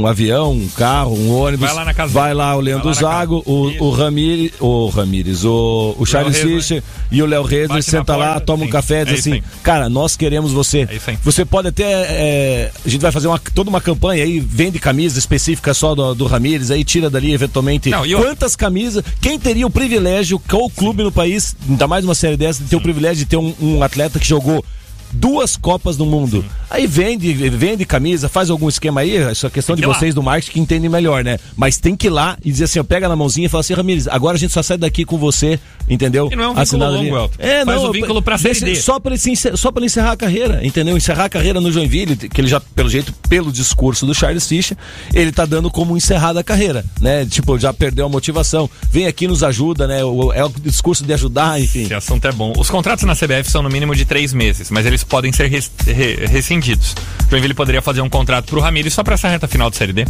um 0.00 0.06
avião, 0.06 0.52
um 0.52 0.68
carro, 0.68 1.14
um 1.14 1.30
ônibus. 1.30 1.66
Vai 1.66 1.74
lá 1.74 1.84
na 1.84 1.92
casa 1.92 2.12
Vai 2.14 2.32
lá 2.32 2.56
o 2.56 2.60
Leandro 2.60 2.92
Zago, 2.94 3.42
o, 3.44 3.84
o 3.84 3.90
Ramires, 3.90 4.52
o 4.58 4.88
Ramires, 4.88 5.44
o, 5.44 5.94
o 5.98 6.06
Charles 6.06 6.34
Reza. 6.34 6.48
Fischer 6.48 6.82
e 7.10 7.22
o 7.22 7.26
Léo 7.26 7.42
Bate 7.68 7.82
senta 7.82 8.16
lá, 8.16 8.40
toma 8.40 8.64
um 8.64 8.68
café 8.70 9.00
e 9.00 9.02
É 9.02 9.04
diz 9.04 9.18
isso 9.20 9.28
assim, 9.34 9.42
cara, 9.62 9.90
nós 9.90 10.16
queremos 10.16 10.50
você. 10.50 10.88
É. 10.90 11.16
Você 11.22 11.44
pode 11.44 11.68
até. 11.68 11.84
é, 11.92 12.70
a 12.84 12.88
gente 12.88 13.02
vai 13.02 13.12
fazer 13.12 13.28
uma, 13.28 13.38
toda 13.38 13.68
uma 13.68 13.80
campanha 13.80 14.24
aí, 14.24 14.40
vende 14.40 14.78
camisa 14.78 15.18
específica 15.18 15.74
só 15.74 15.94
do, 15.94 16.14
do 16.14 16.24
Ramires, 16.26 16.70
aí 16.70 16.84
tira 16.84 17.10
dali 17.10 17.34
eventualmente 17.34 17.90
Não, 17.90 18.06
eu- 18.06 18.18
quantas 18.22 18.56
camisas. 18.56 19.04
Quem 19.20 19.38
teria 19.52 19.66
o 19.66 19.70
privilégio, 19.70 20.38
qual 20.38 20.70
clube 20.70 21.02
no 21.02 21.12
país, 21.12 21.54
ainda 21.68 21.86
mais 21.86 22.06
uma 22.06 22.14
série 22.14 22.38
dessa, 22.38 22.62
de 22.62 22.70
ter 22.70 22.76
o 22.76 22.80
privilégio 22.80 23.16
de 23.16 23.26
ter 23.26 23.36
um, 23.36 23.54
um 23.60 23.82
atleta 23.82 24.18
que 24.18 24.26
jogou 24.26 24.64
duas 25.12 25.58
Copas 25.58 25.94
do 25.94 26.06
Mundo. 26.06 26.42
Aí 26.70 26.86
vende, 26.86 27.30
vende 27.34 27.84
camisa, 27.84 28.30
faz 28.30 28.48
algum 28.48 28.66
esquema 28.66 29.02
aí, 29.02 29.14
essa 29.14 29.50
questão 29.50 29.76
de 29.76 29.82
ir 29.82 29.86
lá. 29.86 29.92
vocês 29.92 30.14
do 30.14 30.22
marketing 30.22 30.52
que 30.52 30.60
entendem 30.60 30.88
melhor, 30.88 31.22
né? 31.22 31.38
Mas 31.54 31.76
tem 31.76 31.94
que 31.94 32.06
ir 32.06 32.10
lá 32.10 32.38
e 32.42 32.50
dizer 32.50 32.64
assim, 32.64 32.78
ó, 32.78 32.82
pega 32.82 33.10
na 33.10 33.14
mãozinha 33.14 33.44
e 33.44 33.48
fala 33.50 33.60
assim, 33.60 33.74
Ramires, 33.74 34.08
agora 34.08 34.36
a 34.36 34.40
gente 34.40 34.54
só 34.54 34.62
sai 34.62 34.78
daqui 34.78 35.04
com 35.04 35.18
você, 35.18 35.60
entendeu? 35.92 36.28
E 36.32 36.36
não 36.36 36.44
é 36.44 36.46
um 36.46 36.50
vínculo 36.50 36.62
Assinado 36.62 36.92
longo, 36.94 37.16
ali. 37.16 37.30
É, 37.38 37.64
Faz 37.64 37.80
não, 37.82 37.88
o 37.88 37.92
vínculo 37.92 38.22
pra 38.22 38.36
deixa- 38.36 38.60
Série 38.60 38.72
D. 38.74 38.80
Só 38.80 38.98
para 38.98 39.12
ele, 39.12 39.18
se 39.20 39.30
encer- 39.30 39.56
só 39.56 39.70
pra 39.70 39.80
ele 39.80 39.86
encerrar 39.86 40.12
a 40.12 40.16
carreira, 40.16 40.60
entendeu? 40.66 40.96
Encerrar 40.96 41.24
a 41.24 41.28
carreira 41.28 41.60
no 41.60 41.70
Joinville, 41.70 42.16
que 42.16 42.40
ele 42.40 42.48
já, 42.48 42.60
pelo 42.60 42.88
jeito, 42.88 43.12
pelo 43.28 43.52
discurso 43.52 44.06
do 44.06 44.14
Charles 44.14 44.46
Fischer, 44.46 44.76
ele 45.14 45.30
tá 45.32 45.44
dando 45.44 45.70
como 45.70 45.96
encerrada 45.96 46.40
a 46.40 46.44
carreira, 46.44 46.84
né? 47.00 47.24
Tipo, 47.26 47.58
já 47.58 47.72
perdeu 47.72 48.06
a 48.06 48.08
motivação. 48.08 48.68
Vem 48.90 49.06
aqui, 49.06 49.26
nos 49.26 49.42
ajuda, 49.42 49.86
né? 49.86 50.02
O- 50.04 50.32
é 50.32 50.44
o 50.44 50.48
discurso 50.48 51.04
de 51.04 51.12
ajudar, 51.12 51.60
enfim. 51.60 51.82
Esse 51.84 51.94
assunto 51.94 52.26
é 52.26 52.32
bom. 52.32 52.52
Os 52.58 52.70
contratos 52.70 53.04
na 53.04 53.14
CBF 53.14 53.50
são 53.50 53.62
no 53.62 53.68
mínimo 53.70 53.94
de 53.94 54.04
três 54.04 54.32
meses, 54.32 54.70
mas 54.70 54.86
eles 54.86 55.04
podem 55.04 55.32
ser 55.32 55.48
res- 55.48 55.70
re- 55.86 56.26
rescindidos. 56.26 56.94
Joinville 57.30 57.54
poderia 57.54 57.82
fazer 57.82 58.00
um 58.00 58.08
contrato 58.08 58.46
pro 58.46 58.60
Ramires 58.60 58.94
só 58.94 59.02
pra 59.02 59.14
essa 59.14 59.28
reta 59.28 59.46
final 59.48 59.70
de 59.70 59.76
Série 59.76 59.92
D. 59.92 60.06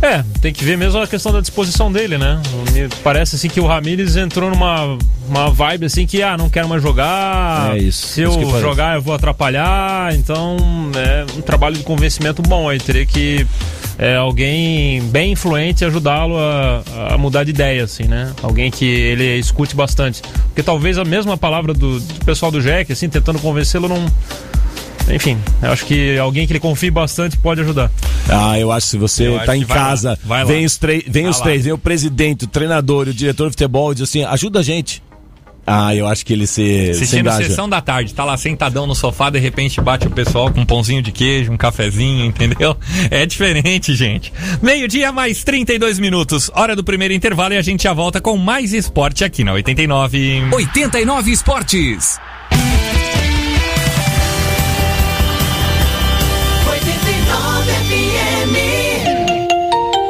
É, 0.00 0.22
tem 0.40 0.52
que 0.52 0.64
ver 0.64 0.76
mesmo 0.78 1.00
a 1.00 1.06
questão 1.06 1.32
da 1.32 1.40
disposição 1.40 1.90
dele, 1.90 2.16
né? 2.18 2.40
Me 2.72 2.88
parece 3.02 3.36
assim 3.36 3.48
que 3.48 3.58
o 3.60 3.66
Ramires 3.66 4.14
entrou 4.16 4.48
numa 4.50 4.96
uma 5.26 5.50
vibe 5.50 5.86
assim 5.86 6.06
que, 6.06 6.22
ah, 6.22 6.36
não 6.36 6.48
quero 6.48 6.68
mais 6.68 6.82
jogar. 6.82 7.76
É 7.76 7.78
isso, 7.78 8.06
Se 8.06 8.22
isso 8.22 8.38
eu 8.40 8.60
jogar, 8.60 8.96
eu 8.96 9.02
vou 9.02 9.14
atrapalhar. 9.14 10.14
Então, 10.14 10.56
é 10.96 11.26
um 11.36 11.40
trabalho 11.40 11.76
de 11.76 11.82
convencimento 11.82 12.42
bom 12.42 12.68
aí. 12.68 12.78
Teria 12.78 13.04
que 13.06 13.46
é, 13.98 14.16
alguém 14.16 15.02
bem 15.04 15.32
influente 15.32 15.84
ajudá-lo 15.84 16.36
a, 16.38 17.14
a 17.14 17.18
mudar 17.18 17.44
de 17.44 17.50
ideia, 17.50 17.84
assim, 17.84 18.04
né? 18.04 18.32
Alguém 18.42 18.70
que 18.70 18.84
ele 18.84 19.38
escute 19.38 19.74
bastante. 19.74 20.22
Porque 20.48 20.62
talvez 20.62 20.98
a 20.98 21.04
mesma 21.04 21.36
palavra 21.36 21.74
do, 21.74 21.98
do 22.00 22.24
pessoal 22.24 22.50
do 22.50 22.60
Jack, 22.60 22.92
assim, 22.92 23.08
tentando 23.08 23.38
convencê-lo, 23.38 23.88
não. 23.88 24.06
Enfim, 25.10 25.38
eu 25.62 25.72
acho 25.72 25.86
que 25.86 26.18
alguém 26.18 26.46
que 26.46 26.52
ele 26.52 26.60
confie 26.60 26.90
bastante 26.90 27.36
pode 27.38 27.62
ajudar. 27.62 27.90
Ah, 28.28 28.58
eu 28.58 28.70
acho 28.70 28.86
que 28.86 28.90
se 28.90 28.98
você 28.98 29.26
Eu 29.26 29.36
acho 29.36 29.46
tá 29.46 29.56
em 29.56 29.64
casa, 29.64 30.18
lá. 30.26 30.44
vem 30.44 30.66
os, 30.66 30.76
três, 30.76 31.02
vem 31.08 31.22
Vai 31.22 31.30
os 31.30 31.38
lá. 31.38 31.44
três, 31.44 31.64
vem 31.64 31.72
o 31.72 31.78
presidente, 31.78 32.44
o 32.44 32.46
treinador 32.46 33.06
e 33.08 33.10
o 33.10 33.14
diretor 33.14 33.46
de 33.46 33.52
futebol 33.52 33.90
e 33.92 33.94
diz 33.94 34.04
assim, 34.04 34.22
ajuda 34.24 34.58
a 34.60 34.62
gente. 34.62 35.02
Ah, 35.70 35.94
eu 35.94 36.06
acho 36.06 36.24
que 36.24 36.32
ele 36.32 36.46
se, 36.46 36.86
se 36.86 36.90
Assistindo 36.90 37.20
engaja. 37.28 37.46
sessão 37.48 37.68
da 37.68 37.80
tarde, 37.80 38.14
tá 38.14 38.24
lá 38.24 38.36
sentadão 38.36 38.86
no 38.86 38.94
sofá, 38.94 39.30
de 39.30 39.38
repente 39.38 39.80
bate 39.80 40.06
o 40.06 40.10
pessoal 40.10 40.50
com 40.50 40.60
um 40.60 40.66
pãozinho 40.66 41.02
de 41.02 41.12
queijo, 41.12 41.52
um 41.52 41.56
cafezinho, 41.56 42.24
entendeu? 42.24 42.76
É 43.10 43.24
diferente, 43.24 43.94
gente. 43.94 44.32
Meio-dia 44.62 45.10
mais 45.12 45.42
32 45.44 45.98
minutos, 45.98 46.50
hora 46.54 46.74
do 46.76 46.84
primeiro 46.84 47.14
intervalo 47.14 47.54
e 47.54 47.56
a 47.56 47.62
gente 47.62 47.84
já 47.84 47.92
volta 47.92 48.20
com 48.20 48.36
mais 48.36 48.72
esporte 48.72 49.24
aqui 49.24 49.44
na 49.44 49.52
89. 49.52 50.42
89 50.52 51.30
Esportes. 51.30 52.18
89 56.66 57.72
FM. 57.88 58.54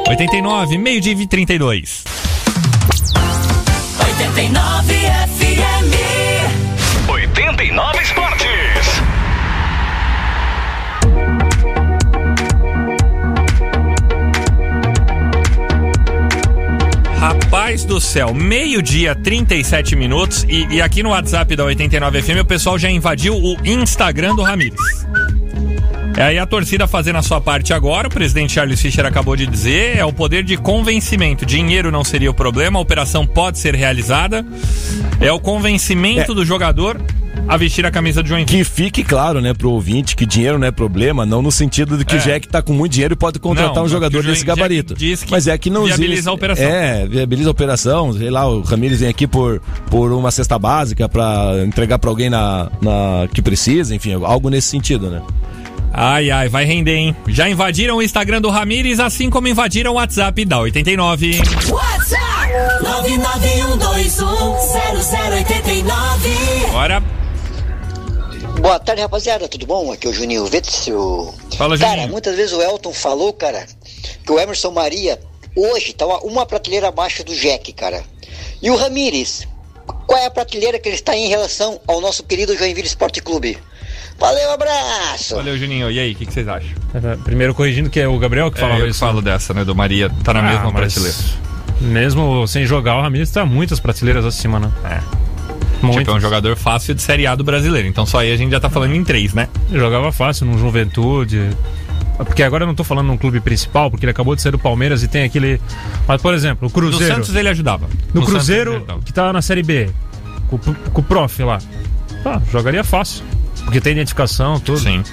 89, 0.09 0.79
meio-dia 0.79 1.13
e 1.13 1.27
32. 1.27 2.05
Do 17.99 18.01
céu, 18.01 18.33
meio-dia, 18.33 19.13
37 19.13 19.97
minutos. 19.97 20.47
E, 20.49 20.67
e 20.77 20.81
aqui 20.81 21.03
no 21.03 21.09
WhatsApp 21.11 21.57
da 21.57 21.65
89 21.65 22.23
FM 22.23 22.41
o 22.43 22.45
pessoal 22.45 22.79
já 22.79 22.89
invadiu 22.89 23.35
o 23.35 23.57
Instagram 23.65 24.37
do 24.37 24.43
Ramires. 24.43 24.79
É 26.17 26.23
aí 26.23 26.39
a 26.39 26.47
torcida 26.47 26.87
fazendo 26.87 27.17
a 27.17 27.23
sua 27.23 27.41
parte 27.41 27.73
agora, 27.73 28.07
o 28.07 28.11
presidente 28.11 28.53
Charles 28.53 28.81
Fischer 28.81 29.05
acabou 29.05 29.35
de 29.35 29.47
dizer, 29.49 29.97
é 29.97 30.05
o 30.05 30.13
poder 30.13 30.45
de 30.45 30.57
convencimento. 30.57 31.45
Dinheiro 31.45 31.91
não 31.91 32.05
seria 32.05 32.31
o 32.31 32.35
problema, 32.35 32.79
a 32.79 32.83
operação 32.83 33.27
pode 33.27 33.59
ser 33.59 33.75
realizada. 33.75 34.47
É 35.21 35.33
o 35.33 35.41
convencimento 35.41 36.31
É. 36.33 36.35
do 36.37 36.45
jogador 36.45 37.01
a 37.49 37.57
vestir 37.57 37.85
a 37.87 37.91
camisa 37.91 38.23
do 38.23 38.29
Joinville. 38.29 38.59
Que 38.59 38.65
fique 38.65 39.03
claro, 39.03 39.41
né, 39.41 39.55
pro 39.55 39.71
ouvinte 39.71 40.15
que 40.15 40.27
dinheiro 40.27 40.59
não 40.59 40.67
é 40.67 40.71
problema, 40.71 41.25
não 41.25 41.41
no 41.41 41.51
sentido 41.51 41.97
de 41.97 42.05
que 42.05 42.15
É. 42.15 42.19
o 42.19 42.21
Jack 42.21 42.47
tá 42.49 42.61
com 42.61 42.73
muito 42.73 42.93
dinheiro 42.93 43.15
e 43.15 43.17
pode 43.17 43.39
contratar 43.39 43.75
Não, 43.77 43.85
um 43.85 43.89
jogador 43.89 44.23
desse 44.23 44.45
gabarito. 44.45 44.95
diz 44.95 45.23
que 45.25 45.31
Mas 45.31 45.47
é 45.47 45.57
que 45.57 45.71
não 45.71 45.85
viabiliza 45.85 46.13
existe- 46.15 46.29
a 46.29 46.33
operação. 46.33 46.65
É, 46.67 47.07
viabiliza 47.07 47.49
a 47.49 47.53
operação. 47.53 48.13
Sei 48.13 48.29
lá, 48.31 48.47
o 48.49 48.61
Ramires 48.61 49.01
vem 49.01 49.09
aqui 49.09 49.27
por, 49.27 49.61
por 49.91 50.13
uma 50.13 50.31
cesta 50.31 50.59
básica 50.59 51.09
pra 51.09 51.53
entregar 51.67 51.99
pra 51.99 52.11
alguém 52.11 52.29
na, 52.29 52.71
na 52.83 53.27
que 53.33 53.41
precisa, 53.41 53.95
enfim, 53.95 54.13
algo 54.23 54.51
nesse 54.51 54.69
sentido, 54.69 55.09
né? 55.11 55.23
Ai, 55.91 56.31
ai, 56.31 56.49
vai 56.51 56.65
render, 56.67 56.95
hein? 56.95 57.17
Já 57.29 57.49
invadiram 57.49 57.97
o 57.97 58.03
Instagram 58.03 58.43
do 58.43 58.51
Ramires, 58.51 59.01
assim 59.01 59.31
como 59.31 59.49
invadiram 59.49 59.93
o 59.93 59.95
WhatsApp 59.95 60.45
da 60.45 60.59
89. 60.61 61.41
WhatsApp 61.71 62.53
991210089. 65.39 66.71
Bora. 66.73 67.03
Boa 68.61 68.79
tarde, 68.79 69.03
rapaziada. 69.03 69.49
Tudo 69.49 69.67
bom? 69.67 69.93
Aqui 69.93 70.07
é 70.07 70.11
o 70.11 70.13
Juninho 70.13 70.45
Wetzel. 70.45 71.35
Fala, 71.57 71.79
Cara, 71.79 71.93
Juninho. 71.93 72.09
muitas 72.11 72.37
vezes 72.37 72.53
o 72.53 72.61
Elton 72.63 72.93
falou, 72.93 73.33
cara, 73.33 73.67
que 74.25 74.33
o 74.33 74.39
Emerson 74.39 74.71
Maria 74.71 75.19
hoje 75.57 75.93
tava 75.93 76.19
uma 76.19 76.45
prateleira 76.45 76.89
abaixo 76.89 77.25
do 77.25 77.35
Jack, 77.35 77.73
cara. 77.73 78.03
E 78.61 78.71
o 78.71 78.77
Ramires, 78.77 79.47
qual 80.07 80.19
é 80.21 80.27
a 80.27 80.31
prateleira 80.31 80.79
que 80.79 80.89
ele 80.89 80.97
está 80.97 81.17
em 81.17 81.29
relação 81.29 81.81
ao 81.87 82.01
nosso 82.01 82.23
querido 82.25 82.57
Joinville 82.57 82.87
Esporte 82.87 83.21
Clube? 83.23 83.59
Valeu, 84.19 84.51
abraço! 84.51 85.37
Valeu, 85.37 85.57
Juninho. 85.57 85.91
E 85.91 85.99
aí, 86.01 86.13
o 86.13 86.15
que, 86.17 86.27
que 86.27 86.33
vocês 86.33 86.49
acham? 86.49 86.71
Primeiro 87.23 87.55
corrigindo 87.55 87.89
que 87.89 88.01
é 88.01 88.09
o 88.09 88.19
Gabriel 88.19 88.51
que 88.51 88.59
É, 88.59 88.61
falava 88.61 88.81
eu 88.81 88.89
isso. 88.89 88.99
falo 88.99 89.23
dessa, 89.23 89.55
né? 89.55 89.65
Do 89.65 89.75
Maria, 89.77 90.11
tá 90.25 90.35
na 90.35 90.41
Ah, 90.41 90.43
mesma 90.43 90.73
prateleira. 90.73 91.17
Mesmo 91.81 92.47
sem 92.49 92.67
jogar, 92.67 92.97
o 92.97 93.03
Ramires 93.03 93.31
tá 93.31 93.47
muitas 93.47 93.79
prateleiras 93.79 94.25
acima, 94.25 94.59
né? 94.59 94.73
É. 94.85 95.18
Muitas. 95.83 96.01
Tipo, 96.05 96.11
é 96.11 96.15
um 96.15 96.21
jogador 96.21 96.57
fácil 96.57 96.95
de 96.95 97.03
Série 97.03 97.27
A 97.27 97.35
do 97.35 97.45
brasileiro. 97.45 97.87
Então 97.89 98.05
só 98.05 98.19
aí 98.21 98.33
a 98.33 98.37
gente 98.37 98.51
já 98.51 98.59
tá 98.61 98.69
falando 98.69 98.95
em 98.95 99.05
três, 99.05 99.33
né? 99.35 99.49
Jogava 99.73 100.11
fácil 100.13 100.47
no 100.47 100.59
Juventude. 100.59 101.51
Porque 102.17 102.43
agora 102.43 102.65
eu 102.65 102.67
não 102.67 102.75
tô 102.75 102.83
falando 102.83 103.07
num 103.07 103.17
clube 103.17 103.39
principal, 103.41 103.91
porque 103.91 104.05
ele 104.05 104.11
acabou 104.11 104.35
de 104.35 104.43
sair 104.43 104.51
do 104.51 104.59
Palmeiras 104.59 105.05
e 105.05 105.09
tem 105.09 105.23
aquele. 105.23 105.61
Mas, 106.07 106.21
por 106.21 106.35
exemplo, 106.35 106.67
o 106.67 106.69
No 106.69 106.75
Cruzeiro. 106.75 107.15
Santos 107.15 107.35
ele 107.37 107.49
ajudava. 107.49 107.87
No, 108.13 108.21
ele 108.23 108.27
Cruzeiro, 108.27 108.75
ajudava. 108.77 109.01
que 109.03 109.13
tá 109.13 109.33
na 109.33 109.41
Série 109.41 109.63
B, 109.63 109.89
com, 110.49 110.57
o- 110.57 110.75
com 110.93 111.01
o 111.01 111.05
prof 111.05 111.43
lá. 111.45 111.59
Ah, 112.25 112.41
jogaria 112.51 112.83
fácil. 112.83 113.23
Porque 113.69 113.83
tem 113.83 113.93
identificação, 113.93 114.59
tudo. 114.59 114.79
Sim. 114.79 115.05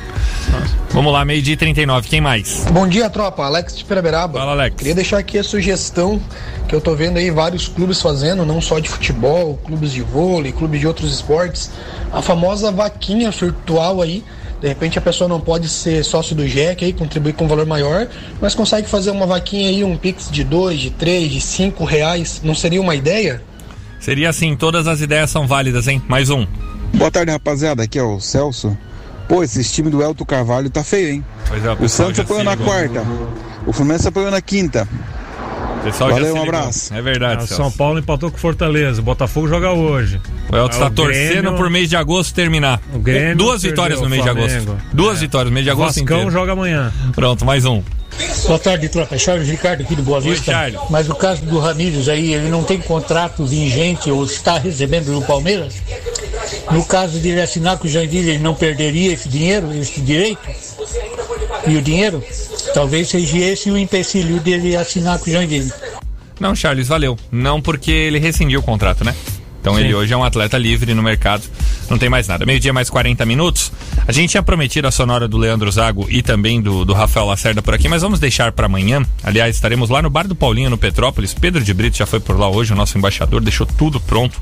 Vamos 0.91 1.11
lá, 1.11 1.25
meio-dia 1.25 1.55
e 1.55 1.57
39. 1.57 2.07
Quem 2.07 2.21
mais? 2.21 2.65
Bom 2.71 2.87
dia, 2.87 3.09
tropa. 3.09 3.43
Alex 3.43 3.77
de 3.77 3.83
Peraberaba. 3.83 4.39
Fala, 4.39 4.53
Alex. 4.53 4.77
Queria 4.77 4.95
deixar 4.95 5.17
aqui 5.17 5.37
a 5.37 5.43
sugestão 5.43 6.21
que 6.65 6.73
eu 6.73 6.79
tô 6.79 6.95
vendo 6.95 7.17
aí 7.17 7.29
vários 7.29 7.67
clubes 7.67 8.01
fazendo, 8.01 8.45
não 8.45 8.61
só 8.61 8.79
de 8.79 8.87
futebol, 8.87 9.59
clubes 9.65 9.91
de 9.91 10.01
vôlei, 10.01 10.53
clubes 10.53 10.79
de 10.79 10.87
outros 10.87 11.13
esportes. 11.13 11.69
A 12.13 12.21
famosa 12.21 12.71
vaquinha 12.71 13.29
virtual 13.29 14.01
aí. 14.01 14.23
De 14.61 14.69
repente 14.69 14.97
a 14.97 15.01
pessoa 15.01 15.27
não 15.27 15.41
pode 15.41 15.67
ser 15.67 16.05
sócio 16.05 16.33
do 16.33 16.47
JEC 16.47 16.85
aí, 16.85 16.93
contribuir 16.93 17.33
com 17.33 17.43
um 17.43 17.49
valor 17.49 17.65
maior, 17.65 18.07
mas 18.39 18.55
consegue 18.55 18.87
fazer 18.87 19.11
uma 19.11 19.27
vaquinha 19.27 19.67
aí, 19.67 19.83
um 19.83 19.97
pix 19.97 20.29
de 20.31 20.45
dois, 20.45 20.79
de 20.79 20.91
três, 20.91 21.29
de 21.29 21.41
cinco 21.41 21.83
reais. 21.83 22.39
Não 22.41 22.55
seria 22.55 22.79
uma 22.79 22.95
ideia? 22.95 23.43
Seria 23.99 24.29
assim, 24.29 24.55
todas 24.55 24.87
as 24.87 25.01
ideias 25.01 25.29
são 25.29 25.45
válidas, 25.45 25.89
hein? 25.89 26.01
Mais 26.07 26.29
um. 26.29 26.47
Boa 26.97 27.11
tarde, 27.11 27.31
rapaziada. 27.31 27.83
Aqui 27.83 27.99
é 27.99 28.03
o 28.03 28.19
Celso. 28.19 28.75
Pô, 29.27 29.43
esse 29.43 29.63
time 29.63 29.89
do 29.89 30.01
Elton 30.03 30.25
Carvalho 30.25 30.69
tá 30.69 30.83
feio, 30.83 31.13
hein? 31.15 31.25
Pois 31.47 31.65
é, 31.65 31.71
O 31.73 31.89
Santos 31.89 32.19
apoiou 32.19 32.43
na 32.43 32.55
quarta. 32.55 33.03
O 33.65 33.73
Fluminense 33.73 34.07
apoiou 34.07 34.29
na 34.31 34.41
quinta. 34.41 34.87
Pessoal 35.83 36.09
Valeu, 36.11 36.35
um 36.35 36.41
abraço. 36.43 36.93
É 36.93 37.01
verdade, 37.01 37.43
Ah. 37.43 37.47
São 37.47 37.71
Paulo 37.71 37.99
empatou 37.99 38.31
com 38.31 38.37
o 38.37 38.39
Fortaleza. 38.39 39.01
O 39.01 39.03
Botafogo 39.03 39.47
joga 39.47 39.71
hoje. 39.71 40.19
O 40.51 40.55
Elton 40.55 40.69
Ah, 40.71 40.73
está 40.73 40.87
o 40.87 40.91
torcendo 40.91 41.41
Grêmio- 41.41 41.55
por 41.57 41.69
mês 41.69 41.89
de 41.89 41.95
agosto 41.95 42.33
terminar. 42.33 42.81
O 42.93 42.97
Grêmio 42.99 43.35
Duas 43.35 43.61
vitórias 43.61 44.01
no 44.01 44.09
mês 44.09 44.23
de 44.23 44.29
agosto. 44.29 44.77
Duas 44.93 45.17
É. 45.17 45.21
vitórias 45.21 45.49
no 45.49 45.53
mês 45.53 45.63
de 45.63 45.69
O 45.69 45.73
agosto 45.73 45.99
Vascão 45.99 46.17
inteiro. 46.17 46.31
joga 46.31 46.53
amanhã. 46.53 46.91
Pronto, 47.15 47.45
mais 47.45 47.65
um. 47.65 47.83
Boa 48.47 48.57
tarde, 48.59 48.87
tropa. 48.89 49.17
Charles 49.17 49.47
Ricardo 49.47 49.81
aqui 49.81 49.95
do 49.95 50.01
Boa 50.01 50.19
Oi, 50.19 50.23
Vista. 50.23 50.51
Charles. 50.51 50.79
Mas 50.89 51.09
o 51.09 51.15
caso 51.15 51.43
do 51.45 51.59
Ramírez 51.59 52.07
aí, 52.07 52.33
ele 52.33 52.49
não 52.49 52.63
tem 52.63 52.79
contrato 52.79 53.45
vigente 53.45 54.09
ou 54.09 54.23
está 54.23 54.57
recebendo 54.57 55.11
do 55.13 55.21
Palmeiras? 55.25 55.75
No 56.71 56.83
caso 56.85 57.19
de 57.19 57.29
ele 57.29 57.41
assinar 57.41 57.77
com 57.77 57.87
o 57.87 57.89
Joinville, 57.89 58.31
ele 58.31 58.39
não 58.43 58.55
perderia 58.55 59.13
esse 59.13 59.29
dinheiro, 59.29 59.71
esse 59.73 60.01
direito? 60.01 60.41
E 61.67 61.75
o 61.75 61.81
dinheiro? 61.81 62.23
Talvez 62.73 63.09
seja 63.09 63.37
esse 63.37 63.69
o 63.71 63.77
empecilho 63.77 64.39
dele 64.39 64.75
assinar 64.75 65.19
com 65.19 65.29
o 65.29 65.33
Joinville. 65.33 65.71
Não, 66.39 66.55
Charles, 66.55 66.87
valeu. 66.87 67.17
Não 67.31 67.61
porque 67.61 67.91
ele 67.91 68.19
rescindiu 68.19 68.59
o 68.59 68.63
contrato, 68.63 69.03
né? 69.03 69.15
Então 69.61 69.79
ele 69.79 69.95
hoje 69.95 70.13
é 70.13 70.17
um 70.17 70.23
atleta 70.23 70.59
livre 70.59 70.93
no 70.93 71.01
mercado, 71.01 71.41
não 71.89 71.97
tem 71.97 72.07
mais 72.07 72.27
nada. 72.27 72.45
Meio-dia 72.45 72.71
mais 72.71 72.87
40 72.87 73.25
minutos. 73.25 73.71
A 74.07 74.11
gente 74.11 74.31
tinha 74.31 74.43
prometido 74.43 74.87
a 74.87 74.91
sonora 74.91 75.27
do 75.27 75.35
Leandro 75.35 75.71
Zago 75.71 76.05
e 76.09 76.21
também 76.21 76.61
do, 76.61 76.85
do 76.85 76.93
Rafael 76.93 77.25
Lacerda 77.25 77.61
por 77.61 77.73
aqui, 77.73 77.89
mas 77.89 78.03
vamos 78.03 78.19
deixar 78.19 78.51
para 78.51 78.67
amanhã. 78.67 79.03
Aliás, 79.23 79.55
estaremos 79.55 79.89
lá 79.89 79.99
no 79.99 80.11
Bar 80.11 80.27
do 80.27 80.35
Paulinho, 80.35 80.69
no 80.69 80.77
Petrópolis. 80.77 81.33
Pedro 81.33 81.63
de 81.63 81.73
Brito 81.73 81.97
já 81.97 82.05
foi 82.05 82.19
por 82.19 82.37
lá 82.37 82.47
hoje, 82.47 82.71
o 82.71 82.75
nosso 82.75 82.97
embaixador, 82.99 83.41
deixou 83.41 83.65
tudo 83.65 83.99
pronto. 83.99 84.39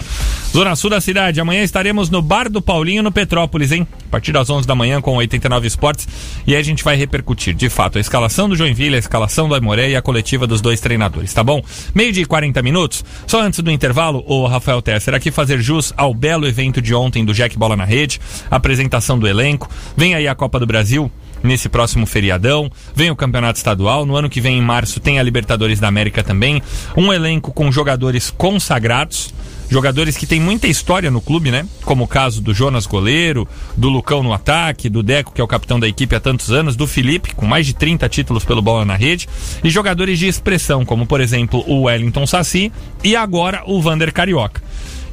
Zona 0.52 0.76
Sul 0.76 0.90
da 0.90 1.00
cidade, 1.00 1.40
amanhã 1.40 1.64
estaremos 1.64 2.10
no 2.10 2.22
Bar 2.22 2.50
do 2.50 2.62
Paulinho, 2.62 3.02
no 3.02 3.12
Petrópolis, 3.12 3.72
hein? 3.72 3.88
Partir 4.14 4.32
das 4.32 4.48
11 4.48 4.68
da 4.68 4.76
manhã 4.76 5.02
com 5.02 5.16
89 5.16 5.66
Esportes. 5.66 6.08
E 6.46 6.54
aí 6.54 6.62
a 6.62 6.64
gente 6.64 6.84
vai 6.84 6.96
repercutir, 6.96 7.56
de 7.56 7.68
fato, 7.68 7.98
a 7.98 8.02
escalação 8.02 8.48
do 8.48 8.56
Joinville, 8.56 8.96
a 8.96 9.00
escalação 9.00 9.50
do 9.50 9.56
Aimoré 9.56 9.90
e 9.90 9.96
a 9.96 10.04
coletiva 10.04 10.46
dos 10.46 10.62
dois 10.62 10.80
treinadores, 10.80 11.34
tá 11.34 11.44
bom? 11.44 11.64
Meio-dia 11.96 12.22
e 12.22 12.26
40 12.28 12.62
minutos. 12.62 13.04
Só 13.26 13.42
antes 13.42 13.62
do 13.62 13.72
intervalo, 13.72 14.24
o 14.28 14.46
Rafael 14.46 14.84
Tesser 14.84 15.16
aqui 15.16 15.32
fazer 15.32 15.60
jus 15.60 15.92
ao 15.98 16.14
belo 16.14 16.46
evento 16.46 16.80
de 16.80 16.94
ontem 16.94 17.26
do 17.26 17.34
Jack 17.34 17.58
Bola 17.58 17.76
na 17.76 17.86
Rede, 17.86 18.22
apresentação 18.52 19.18
do 19.18 19.28
elenco. 19.28 19.68
Vem 19.98 20.14
aí 20.14 20.28
a 20.28 20.36
Copa 20.36 20.60
do 20.60 20.68
Brasil 20.68 21.12
nesse 21.44 21.68
próximo 21.70 22.06
feriadão. 22.06 22.72
Vem 22.96 23.12
o 23.12 23.16
Campeonato 23.16 23.58
Estadual. 23.58 24.06
No 24.06 24.16
ano 24.16 24.30
que 24.30 24.42
vem, 24.42 24.58
em 24.58 24.62
março, 24.62 25.00
tem 25.00 25.20
a 25.20 25.24
Libertadores 25.24 25.80
da 25.80 25.88
América 25.88 26.24
também. 26.24 26.64
Um 26.96 27.12
elenco 27.12 27.52
com 27.52 27.72
jogadores 27.72 28.32
consagrados. 28.32 29.34
Jogadores 29.70 30.16
que 30.16 30.28
têm 30.28 30.40
muita 30.40 30.68
história 30.68 31.10
no 31.10 31.20
clube, 31.20 31.50
né? 31.50 31.66
Como 31.84 32.04
o 32.04 32.08
caso 32.08 32.42
do 32.42 32.54
Jonas 32.54 32.86
Goleiro, 32.86 33.48
do 33.76 33.90
Lucão 33.90 34.22
no 34.22 34.32
ataque, 34.32 34.90
do 34.90 35.02
Deco, 35.02 35.32
que 35.34 35.42
é 35.42 35.44
o 35.44 35.48
capitão 35.48 35.80
da 35.80 35.88
equipe 35.88 36.16
há 36.16 36.20
tantos 36.20 36.52
anos, 36.52 36.76
do 36.76 36.86
Felipe, 36.86 37.34
com 37.34 37.48
mais 37.48 37.66
de 37.66 37.74
30 37.74 38.08
títulos 38.08 38.46
pelo 38.46 38.62
Bola 38.62 38.86
na 38.86 38.96
Rede, 38.96 39.28
e 39.64 39.70
jogadores 39.72 40.20
de 40.20 40.28
expressão, 40.28 40.86
como 40.86 41.08
por 41.08 41.20
exemplo 41.22 41.64
o 41.66 41.84
Wellington 41.84 42.28
Saci 42.28 42.72
e 43.04 43.16
agora 43.16 43.64
o 43.66 43.82
Vander 43.82 44.14
Carioca. 44.14 44.62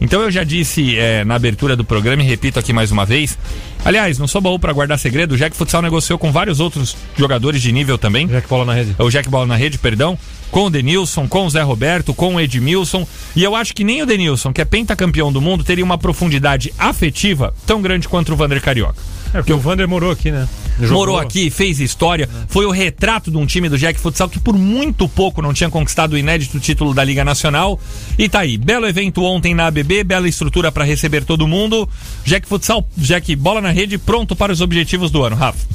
Então 0.01 0.23
eu 0.23 0.31
já 0.31 0.43
disse 0.43 0.97
é, 0.97 1.25
na 1.25 1.35
abertura 1.35 1.77
do 1.77 1.85
programa 1.85 2.23
e 2.23 2.27
repito 2.27 2.59
aqui 2.59 2.73
mais 2.73 2.91
uma 2.91 3.05
vez. 3.05 3.37
Aliás, 3.85 4.19
não 4.19 4.27
sou 4.27 4.41
baú 4.41 4.59
para 4.59 4.73
guardar 4.73 4.99
segredo, 4.99 5.33
o 5.35 5.37
Jack 5.37 5.57
Futsal 5.57 5.83
negociou 5.83 6.19
com 6.19 6.33
vários 6.33 6.61
outros 6.61 6.97
jogadores 7.17 7.61
de 7.61 7.71
nível 7.73 7.99
também. 7.99 8.27
Jack 8.27 8.49
Bola 8.49 8.65
na 8.65 8.75
rede. 8.75 8.95
O 8.99 9.11
Jack 9.11 9.29
Bola 9.29 9.47
na 9.47 9.57
rede, 9.57 9.79
perdão. 9.79 10.19
Com 10.51 10.65
o 10.65 10.71
Denilson, 10.71 11.29
com 11.29 11.47
o 11.47 11.51
Zé 11.51 11.63
Roberto, 11.63 12.13
com 12.13 12.35
o 12.35 12.41
Edmilson. 12.41 13.07
E 13.37 13.45
eu 13.45 13.55
acho 13.55 13.75
que 13.75 13.85
nem 13.85 14.03
o 14.03 14.07
Denilson, 14.07 14.53
que 14.53 14.61
é 14.61 14.65
pentacampeão 14.65 15.33
do 15.33 15.41
mundo, 15.41 15.63
teria 15.63 15.85
uma 15.85 15.97
profundidade 15.97 16.73
afetiva 16.79 17.55
tão 17.67 17.81
grande 17.81 18.09
quanto 18.09 18.33
o 18.33 18.37
Vander 18.37 18.61
Carioca. 18.61 18.97
É, 19.33 19.39
porque 19.39 19.53
o 19.53 19.59
Vander 19.59 19.87
morou 19.87 20.11
aqui, 20.11 20.33
né? 20.33 20.49
Jogou. 20.81 20.99
Morou 20.99 21.19
aqui, 21.19 21.51
fez 21.51 21.81
história, 21.81 22.29
foi 22.49 22.67
o 22.67 22.71
retrato 22.71 23.31
de 23.31 23.37
um 23.37 23.47
time 23.47 23.69
do 23.69 23.79
Jack 23.79 23.99
Futsal 23.99 24.29
que 24.29 24.39
por 24.39 24.57
muito 24.57 25.09
pouco 25.09 25.43
não 25.43 25.53
tinha 25.53 25.71
conquistado 25.71 26.13
o 26.13 26.19
inédito 26.19 26.59
título 26.59 26.95
da 26.95 27.05
Liga 27.05 27.25
Nacional. 27.25 27.79
E 28.19 28.29
tá 28.29 28.41
aí, 28.41 28.57
belo 28.57 28.87
evento 28.87 29.23
ontem 29.23 29.55
na 29.55 29.67
ABB, 29.67 30.05
bela 30.05 30.29
estrutura 30.29 30.71
para 30.73 30.85
receber 30.85 31.25
todo 31.25 31.47
mundo. 31.47 31.89
Jack 32.25 32.47
Futsal, 32.47 32.87
Jack 32.97 33.35
Bola 33.37 33.61
na 33.61 33.71
Rede, 33.71 33.99
pronto 33.99 34.35
para 34.37 34.53
os 34.53 34.61
objetivos 34.61 35.11
do 35.11 35.23
ano, 35.23 35.37
Rafa. 35.37 35.67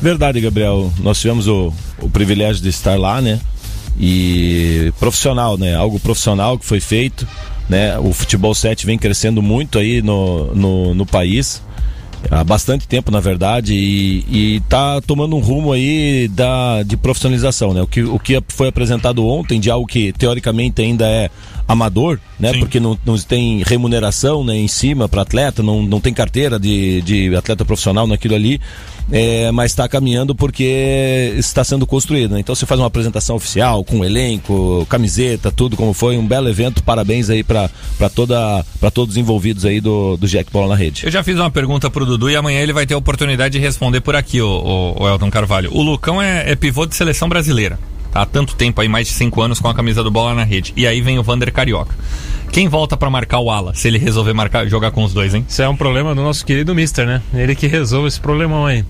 Verdade, 0.00 0.40
Gabriel. 0.40 0.92
Nós 1.00 1.20
tivemos 1.20 1.48
o, 1.48 1.72
o 2.00 2.08
privilégio 2.08 2.62
de 2.62 2.68
estar 2.68 2.98
lá, 2.98 3.20
né? 3.20 3.40
E 3.98 4.92
profissional, 4.98 5.58
né? 5.58 5.74
Algo 5.74 5.98
profissional 5.98 6.58
que 6.58 6.64
foi 6.64 6.80
feito, 6.80 7.26
né? 7.68 7.98
O 7.98 8.12
futebol 8.12 8.54
7 8.54 8.86
vem 8.86 8.96
crescendo 8.96 9.42
muito 9.42 9.78
aí 9.78 10.00
no, 10.00 10.54
no, 10.54 10.94
no 10.94 11.06
país. 11.06 11.62
Há 12.30 12.42
bastante 12.44 12.86
tempo, 12.86 13.10
na 13.10 13.20
verdade, 13.20 13.74
e, 13.74 14.56
e 14.56 14.60
tá 14.68 15.00
tomando 15.00 15.36
um 15.36 15.40
rumo 15.40 15.72
aí 15.72 16.28
da, 16.28 16.82
de 16.82 16.96
profissionalização, 16.96 17.72
né? 17.72 17.80
O 17.80 17.86
que, 17.86 18.02
o 18.02 18.18
que 18.18 18.42
foi 18.48 18.68
apresentado 18.68 19.26
ontem 19.26 19.60
de 19.60 19.70
algo 19.70 19.86
que 19.86 20.12
teoricamente 20.12 20.82
ainda 20.82 21.06
é 21.06 21.30
amador, 21.66 22.18
né? 22.38 22.52
Sim. 22.52 22.60
Porque 22.60 22.80
não, 22.80 22.98
não 23.04 23.16
tem 23.18 23.62
remuneração 23.62 24.42
né, 24.42 24.56
em 24.56 24.68
cima 24.68 25.08
para 25.08 25.22
atleta, 25.22 25.62
não, 25.62 25.82
não 25.82 26.00
tem 26.00 26.12
carteira 26.12 26.58
de, 26.58 27.02
de 27.02 27.36
atleta 27.36 27.64
profissional 27.64 28.06
naquilo 28.06 28.34
ali, 28.34 28.60
é, 29.10 29.50
mas 29.50 29.72
está 29.72 29.88
caminhando 29.88 30.34
porque 30.34 31.34
está 31.36 31.64
sendo 31.64 31.86
construído. 31.86 32.32
Né? 32.32 32.40
Então 32.40 32.54
você 32.54 32.66
faz 32.66 32.80
uma 32.80 32.86
apresentação 32.86 33.36
oficial 33.36 33.82
com 33.84 34.04
elenco, 34.04 34.86
camiseta, 34.88 35.50
tudo 35.50 35.76
como 35.76 35.92
foi, 35.92 36.16
um 36.16 36.26
belo 36.26 36.48
evento. 36.48 36.82
Parabéns 36.82 37.30
aí 37.30 37.42
para 37.42 37.70
toda 38.14 38.64
para 38.80 38.90
todos 38.90 39.14
os 39.14 39.18
envolvidos 39.18 39.64
aí 39.64 39.80
do, 39.80 40.16
do 40.16 40.26
Jack 40.26 40.52
Bola 40.52 40.68
na 40.68 40.74
rede. 40.76 41.04
Eu 41.04 41.10
já 41.10 41.22
fiz 41.22 41.36
uma 41.36 41.50
pergunta 41.50 41.90
pro 41.90 42.06
Dudu 42.06 42.30
e 42.30 42.36
amanhã 42.36 42.60
ele 42.60 42.72
vai 42.72 42.86
ter 42.86 42.94
a 42.94 42.98
oportunidade 42.98 43.52
de 43.52 43.58
responder 43.58 44.00
por 44.00 44.14
aqui, 44.14 44.40
o, 44.40 44.48
o, 44.48 45.02
o 45.02 45.08
Elton 45.08 45.30
Carvalho. 45.30 45.70
O 45.72 45.82
Lucão 45.82 46.20
é, 46.20 46.50
é 46.50 46.56
pivô 46.56 46.86
de 46.86 46.94
seleção 46.94 47.28
brasileira. 47.28 47.78
Tá 48.10 48.22
há 48.22 48.26
tanto 48.26 48.54
tempo 48.54 48.80
aí, 48.80 48.88
mais 48.88 49.06
de 49.06 49.12
cinco 49.12 49.42
anos 49.42 49.60
com 49.60 49.68
a 49.68 49.74
camisa 49.74 50.02
do 50.02 50.10
Bola 50.10 50.34
na 50.34 50.44
Rede. 50.44 50.72
E 50.76 50.86
aí 50.86 51.00
vem 51.00 51.18
o 51.18 51.22
Vander 51.22 51.52
Carioca. 51.52 51.94
Quem 52.50 52.66
volta 52.68 52.96
pra 52.96 53.08
marcar 53.08 53.38
o 53.38 53.50
ala, 53.50 53.74
se 53.74 53.86
ele 53.88 53.98
resolver 53.98 54.32
marcar, 54.32 54.66
jogar 54.66 54.90
com 54.90 55.04
os 55.04 55.12
dois, 55.12 55.34
hein? 55.34 55.44
Isso 55.48 55.62
é 55.62 55.68
um 55.68 55.76
problema 55.76 56.14
do 56.14 56.22
nosso 56.22 56.44
querido 56.44 56.74
Mister, 56.74 57.06
né? 57.06 57.22
Ele 57.32 57.54
que 57.54 57.66
resolve 57.66 58.08
esse 58.08 58.20
problemão 58.20 58.66
aí. 58.66 58.84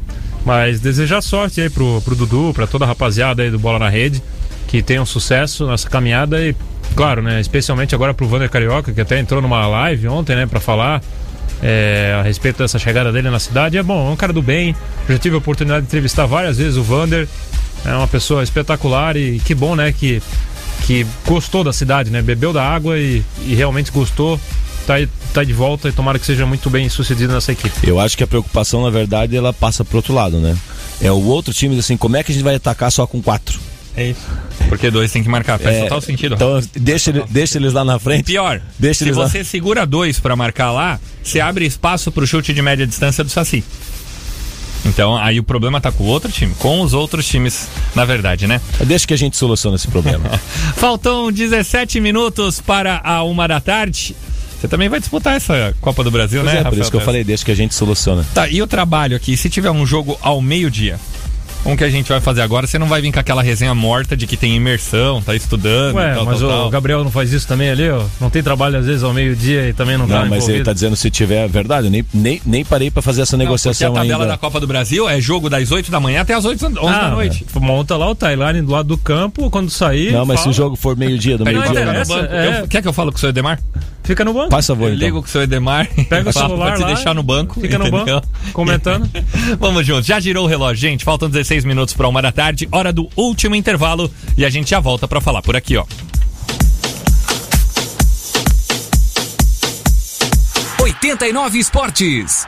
Mas 0.44 0.80
desejar 0.80 1.20
sorte 1.20 1.60
aí 1.60 1.68
pro, 1.68 2.00
pro 2.00 2.14
Dudu, 2.14 2.52
pra 2.54 2.66
toda 2.66 2.84
a 2.84 2.88
rapaziada 2.88 3.42
aí 3.42 3.50
do 3.50 3.58
Bola 3.58 3.78
na 3.78 3.88
Rede, 3.88 4.22
que 4.66 4.82
tenham 4.82 5.04
sucesso 5.04 5.66
nessa 5.66 5.90
caminhada 5.90 6.40
e, 6.40 6.54
claro, 6.94 7.20
né? 7.20 7.40
Especialmente 7.40 7.94
agora 7.94 8.14
pro 8.14 8.26
Vander 8.26 8.48
Carioca, 8.48 8.92
que 8.92 9.00
até 9.00 9.18
entrou 9.18 9.42
numa 9.42 9.66
live 9.66 10.08
ontem, 10.08 10.36
né? 10.36 10.46
Pra 10.46 10.60
falar 10.60 11.02
é, 11.62 12.16
a 12.18 12.22
respeito 12.22 12.58
dessa 12.58 12.78
chegada 12.78 13.12
dele 13.12 13.28
na 13.28 13.38
cidade. 13.38 13.76
É 13.76 13.82
bom, 13.82 14.08
é 14.08 14.12
um 14.12 14.16
cara 14.16 14.32
do 14.32 14.40
bem. 14.40 14.74
Já 15.08 15.18
tive 15.18 15.34
a 15.34 15.38
oportunidade 15.38 15.82
de 15.82 15.88
entrevistar 15.88 16.26
várias 16.26 16.58
vezes 16.58 16.76
o 16.76 16.82
Vander. 16.82 17.28
É 17.84 17.94
uma 17.94 18.08
pessoa 18.08 18.42
espetacular 18.42 19.16
e 19.16 19.40
que 19.40 19.54
bom, 19.54 19.76
né? 19.76 19.92
Que, 19.92 20.22
que 20.88 21.06
gostou 21.26 21.62
da 21.62 21.70
cidade, 21.70 22.08
né? 22.08 22.22
Bebeu 22.22 22.50
da 22.50 22.64
água 22.64 22.98
e, 22.98 23.22
e 23.44 23.54
realmente 23.54 23.92
gostou. 23.92 24.40
Tá, 24.86 24.94
aí- 24.94 25.06
tá 25.34 25.44
de 25.44 25.52
volta 25.52 25.86
e 25.90 25.92
tomara 25.92 26.18
que 26.18 26.24
seja 26.24 26.46
muito 26.46 26.70
bem 26.70 26.88
sucedido 26.88 27.30
nessa 27.34 27.52
equipe. 27.52 27.86
Eu 27.86 28.00
acho 28.00 28.16
que 28.16 28.24
a 28.24 28.26
preocupação, 28.26 28.82
na 28.82 28.88
verdade, 28.88 29.36
ela 29.36 29.52
passa 29.52 29.84
pro 29.84 29.98
outro 29.98 30.14
lado, 30.14 30.38
né? 30.40 30.56
É 30.98 31.12
o 31.12 31.22
outro 31.26 31.52
time 31.52 31.78
assim, 31.78 31.94
como 31.98 32.16
é 32.16 32.22
que 32.22 32.32
a 32.32 32.34
gente 32.34 32.42
vai 32.42 32.54
atacar 32.54 32.90
só 32.90 33.06
com 33.06 33.20
quatro? 33.20 33.60
É 33.94 34.06
isso. 34.12 34.20
Porque 34.70 34.90
dois 34.90 35.12
tem 35.12 35.22
que 35.22 35.28
marcar, 35.28 35.58
faz 35.58 35.76
É, 35.76 35.82
total 35.82 36.00
sentido. 36.00 36.34
Então, 36.36 36.58
deixa, 36.74 37.10
ele- 37.10 37.24
deixa 37.28 37.58
eles 37.58 37.74
lá 37.74 37.84
na 37.84 37.98
frente. 37.98 38.24
Pior, 38.24 38.62
Deixa 38.78 38.98
se 39.00 39.04
eles 39.04 39.16
lá. 39.18 39.28
você 39.28 39.44
segura 39.44 39.84
dois 39.84 40.18
pra 40.18 40.34
marcar 40.34 40.72
lá, 40.72 40.98
você 41.22 41.38
abre 41.38 41.66
espaço 41.66 42.10
pro 42.10 42.26
chute 42.26 42.54
de 42.54 42.62
média 42.62 42.86
distância 42.86 43.22
do 43.22 43.28
Saci. 43.28 43.62
Então, 44.84 45.16
aí 45.16 45.38
o 45.38 45.42
problema 45.42 45.80
tá 45.80 45.90
com 45.92 46.04
o 46.04 46.06
outro 46.06 46.30
time, 46.30 46.54
com 46.58 46.80
os 46.80 46.94
outros 46.94 47.26
times, 47.26 47.68
na 47.94 48.04
verdade, 48.04 48.46
né? 48.46 48.60
Deixa 48.84 49.06
que 49.06 49.14
a 49.14 49.18
gente 49.18 49.36
soluciona 49.36 49.76
esse 49.76 49.88
problema. 49.88 50.28
Faltam 50.76 51.30
17 51.32 52.00
minutos 52.00 52.60
para 52.60 53.00
a 53.04 53.22
uma 53.22 53.46
da 53.46 53.60
tarde. 53.60 54.14
Você 54.58 54.66
também 54.66 54.88
vai 54.88 54.98
disputar 54.98 55.36
essa 55.36 55.74
Copa 55.80 56.02
do 56.02 56.10
Brasil, 56.10 56.40
Pois 56.42 56.52
né, 56.52 56.60
é, 56.60 56.62
por 56.62 56.66
Rafael 56.66 56.82
isso 56.82 56.90
que 56.90 56.96
eu 56.96 57.00
falei, 57.00 57.22
deixa 57.22 57.44
que 57.44 57.52
a 57.52 57.56
gente 57.56 57.74
soluciona. 57.74 58.26
Tá, 58.34 58.48
e 58.48 58.60
o 58.60 58.66
trabalho 58.66 59.16
aqui, 59.16 59.36
se 59.36 59.48
tiver 59.48 59.70
um 59.70 59.86
jogo 59.86 60.18
ao 60.20 60.40
meio-dia, 60.40 60.98
um 61.68 61.76
que 61.76 61.84
a 61.84 61.90
gente 61.90 62.08
vai 62.08 62.20
fazer 62.20 62.40
agora, 62.42 62.66
você 62.66 62.78
não 62.78 62.86
vai 62.86 63.00
vir 63.00 63.12
com 63.12 63.20
aquela 63.20 63.42
resenha 63.42 63.74
morta 63.74 64.16
de 64.16 64.26
que 64.26 64.36
tem 64.36 64.56
imersão, 64.56 65.20
tá 65.22 65.34
estudando 65.34 65.96
Ué, 65.96 66.14
tal, 66.14 66.24
mas 66.24 66.40
tal, 66.40 66.48
o 66.48 66.52
tal. 66.52 66.70
Gabriel 66.70 67.04
não 67.04 67.10
faz 67.10 67.32
isso 67.32 67.46
também 67.46 67.70
ali, 67.70 67.88
ó? 67.90 68.02
Não 68.20 68.30
tem 68.30 68.42
trabalho 68.42 68.78
às 68.78 68.86
vezes 68.86 69.02
ao 69.02 69.12
meio-dia 69.12 69.68
e 69.68 69.72
também 69.72 69.96
não, 69.98 70.06
Não, 70.06 70.14
tá 70.14 70.20
mas 70.22 70.30
ele 70.30 70.36
envolvido? 70.38 70.64
tá 70.64 70.72
dizendo 70.72 70.96
se 70.96 71.10
tiver 71.10 71.46
verdade. 71.48 71.86
Eu 71.86 71.90
nem, 71.90 72.04
nem, 72.12 72.40
nem 72.46 72.64
parei 72.64 72.90
pra 72.90 73.02
fazer 73.02 73.22
essa 73.22 73.36
Não, 73.36 73.44
negociação 73.44 73.92
a 73.92 73.94
tabela 74.00 74.24
ainda. 74.24 74.26
da 74.34 74.38
Copa 74.38 74.58
do 74.60 74.66
Brasil 74.66 75.08
é 75.08 75.20
jogo 75.20 75.48
das 75.50 75.70
8 75.70 75.90
da 75.90 76.00
manhã 76.00 76.22
até 76.22 76.34
as 76.34 76.44
8 76.44 76.64
11 76.66 76.74
da 76.74 77.06
Ah, 77.06 77.10
noite. 77.10 77.44
Monta 77.54 77.96
lá 77.96 78.10
o 78.10 78.14
timeline 78.14 78.62
do 78.62 78.72
lado 78.72 78.88
do 78.88 78.96
campo, 78.98 79.50
quando 79.50 79.70
sair. 79.70 80.12
Não, 80.12 80.24
mas 80.24 80.40
se 80.40 80.44
fala. 80.44 80.52
o 80.52 80.56
jogo 80.56 80.76
for 80.76 80.96
meio-dia, 80.96 81.36
do 81.36 81.44
meio-dia. 81.44 81.84
não. 81.84 81.92
banco. 82.04 82.12
é. 82.32 82.60
Eu- 82.62 82.68
quer 82.68 82.80
que 82.82 82.88
eu 82.88 82.92
fale 82.92 83.10
com 83.10 83.16
o 83.16 83.20
seu 83.20 83.28
Edemar? 83.28 83.58
Fica 84.08 84.24
no 84.24 84.32
banco. 84.32 84.50
Faz 84.50 84.66
favor, 84.66 84.90
então. 84.90 84.98
ligo 84.98 85.20
com 85.20 85.28
o 85.28 85.30
seu 85.30 85.42
Edemar. 85.42 85.86
Pega 86.08 86.30
o 86.30 86.32
celular 86.32 86.76
te 86.76 86.80
lá, 86.80 86.86
deixar 86.86 87.14
no 87.14 87.22
banco. 87.22 87.60
Fica 87.60 87.76
no 87.76 87.86
entendeu? 87.86 88.22
banco, 88.22 88.28
comentando. 88.54 89.06
Vamos 89.60 89.86
juntos. 89.86 90.06
Já 90.06 90.18
girou 90.18 90.46
o 90.46 90.48
relógio, 90.48 90.80
gente. 90.80 91.04
Faltam 91.04 91.28
16 91.28 91.66
minutos 91.66 91.92
para 91.92 92.08
uma 92.08 92.22
da 92.22 92.32
tarde, 92.32 92.66
hora 92.72 92.90
do 92.90 93.06
último 93.14 93.54
intervalo. 93.54 94.10
E 94.34 94.46
a 94.46 94.48
gente 94.48 94.70
já 94.70 94.80
volta 94.80 95.06
para 95.06 95.20
falar 95.20 95.42
por 95.42 95.54
aqui, 95.54 95.76
ó. 95.76 95.84
89 100.80 101.58
Esportes. 101.58 102.46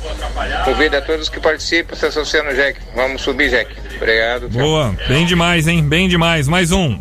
Convido 0.66 0.97
a 0.97 1.01
todos 1.01 1.30
que 1.30 1.39
participam 1.39 1.95
se 1.95 2.06
associar 2.06 2.43
no 2.43 2.54
Jack. 2.56 2.80
Vamos 2.95 3.22
subir, 3.22 3.49
Jack. 3.49 3.72
Obrigado. 3.95 4.49
tchau. 4.49 4.60
Boa. 4.62 4.95
Bem 5.08 5.26
demais, 5.26 5.68
hein? 5.68 5.84
Bem 5.84 6.08
demais. 6.08 6.47
Mais 6.47 6.72
um. 6.72 6.99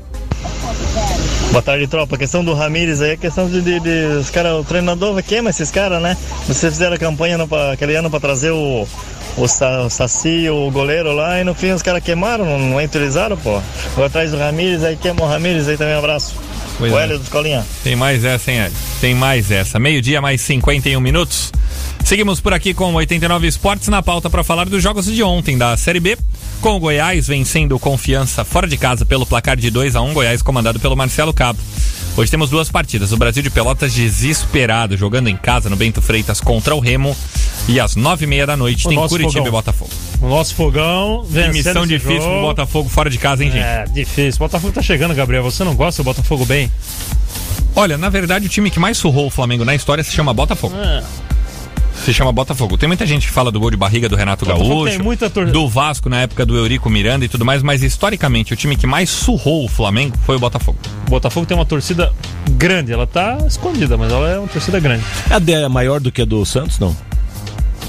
Boa 1.51 1.63
tarde, 1.63 1.87
tropa. 1.87 2.17
A 2.17 2.19
questão 2.19 2.45
do 2.45 2.55
Ramires 2.55 3.01
aí, 3.01 3.13
a 3.13 3.17
questão 3.17 3.49
de, 3.49 3.61
de, 3.61 3.81
de 3.81 4.07
os 4.19 4.31
cara, 4.31 4.57
o 4.57 4.65
treinador 4.65 5.23
queima 5.23 5.51
esses 5.51 5.71
caras, 5.71 6.03
né? 6.03 6.17
Vocês 6.47 6.73
fizeram 6.73 6.97
a 6.97 6.99
campanha 6.99 7.37
no, 7.37 7.47
aquele 7.71 7.95
ano 7.95 8.11
pra 8.11 8.19
trazer 8.19 8.51
o, 8.51 8.87
o, 9.37 9.49
Sa, 9.49 9.83
o 9.83 9.91
Saci, 9.91 10.49
o 10.49 10.71
goleiro 10.71 11.13
lá, 11.13 11.41
e 11.41 11.45
no 11.45 11.55
fim 11.55 11.71
os 11.71 11.83
caras 11.83 12.03
queimaram, 12.03 12.45
não, 12.45 12.59
não 12.59 12.77
utilizaram, 12.77 13.37
pô. 13.37 13.61
Vou 13.95 14.05
atrás 14.05 14.31
do 14.31 14.39
Ramires, 14.39 14.83
aí 14.85 14.97
queima 14.97 15.23
o 15.23 15.27
Ramires 15.27 15.69
aí 15.69 15.77
também, 15.77 15.95
um 15.95 15.99
abraço. 15.99 16.35
Pois 16.79 16.93
o 16.93 16.99
é. 16.99 17.05
Hélio 17.05 17.19
do 17.19 17.23
Escolinha. 17.23 17.65
Tem 17.85 17.95
mais 17.95 18.25
essa, 18.25 18.51
hein, 18.51 18.61
Ed? 18.65 18.75
Tem 19.01 19.15
mais 19.15 19.51
essa. 19.51 19.79
Meio-dia, 19.79 20.21
mais 20.21 20.41
51 20.41 21.01
minutos. 21.01 21.53
Seguimos 22.05 22.41
por 22.41 22.53
aqui 22.53 22.75
com 22.75 22.93
89 22.95 23.47
Esportes 23.47 23.89
na 23.89 24.03
pauta 24.03 24.29
para 24.29 24.43
falar 24.43 24.69
dos 24.69 24.83
jogos 24.83 25.07
de 25.07 25.23
ontem 25.23 25.57
da 25.57 25.77
Série 25.77 26.01
B. 26.01 26.19
Com 26.61 26.77
o 26.77 26.81
Goiás 26.81 27.27
vencendo 27.29 27.79
confiança 27.79 28.45
fora 28.45 28.67
de 28.67 28.77
casa 28.77 29.05
pelo 29.05 29.27
placar 29.27 29.57
de 29.57 29.71
2 29.71 29.97
a 29.97 30.03
1 30.03 30.13
Goiás 30.13 30.43
comandado 30.43 30.81
pelo 30.81 30.97
Marcelo 30.97 31.33
Cabo. 31.33 31.59
Hoje 32.15 32.31
temos 32.31 32.51
duas 32.51 32.71
partidas. 32.71 33.11
O 33.13 33.17
Brasil 33.17 33.43
de 33.43 33.49
Pelotas 33.51 33.95
desesperado, 33.95 34.97
jogando 34.99 35.29
em 35.29 35.37
casa 35.37 35.71
no 35.71 35.77
Bento 35.77 36.03
Freitas 36.03 36.41
contra 36.41 36.75
o 36.75 36.81
Remo. 36.81 37.17
E 37.69 37.81
às 37.81 37.97
nove 37.97 38.25
e 38.25 38.29
meia 38.29 38.47
da 38.47 38.57
noite 38.57 38.87
O 38.87 38.91
tem 38.91 38.99
Curitiba 38.99 39.33
fogão. 39.33 39.47
e 39.47 39.51
Botafogo. 39.51 39.91
O 40.21 40.29
nosso 40.29 40.55
fogão 40.55 41.25
Que 41.27 41.33
vencendo 41.33 41.53
missão 41.55 41.87
difícil 41.87 42.17
jogo. 42.21 42.31
pro 42.31 42.41
Botafogo 42.43 42.89
fora 42.91 43.09
de 43.09 43.17
casa, 43.19 43.45
hein, 43.45 43.51
gente? 43.51 43.63
É, 43.63 43.85
difícil. 43.85 44.37
O 44.37 44.39
Botafogo 44.41 44.73
tá 44.75 44.83
chegando, 44.83 45.15
Gabriel. 45.15 45.43
Você 45.45 45.65
não 45.65 45.75
gosta 45.75 46.03
do 46.03 46.05
Botafogo 46.05 46.45
bem? 46.45 46.71
Olha, 47.75 47.97
na 47.97 48.11
verdade, 48.11 48.47
o 48.47 48.49
time 48.49 48.71
que 48.71 48.79
mais 48.79 48.99
surrou 48.99 49.29
o 49.29 49.31
Flamengo 49.31 49.65
na 49.65 49.75
história 49.75 50.05
se 50.05 50.13
chama 50.13 50.35
Botafogo. 50.35 50.75
É. 50.77 51.03
Se 52.05 52.13
chama 52.13 52.33
Botafogo. 52.33 52.77
Tem 52.77 52.89
muita 52.89 53.07
gente 53.07 53.29
que 53.29 53.33
fala 53.33 53.53
do 53.53 53.61
gol 53.61 53.71
de 53.71 53.77
barriga 53.77 54.09
do 54.09 54.17
Renato 54.17 54.45
Botafogo 54.45 54.69
Gaúcho, 54.69 54.91
tem 54.91 54.99
muita 54.99 55.31
tor- 55.31 55.47
do 55.51 55.69
Vasco 55.69 56.09
na 56.09 56.23
época 56.23 56.45
do 56.45 56.57
Eurico 56.57 56.91
Miranda 56.91 57.25
e 57.25 57.29
tudo 57.29 57.45
mais, 57.45 57.63
mas 57.63 57.81
historicamente 57.83 58.53
o 58.53 58.57
time 58.57 58.77
que 58.77 58.89
mais 58.89 59.09
surrou 59.09 59.65
o 59.65 59.69
Flamengo 59.69 60.17
foi 60.27 60.35
o 60.35 60.39
Botafogo. 60.41 60.77
O 61.07 61.11
Botafogo 61.11 61.47
tem 61.47 61.57
uma 61.57 61.65
torcida 61.65 62.13
grande. 62.51 62.93
Ela 62.93 63.07
tá 63.07 63.39
escondida, 63.47 63.97
mas 63.97 64.11
ela 64.11 64.29
é 64.29 64.39
uma 64.39 64.49
torcida 64.49 64.81
grande. 64.81 65.05
A 65.31 65.39
D 65.39 65.53
é 65.53 65.69
maior 65.69 66.01
do 66.01 66.11
que 66.11 66.23
a 66.23 66.25
do 66.25 66.45
Santos, 66.45 66.81
não? 66.81 66.97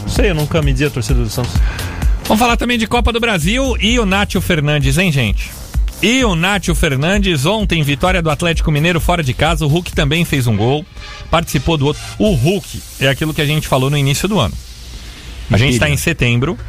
Não 0.04 0.10
sei, 0.10 0.30
eu 0.30 0.36
nunca 0.36 0.62
medi 0.62 0.86
a 0.86 0.92
torcida 0.92 1.20
do 1.20 1.30
Santos. 1.30 1.54
Vamos 2.26 2.40
falar 2.40 2.56
também 2.56 2.78
de 2.78 2.86
Copa 2.86 3.12
do 3.12 3.20
Brasil 3.20 3.76
e 3.82 3.98
o 4.00 4.06
Nátio 4.06 4.40
Fernandes, 4.42 4.98
hein, 5.00 5.12
gente? 5.12 5.50
E 6.04 6.22
o 6.26 6.36
Nátio 6.36 6.76
Fernandes, 6.76 7.46
ontem, 7.46 7.82
vitória 7.82 8.22
do 8.22 8.30
Atlético 8.30 8.70
Mineiro 8.70 9.00
fora 9.00 9.24
de 9.24 9.34
casa. 9.34 9.66
O 9.66 9.70
Hulk 9.70 9.94
também 9.94 10.26
fez 10.26 10.48
um 10.48 10.58
gol, 10.58 10.86
participou 11.32 11.78
do 11.78 11.86
outro. 11.86 12.02
O 12.20 12.34
Hulk 12.34 12.84
é 13.00 13.08
aquilo 13.08 13.34
que 13.34 13.42
a 13.42 13.46
gente 13.46 13.70
falou 13.70 13.90
no 13.90 13.98
início 13.98 14.28
do 14.28 14.38
ano. 14.38 14.54
A 15.50 15.56
gente 15.56 15.76
está 15.76 15.90
em 15.90 15.96
setembro, 15.96 16.60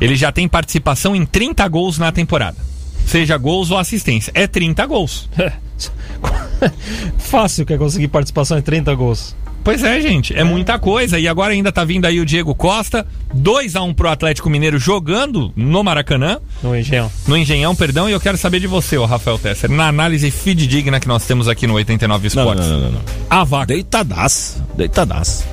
ele 0.00 0.14
já 0.14 0.30
tem 0.30 0.46
participação 0.46 1.16
em 1.16 1.26
30 1.26 1.66
gols 1.66 1.98
na 1.98 2.12
temporada. 2.12 2.56
Seja 3.04 3.36
gols 3.36 3.72
ou 3.72 3.78
assistência. 3.78 4.30
É 4.32 4.46
30 4.46 4.86
gols. 4.86 5.28
Fácil 7.18 7.66
que 7.66 7.72
é 7.72 7.76
conseguir 7.76 8.06
participação 8.06 8.56
em 8.58 8.62
30 8.62 8.94
gols. 8.94 9.34
Pois 9.64 9.82
é, 9.82 9.98
gente, 9.98 10.36
é 10.36 10.44
muita 10.44 10.78
coisa. 10.78 11.18
E 11.18 11.26
agora 11.26 11.52
ainda 11.54 11.72
tá 11.72 11.82
vindo 11.84 12.04
aí 12.04 12.20
o 12.20 12.26
Diego 12.26 12.54
Costa, 12.54 13.06
2 13.32 13.74
a 13.76 13.82
1 13.82 13.94
pro 13.94 14.10
Atlético 14.10 14.50
Mineiro 14.50 14.78
jogando 14.78 15.50
no 15.56 15.82
Maracanã. 15.82 16.38
No 16.62 16.76
Engenhão. 16.76 17.10
No 17.26 17.34
Engenhão, 17.34 17.74
perdão, 17.74 18.06
e 18.08 18.12
eu 18.12 18.20
quero 18.20 18.36
saber 18.36 18.60
de 18.60 18.66
você, 18.66 18.98
ô 18.98 19.06
Rafael 19.06 19.38
Tesser, 19.38 19.70
na 19.70 19.88
análise 19.88 20.30
fidedigna 20.30 21.00
que 21.00 21.08
nós 21.08 21.24
temos 21.24 21.48
aqui 21.48 21.66
no 21.66 21.72
89 21.74 22.22
Não, 22.22 22.26
Esportes. 22.26 22.66
não, 22.66 22.72
não, 22.74 22.80
não, 22.84 22.90
não. 22.92 23.00
A 23.30 23.42
vaca. 23.42 23.66
Deitadaço. 23.66 24.62
Deitadaço. 24.76 25.44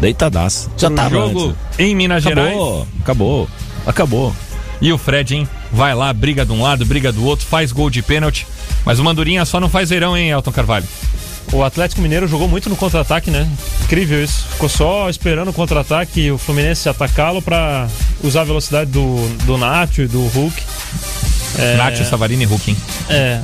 Deitadaço. 0.00 0.70
Já 0.76 0.88
Pro 0.88 0.96
tava 0.96 1.10
jogo 1.10 1.44
antes. 1.48 1.56
em 1.78 1.94
Minas 1.96 2.26
Acabou, 2.26 2.44
Gerais. 2.52 2.88
acabou. 3.02 3.48
Acabou. 3.86 4.36
E 4.80 4.92
o 4.92 4.98
Fred, 4.98 5.34
hein? 5.36 5.48
Vai 5.72 5.94
lá, 5.94 6.12
briga 6.12 6.44
de 6.44 6.52
um 6.52 6.62
lado, 6.62 6.84
briga 6.84 7.10
do 7.10 7.24
outro, 7.24 7.46
faz 7.46 7.72
gol 7.72 7.88
de 7.88 8.02
pênalti. 8.02 8.46
Mas 8.84 8.98
o 8.98 9.04
Mandurinha 9.04 9.44
só 9.46 9.58
não 9.58 9.70
faz 9.70 9.88
verão, 9.88 10.14
hein, 10.16 10.28
Elton 10.30 10.52
Carvalho? 10.52 10.84
O 11.52 11.62
Atlético 11.62 12.00
Mineiro 12.00 12.26
jogou 12.26 12.48
muito 12.48 12.68
no 12.68 12.76
contra-ataque, 12.76 13.30
né? 13.30 13.48
Incrível 13.84 14.22
isso. 14.24 14.46
Ficou 14.52 14.68
só 14.68 15.08
esperando 15.08 15.48
o 15.48 15.52
contra-ataque 15.52 16.20
e 16.22 16.32
o 16.32 16.38
Fluminense 16.38 16.88
atacá-lo 16.88 17.40
pra 17.40 17.86
usar 18.22 18.40
a 18.40 18.44
velocidade 18.44 18.90
do, 18.90 19.28
do 19.44 19.56
Nacho 19.56 20.02
e 20.02 20.06
do 20.08 20.26
Hulk. 20.26 20.62
É, 21.58 21.76
Nath, 21.76 21.98
Savarini 22.04 22.42
e 22.42 22.46
Hulk, 22.46 22.70
hein? 22.72 22.76
É. 23.08 23.40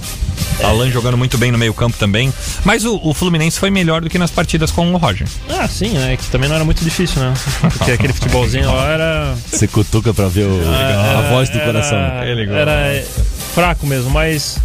Alan 0.65 0.91
jogando 0.91 1.17
muito 1.17 1.39
bem 1.39 1.53
no 1.53 1.57
meio 1.59 1.73
campo 1.73 1.97
também. 1.97 2.33
Mas 2.65 2.85
o, 2.85 3.01
o 3.03 3.15
Fluminense 3.15 3.59
foi 3.59 3.71
melhor 3.71 4.01
do 4.01 4.11
que 4.11 4.19
nas 4.19 4.31
partidas 4.31 4.71
com 4.73 4.93
o 4.93 4.97
Roger. 4.97 5.27
Ah, 5.49 5.69
sim, 5.69 5.91
né? 5.91 6.17
Que 6.17 6.25
também 6.27 6.49
não 6.49 6.57
era 6.57 6.65
muito 6.65 6.83
difícil, 6.85 7.23
né? 7.23 7.33
Porque 7.79 7.93
aquele 7.93 8.13
futebolzinho 8.13 8.67
lá 8.75 8.89
era. 8.91 9.35
Você 9.51 9.69
cutuca 9.69 10.13
pra 10.13 10.27
ver 10.29 10.47
o- 10.47 10.61
a 10.69 11.31
voz 11.31 11.49
do 11.49 11.57
era- 11.57 11.67
coração. 11.67 11.99
Era 11.99 12.73
é, 12.89 13.07
fraco 13.55 13.87
mesmo, 13.87 14.11
mas. 14.11 14.59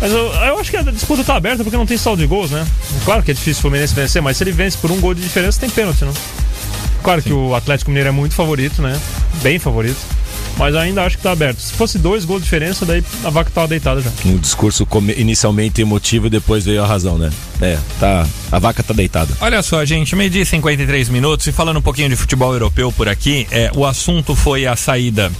Mas 0.00 0.12
eu, 0.12 0.32
eu 0.32 0.58
acho 0.58 0.70
que 0.70 0.76
a 0.76 0.82
disputa 0.82 1.24
tá 1.24 1.36
aberta 1.36 1.64
porque 1.64 1.76
não 1.76 1.86
tem 1.86 1.98
saldo 1.98 2.22
de 2.22 2.28
gols, 2.28 2.50
né? 2.50 2.66
Claro 3.04 3.22
que 3.22 3.30
é 3.30 3.34
difícil 3.34 3.58
o 3.58 3.62
Fluminense 3.62 3.94
vencer, 3.94 4.22
mas 4.22 4.36
se 4.36 4.44
ele 4.44 4.52
vence 4.52 4.76
por 4.78 4.90
um 4.90 5.00
gol 5.00 5.14
de 5.14 5.20
diferença, 5.20 5.58
tem 5.58 5.68
pênalti, 5.68 6.04
né? 6.04 6.12
Claro 7.02 7.22
que 7.22 7.32
o 7.32 7.54
Atlético 7.54 7.90
Mineiro 7.90 8.08
é 8.08 8.12
muito 8.12 8.34
favorito, 8.34 8.82
né? 8.82 8.98
Bem 9.42 9.58
favorito. 9.58 9.98
Mas 10.56 10.74
ainda 10.74 11.04
acho 11.04 11.16
que 11.16 11.22
tá 11.22 11.30
aberto. 11.30 11.60
Se 11.60 11.72
fosse 11.72 11.98
dois 11.98 12.24
gols 12.24 12.40
de 12.40 12.44
diferença, 12.44 12.84
daí 12.84 13.02
a 13.24 13.30
vaca 13.30 13.50
tava 13.54 13.68
deitada 13.68 14.00
já. 14.00 14.10
Um 14.26 14.36
discurso 14.36 14.86
inicialmente 15.16 15.80
emotivo 15.80 16.26
e 16.26 16.30
depois 16.30 16.64
veio 16.64 16.82
a 16.82 16.86
razão, 16.86 17.16
né? 17.16 17.30
É, 17.60 17.78
tá. 18.00 18.26
A 18.50 18.58
vaca 18.58 18.82
tá 18.82 18.92
deitada. 18.92 19.32
Olha 19.40 19.62
só, 19.62 19.84
gente, 19.84 20.16
meio-dia 20.16 20.42
e 20.42 20.46
53 20.46 21.08
minutos 21.10 21.46
e 21.46 21.52
falando 21.52 21.78
um 21.78 21.82
pouquinho 21.82 22.08
de 22.08 22.16
futebol 22.16 22.52
europeu 22.52 22.90
por 22.90 23.08
aqui, 23.08 23.46
é, 23.52 23.70
o 23.74 23.86
assunto 23.86 24.34
foi 24.34 24.66
a 24.66 24.74
saída 24.74 25.30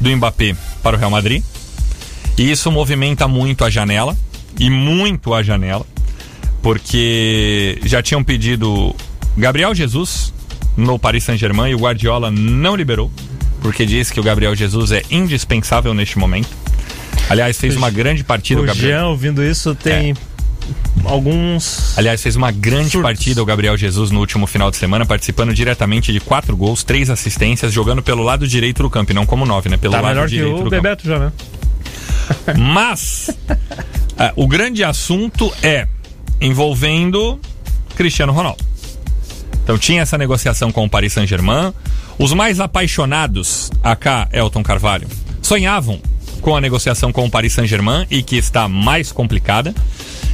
do 0.00 0.10
Mbappé 0.16 0.56
para 0.82 0.96
o 0.96 0.98
Real 0.98 1.10
Madrid. 1.10 1.42
E 2.38 2.50
isso 2.50 2.70
movimenta 2.70 3.26
muito 3.26 3.64
a 3.64 3.70
janela, 3.70 4.16
e 4.58 4.70
muito 4.70 5.34
a 5.34 5.42
janela, 5.42 5.84
porque 6.62 7.78
já 7.84 8.02
tinham 8.02 8.22
pedido 8.22 8.94
Gabriel 9.36 9.74
Jesus 9.74 10.32
no 10.76 10.98
Paris 10.98 11.24
Saint-Germain 11.24 11.70
e 11.70 11.74
o 11.74 11.78
Guardiola 11.78 12.30
não 12.30 12.76
liberou, 12.76 13.10
porque 13.60 13.84
diz 13.84 14.10
que 14.10 14.20
o 14.20 14.22
Gabriel 14.22 14.54
Jesus 14.54 14.92
é 14.92 15.02
indispensável 15.10 15.92
neste 15.92 16.18
momento. 16.18 16.48
Aliás, 17.28 17.58
fez 17.58 17.76
uma 17.76 17.90
grande 17.90 18.24
partida 18.24 18.60
o 18.60 18.64
O 18.64 18.66
Gabriel. 18.66 19.00
Jean, 19.00 19.06
ouvindo 19.08 19.42
isso, 19.44 19.74
tem 19.74 20.14
alguns. 21.04 21.96
Aliás, 21.98 22.22
fez 22.22 22.36
uma 22.36 22.50
grande 22.50 22.96
partida 22.98 23.42
o 23.42 23.44
Gabriel 23.44 23.76
Jesus 23.76 24.10
no 24.10 24.20
último 24.20 24.46
final 24.46 24.70
de 24.70 24.76
semana, 24.76 25.04
participando 25.04 25.52
diretamente 25.52 26.12
de 26.12 26.20
quatro 26.20 26.56
gols, 26.56 26.82
três 26.82 27.10
assistências, 27.10 27.72
jogando 27.72 28.02
pelo 28.02 28.22
lado 28.22 28.46
direito 28.46 28.82
do 28.82 28.88
campo, 28.88 29.12
e 29.12 29.14
não 29.14 29.26
como 29.26 29.44
nove, 29.44 29.68
né? 29.68 29.76
Pelo 29.76 29.92
Tá 29.92 30.00
lado 30.00 30.14
melhor 30.14 30.28
que 30.28 30.36
direito 30.36 30.60
o 30.60 30.64
do 30.64 30.70
Bebeto 30.70 31.06
já, 31.06 31.18
né? 31.18 31.32
Mas 32.58 33.30
ah, 34.18 34.32
o 34.36 34.46
grande 34.46 34.82
assunto 34.84 35.52
é 35.62 35.86
envolvendo 36.40 37.40
Cristiano 37.96 38.32
Ronaldo. 38.32 38.64
Então 39.62 39.76
tinha 39.76 40.02
essa 40.02 40.16
negociação 40.16 40.72
com 40.72 40.84
o 40.84 40.90
Paris 40.90 41.12
Saint-Germain. 41.12 41.72
Os 42.18 42.32
mais 42.32 42.58
apaixonados, 42.58 43.70
AK 43.82 44.28
Elton 44.32 44.62
Carvalho, 44.62 45.06
sonhavam 45.42 46.00
com 46.40 46.56
a 46.56 46.60
negociação 46.60 47.12
com 47.12 47.24
o 47.26 47.30
Paris 47.30 47.52
Saint-Germain 47.52 48.06
e 48.10 48.22
que 48.22 48.36
está 48.36 48.68
mais 48.68 49.12
complicada. 49.12 49.74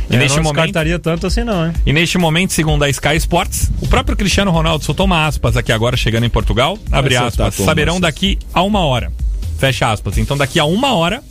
E 0.09 0.15
Eu 0.15 0.19
neste 0.19 0.37
não 0.37 0.45
momento 0.45 0.79
tanto 1.03 1.27
assim, 1.27 1.43
não, 1.43 1.67
hein? 1.67 1.73
e 1.85 1.93
neste 1.93 2.19
momento, 2.19 2.53
segundo 2.53 2.85
a 2.85 2.91
Sky 2.91 3.17
Sports, 3.17 3.71
o 3.81 3.89
próprio 3.89 4.17
Cristiano 4.17 4.51
Ronaldo 4.51 4.85
soltou 4.85 5.07
uma 5.07 5.27
aspas 5.27 5.57
aqui 5.57 5.73
agora, 5.73 5.97
chegando 5.97 6.25
em 6.25 6.31
Portugal. 6.31 6.79
Abre 6.93 7.17
aspas. 7.17 7.55
Saberão 7.55 7.99
daqui 7.99 8.39
a 8.53 8.63
uma 8.63 8.81
hora. 8.81 9.11
Fecha 9.59 9.91
aspas. 9.91 10.19
Então, 10.19 10.37
daqui 10.37 10.59
a 10.59 10.65
uma 10.65 10.95
hora, 10.95 11.23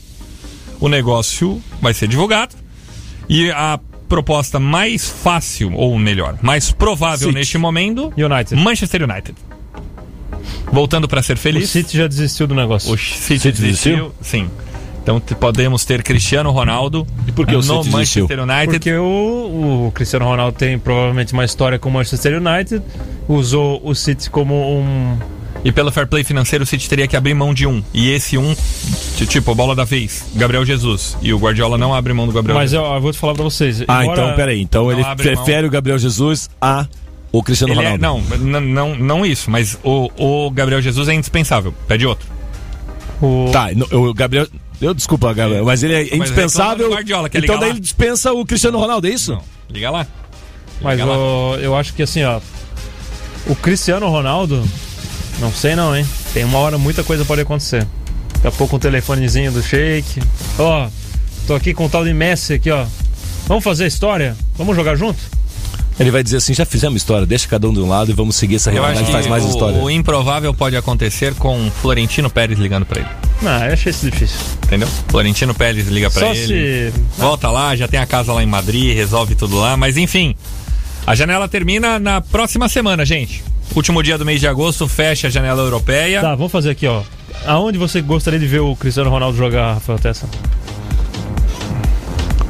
o 0.80 0.88
negócio 0.88 1.61
vai 1.82 1.93
ser 1.93 2.07
divulgado. 2.07 2.55
E 3.30 3.49
a 3.51 3.80
proposta 4.09 4.59
mais 4.59 5.09
fácil, 5.09 5.74
ou 5.74 5.97
melhor, 5.97 6.38
mais 6.41 6.71
provável 6.71 7.30
City. 7.30 7.34
neste 7.34 7.57
momento, 7.57 8.13
United. 8.17 8.55
Manchester 8.55 9.03
United. 9.03 9.34
Voltando 10.71 11.07
para 11.07 11.21
ser 11.24 11.34
O 11.34 11.38
feliz. 11.38 11.69
City 11.69 11.97
já 11.97 12.07
desistiu 12.07 12.47
do 12.47 12.55
negócio. 12.55 12.91
O 12.93 12.97
City, 12.97 13.51
desistiu? 13.51 14.11
Sim. 14.21 14.49
Então 15.01 15.19
podemos 15.19 15.84
ter 15.84 16.01
Cristiano 16.01 16.49
Ronaldo 16.49 17.05
E 17.28 17.32
por 17.34 17.45
que 17.45 17.53
o 17.53 17.57
no 17.57 17.63
City 17.63 17.89
desistiu? 17.89 18.24
Manchester 18.24 18.43
United. 18.43 18.65
Porque 18.71 18.93
o, 18.95 19.88
o 19.88 19.91
Cristiano 19.93 20.26
Ronaldo 20.26 20.57
tem 20.57 20.80
provavelmente 20.80 21.34
uma 21.34 21.43
história 21.43 21.78
com 21.78 21.89
o 21.89 21.91
Manchester 21.91 22.41
United, 22.41 22.82
usou 23.28 23.82
o 23.84 23.93
City 23.93 24.30
como 24.30 24.55
um. 24.55 25.17
E 25.64 25.72
pelo 25.72 25.91
fair 25.91 26.05
play 26.07 26.24
financeiro, 26.26 26.64
o 26.64 26.68
City 26.68 26.89
teria 26.89 27.07
que 27.07 27.16
abrir 27.16 27.34
mão 27.34 27.53
de 27.53 27.66
um. 27.66 27.82
E 27.93 28.09
esse 28.11 28.38
um, 28.38 28.53
tipo, 29.28 29.55
bola 29.55 29.74
da 29.74 29.86
vez, 29.86 30.26
Gabriel 30.36 30.66
Jesus. 30.66 31.18
E 31.22 31.34
o 31.34 31.38
Guardiola 31.39 31.78
não 31.78 31.93
abre 31.93 32.11
mão 32.14 32.26
do 32.28 32.34
Gabriel 32.34 32.55
Mas 32.57 32.72
Jesus. 32.72 32.86
eu, 32.89 32.95
eu 32.95 33.01
vou 33.01 33.11
te 33.14 33.18
falar 33.18 33.34
pra 33.34 33.43
vocês. 33.43 33.82
Ah, 33.88 34.03
embora- 34.03 34.22
então 34.24 34.36
peraí. 34.36 34.61
Então 34.61 34.84
Não 34.86 34.91
ele 34.91 35.01
abre 35.03 35.26
mão. 35.34 35.43
prefere 35.43 35.66
o 35.68 35.70
Gabriel 35.70 35.97
Jesus 35.97 36.49
a 36.61 36.86
o 37.32 37.41
Cristiano 37.41 37.74
Ele 37.74 37.82
é- 37.82 37.91
Ronaldo. 37.93 38.36
não, 38.38 38.59
n- 38.59 38.74
não, 38.74 38.95
não 38.95 39.26
isso, 39.26 39.49
mas 39.49 39.78
o, 39.84 40.11
o 40.18 40.51
Gabriel 40.51 40.82
Jesus 40.82 41.07
é 41.07 41.14
indispensável. 41.14 41.74
Pede 41.88 42.05
outro. 42.05 42.28
O, 43.22 43.49
Tá, 43.51 43.70
no- 43.74 43.88
o 44.09 44.14
Gabriel. 44.14 44.45
Eu 44.82 44.93
desculpa, 44.93 45.34
Gabriel, 45.34 45.64
mas 45.64 45.82
ele 45.82 45.93
é 45.93 45.97
reclama 46.03 46.26
indispensável. 46.26 46.89
do 46.89 46.93
Guardiola, 46.93 47.30
quer 47.30 47.41
então 47.41 47.55
daí 47.57 47.70
lá? 47.70 47.74
ele 47.76 47.80
dispensa 47.80 48.34
o 48.34 48.45
Cristiano 48.45 48.78
Ronaldo, 48.78 49.07
é 49.07 49.11
isso? 49.11 49.32
Não, 49.32 49.41
liga 49.70 49.89
lá. 49.89 50.05
mas 50.82 50.99
Liga 50.99 51.09
lá. 51.09 51.18
o- 51.18 51.55
eu 51.55 51.74
acho 51.76 51.93
que 51.93 52.03
assim, 52.03 52.22
ó. 52.24 52.41
O 53.47 53.55
Cristiano 53.55 54.07
Ronaldo, 54.09 54.61
não 55.40 55.52
sei 55.52 55.76
não, 55.76 55.96
hein? 55.96 56.06
Tem 56.34 56.44
uma 56.44 56.58
hora 56.60 56.78
muita 56.78 57.04
coisa 57.04 57.26
pode 57.26 57.42
acontecer. 57.42 57.88
Daqui 58.36 58.48
a 58.48 58.52
pouco 58.52 58.76
um 58.76 58.80
telefonezinho 58.80 59.52
do 59.52 59.62
Sheik. 59.62 60.22
Ó, 60.60 60.88
tô 61.48 61.56
aqui 61.56 61.74
com 61.74 61.86
o 61.86 61.90
tal 61.90 62.04
de 62.04 62.14
Messi 62.14 62.54
aqui, 62.54 62.70
ó. 62.72 62.86
Vamos 63.48 63.64
fazer 63.64 63.88
história? 63.88 64.36
Vamos 64.56 64.76
jogar 64.76 64.96
junto? 64.96 65.20
Ele 66.00 66.10
vai 66.10 66.24
dizer 66.24 66.38
assim: 66.38 66.54
já 66.54 66.66
fizemos 66.66 67.02
história, 67.02 67.26
deixa 67.26 67.48
cada 67.48 67.68
um 67.70 67.74
de 67.74 67.80
um 67.80 67.88
lado 67.88 68.10
e 68.10 68.14
vamos 68.14 68.36
seguir 68.36 68.56
essa 68.56 68.72
realidade 68.72 69.06
que 69.06 69.12
faz 69.12 69.28
mais 69.28 69.44
o, 69.44 69.50
história. 69.50 69.78
o 69.80 69.90
improvável 69.90 70.54
pode 70.54 70.76
acontecer 70.76 71.36
com 71.36 71.70
Florentino 71.82 72.30
Pérez 72.30 72.58
ligando 72.58 72.86
pra 72.86 73.02
ele. 73.02 73.10
Não, 73.42 73.66
eu 73.66 73.74
achei 73.74 73.92
isso 73.92 74.10
difícil. 74.10 74.40
Entendeu? 74.64 74.88
Florentino 75.08 75.54
Pérez 75.54 75.88
liga 75.88 76.10
pra 76.10 76.22
Só 76.28 76.34
ele. 76.34 76.92
se. 76.92 76.94
Volta 77.18 77.52
lá, 77.52 77.76
já 77.76 77.88
tem 77.88 78.00
a 78.00 78.06
casa 78.06 78.34
lá 78.34 78.42
em 78.42 78.48
Madrid, 78.48 78.96
resolve 78.96 79.36
tudo 79.36 79.58
lá, 79.58 79.78
mas 79.78 79.98
enfim. 79.98 80.36
A 81.06 81.14
janela 81.16 81.48
termina 81.48 82.00
na 82.00 82.22
próxima 82.22 82.68
semana, 82.70 83.06
gente. 83.06 83.44
Último 83.76 84.03
dia 84.03 84.18
do 84.18 84.26
mês 84.26 84.39
de 84.39 84.47
agosto, 84.47 84.88
fecha 84.88 85.28
a 85.28 85.30
janela 85.32 85.61
europeia. 85.61 86.22
Tá, 86.22 86.36
vamos 86.36 86.51
fazer 86.51 86.72
aqui, 86.72 86.86
ó. 86.88 87.01
Aonde 87.45 87.78
você 87.78 88.01
gostaria 88.01 88.39
de 88.39 88.45
ver 88.45 88.59
o 88.59 88.76
Cristiano 88.76 89.09
Ronaldo 89.09 89.38
jogar, 89.38 89.74
Rafael 89.76 89.99
Tessa? 89.99 90.30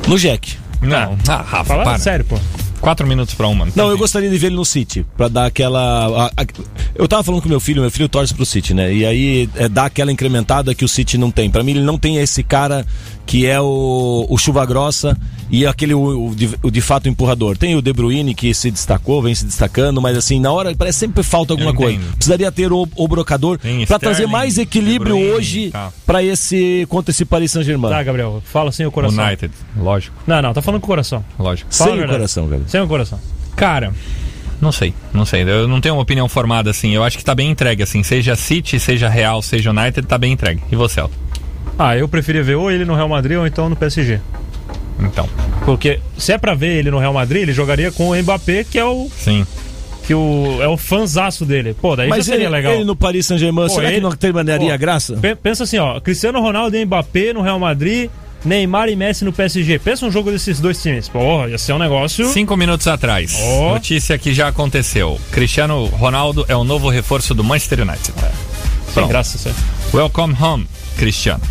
No 0.07 0.17
Jack. 0.17 0.57
Não, 0.81 1.17
ah, 1.29 1.37
Rafa, 1.37 1.63
Fala 1.63 1.83
para. 1.83 1.97
sério, 1.97 2.25
pô. 2.25 2.37
Quatro 2.83 3.07
minutos 3.07 3.33
pra 3.33 3.47
uma. 3.47 3.65
Não, 3.75 3.89
eu 3.89 3.97
gostaria 3.97 4.29
de 4.29 4.37
ver 4.37 4.47
ele 4.47 4.57
no 4.57 4.65
City, 4.65 5.05
pra 5.15 5.29
dar 5.29 5.45
aquela. 5.45 6.25
a- 6.27 6.31
a- 6.35 6.45
eu 6.95 7.07
tava 7.07 7.23
falando 7.23 7.41
com 7.41 7.47
meu 7.47 7.61
filho, 7.61 7.81
meu 7.81 7.89
filho 7.89 8.09
torce 8.09 8.33
pro 8.33 8.45
City, 8.45 8.73
né? 8.73 8.93
E 8.93 9.05
aí 9.05 9.49
é 9.55 9.69
dar 9.69 9.85
aquela 9.85 10.11
incrementada 10.11 10.75
que 10.75 10.83
o 10.83 10.87
City 10.87 11.17
não 11.17 11.31
tem. 11.31 11.49
Pra 11.49 11.63
mim, 11.63 11.71
ele 11.71 11.81
não 11.81 11.97
tem 11.97 12.17
esse 12.17 12.43
cara 12.43 12.85
que 13.25 13.45
é 13.45 13.59
o, 13.59 14.25
o 14.29 14.37
chuva 14.37 14.65
grossa 14.65 15.17
e 15.49 15.65
aquele 15.65 15.93
o, 15.93 16.27
o 16.31 16.35
de, 16.35 16.49
o 16.61 16.69
de 16.69 16.81
fato 16.81 17.07
empurrador. 17.07 17.57
Tem 17.57 17.73
o 17.73 17.81
De 17.81 17.93
Bruyne 17.93 18.35
que 18.35 18.53
se 18.53 18.69
destacou, 18.69 19.21
vem 19.21 19.33
se 19.33 19.45
destacando, 19.45 20.01
mas 20.01 20.17
assim, 20.17 20.41
na 20.41 20.51
hora 20.51 20.75
parece 20.75 20.99
sempre 20.99 21.23
falta 21.23 21.53
alguma 21.53 21.73
coisa. 21.73 21.99
Precisaria 22.17 22.51
ter 22.51 22.73
o, 22.73 22.85
o 22.97 23.07
brocador 23.07 23.59
Sterling, 23.63 23.85
trazer 23.85 24.27
mais 24.27 24.57
equilíbrio 24.57 25.15
Bruyne, 25.15 25.31
hoje 25.31 25.69
tá. 25.71 25.89
pra 26.05 26.21
esse 26.21 26.85
contra 26.89 27.11
esse 27.11 27.23
Paris 27.23 27.51
Saint-Germain. 27.51 27.91
Tá, 27.91 28.03
Gabriel, 28.03 28.43
fala 28.45 28.73
sem 28.73 28.85
o 28.85 28.91
coração. 28.91 29.23
United, 29.25 29.53
lógico, 29.77 30.13
Não, 30.27 30.41
não, 30.41 30.53
tá 30.53 30.61
falando 30.61 30.81
com 30.81 30.87
o 30.87 30.89
coração. 30.89 31.23
lógico. 31.39 31.73
Fala 31.73 31.91
Sem 31.95 32.03
o 32.03 32.07
coração, 32.09 32.47
velho. 32.47 32.63
Sem 32.73 32.81
o 32.81 32.87
coração. 32.87 33.19
Cara, 33.55 33.93
não 34.59 34.71
sei, 34.71 34.95
não 35.13 35.25
sei. 35.25 35.43
Eu 35.43 35.67
não 35.67 35.79
tenho 35.79 35.93
uma 35.93 36.01
opinião 36.01 36.27
formada 36.27 36.71
assim. 36.71 36.89
Eu 36.91 37.03
acho 37.03 37.19
que 37.19 37.23
tá 37.23 37.35
bem 37.35 37.51
entregue, 37.51 37.83
assim. 37.83 38.01
Seja 38.01 38.35
City, 38.35 38.79
seja 38.79 39.07
Real, 39.07 39.43
seja 39.43 39.69
United, 39.69 40.07
tá 40.07 40.17
bem 40.17 40.31
entregue. 40.33 40.59
E 40.71 40.75
você, 40.75 40.99
Elton? 41.01 41.13
Ah, 41.77 41.95
eu 41.95 42.07
preferia 42.07 42.41
ver 42.41 42.55
ou 42.55 42.71
ele 42.71 42.83
no 42.83 42.95
Real 42.95 43.07
Madrid 43.07 43.37
ou 43.37 43.45
então 43.45 43.69
no 43.69 43.75
PSG. 43.75 44.19
Então, 44.99 45.29
Porque 45.65 45.99
se 46.17 46.31
é 46.31 46.37
pra 46.39 46.55
ver 46.55 46.77
ele 46.79 46.89
no 46.89 46.97
Real 46.97 47.13
Madrid, 47.13 47.43
ele 47.43 47.53
jogaria 47.53 47.91
com 47.91 48.09
o 48.09 48.15
Mbappé, 48.19 48.63
que 48.63 48.79
é 48.79 48.85
o 48.85 49.07
sim. 49.15 49.45
que 50.07 50.15
o 50.15 50.57
é 50.59 50.67
o 50.67 50.75
fanzaço 50.75 51.45
dele. 51.45 51.75
Pô, 51.79 51.95
daí 51.95 52.09
Mas 52.09 52.25
já 52.25 52.31
seria 52.33 52.47
ele, 52.47 52.55
legal. 52.55 52.73
ele 52.73 52.85
no 52.85 52.95
Paris 52.95 53.27
Saint-Germain, 53.27 53.69
será 53.69 53.85
ele- 53.89 53.95
que 53.97 54.01
não 54.01 54.11
terminaria 54.13 54.67
Pô, 54.69 54.73
a 54.73 54.77
graça? 54.77 55.15
Pe- 55.17 55.35
Pensa 55.35 55.63
assim, 55.63 55.77
ó, 55.77 55.99
Cristiano 55.99 56.41
Ronaldo 56.41 56.75
e 56.75 56.83
Mbappé 56.83 57.33
no 57.33 57.41
Real 57.43 57.59
Madrid, 57.59 58.09
Neymar 58.45 58.89
e 58.89 58.95
Messi 58.95 59.23
no 59.23 59.31
PSG. 59.31 59.79
Pensa 59.79 60.05
um 60.05 60.11
jogo 60.11 60.31
desses 60.31 60.59
dois 60.59 60.81
times. 60.81 61.07
Porra, 61.07 61.49
ia 61.49 61.57
ser 61.57 61.73
um 61.73 61.79
negócio. 61.79 62.27
Cinco 62.27 62.57
minutos 62.57 62.87
atrás. 62.87 63.35
Ó. 63.39 63.73
Notícia 63.73 64.17
que 64.17 64.33
já 64.33 64.47
aconteceu. 64.49 65.19
Cristiano 65.31 65.85
Ronaldo 65.85 66.45
é 66.47 66.55
o 66.55 66.63
novo 66.63 66.89
reforço 66.89 67.33
do 67.33 67.43
Manchester 67.43 67.81
United. 67.81 68.13
Sem 68.13 68.93
Pronto. 68.93 69.07
graça 69.09 69.49
aí. 69.49 69.55
Welcome 69.93 70.35
home, 70.39 70.67
Cristiano. 70.97 71.41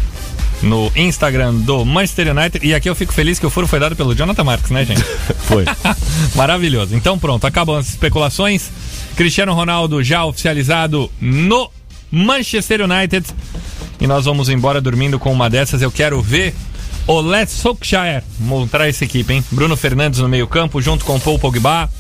No 0.62 0.93
Instagram 0.95 1.55
do 1.55 1.84
Manchester 1.84 2.36
United. 2.36 2.64
E 2.64 2.74
aqui 2.74 2.88
eu 2.88 2.95
fico 2.95 3.12
feliz 3.12 3.38
que 3.38 3.47
o 3.47 3.51
furo 3.51 3.66
foi 3.66 3.80
dado 3.80 3.97
pelo 3.97 4.14
Jonathan 4.14 4.45
Marques, 4.45 4.70
né, 4.70 4.84
gente? 4.84 5.03
Foi. 5.43 5.64
Maravilhoso. 6.36 6.95
Então 6.95 7.18
pronto, 7.18 7.45
acabam 7.47 7.76
as 7.76 7.88
especulações. 7.88 8.70
Cristiano 9.16 9.53
Ronaldo 9.55 10.05
já 10.05 10.24
oficializado 10.24 11.11
no 11.20 11.68
Manchester 12.12 12.82
United. 12.82 13.26
E 14.01 14.07
nós 14.07 14.24
vamos 14.24 14.49
embora 14.49 14.80
dormindo 14.80 15.18
com 15.18 15.32
uma 15.32 15.51
dessas. 15.51 15.82
Eu 15.82 15.90
quero 15.90 16.20
ver 16.22 16.55
o 17.07 17.20
Let's 17.20 17.53
Solskjaer 17.53 18.22
montar 18.38 18.88
essa 18.88 19.05
equipe, 19.05 19.32
hein? 19.32 19.44
Bruno 19.50 19.76
Fernandes 19.76 20.20
no 20.20 20.28
meio 20.28 20.46
campo, 20.46 20.80
junto 20.80 21.05
com 21.05 21.16
o 21.16 21.20
Paul 21.20 21.38
Pogba. 21.38 21.90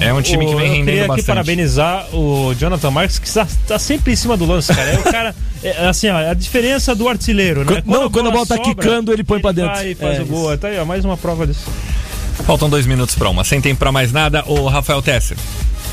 É 0.00 0.12
um 0.12 0.20
time 0.20 0.44
que 0.46 0.54
vem 0.54 0.66
eu 0.66 0.72
rendendo 0.72 0.84
queria 0.84 1.00
aqui 1.02 1.08
bastante. 1.08 1.26
parabenizar 1.26 2.06
o 2.14 2.52
Jonathan 2.54 2.90
Marques, 2.90 3.18
que 3.18 3.26
está, 3.26 3.44
está 3.44 3.78
sempre 3.78 4.12
em 4.12 4.16
cima 4.16 4.36
do 4.36 4.44
lance, 4.44 4.74
cara. 4.74 4.90
É 4.90 4.98
o 4.98 5.02
cara, 5.04 5.34
é, 5.64 5.88
assim, 5.88 6.08
ó, 6.10 6.18
a 6.30 6.34
diferença 6.34 6.94
do 6.94 7.08
artilheiro, 7.08 7.60
né? 7.64 7.80
Quando- 7.82 7.86
não, 7.86 8.10
quando 8.10 8.28
a 8.28 8.32
bola 8.32 8.44
tá 8.46 8.58
quicando, 8.58 9.10
ele 9.12 9.24
põe 9.24 9.40
pra 9.40 9.52
dentro. 9.52 9.72
Vai 9.74 9.92
e 9.92 9.94
faz 9.94 10.18
É, 10.18 10.22
o 10.22 10.26
gol. 10.26 10.58
Tá 10.58 10.68
aí, 10.68 10.78
ó, 10.78 10.84
mais 10.84 11.02
uma 11.04 11.16
prova 11.16 11.46
disso. 11.46 11.64
Faltam 12.44 12.68
dois 12.68 12.84
minutos 12.84 13.14
pra 13.14 13.30
uma. 13.30 13.42
Sem 13.44 13.60
tempo 13.60 13.78
pra 13.78 13.90
mais 13.92 14.12
nada, 14.12 14.44
o 14.46 14.66
Rafael 14.66 15.00
Tesser. 15.00 15.36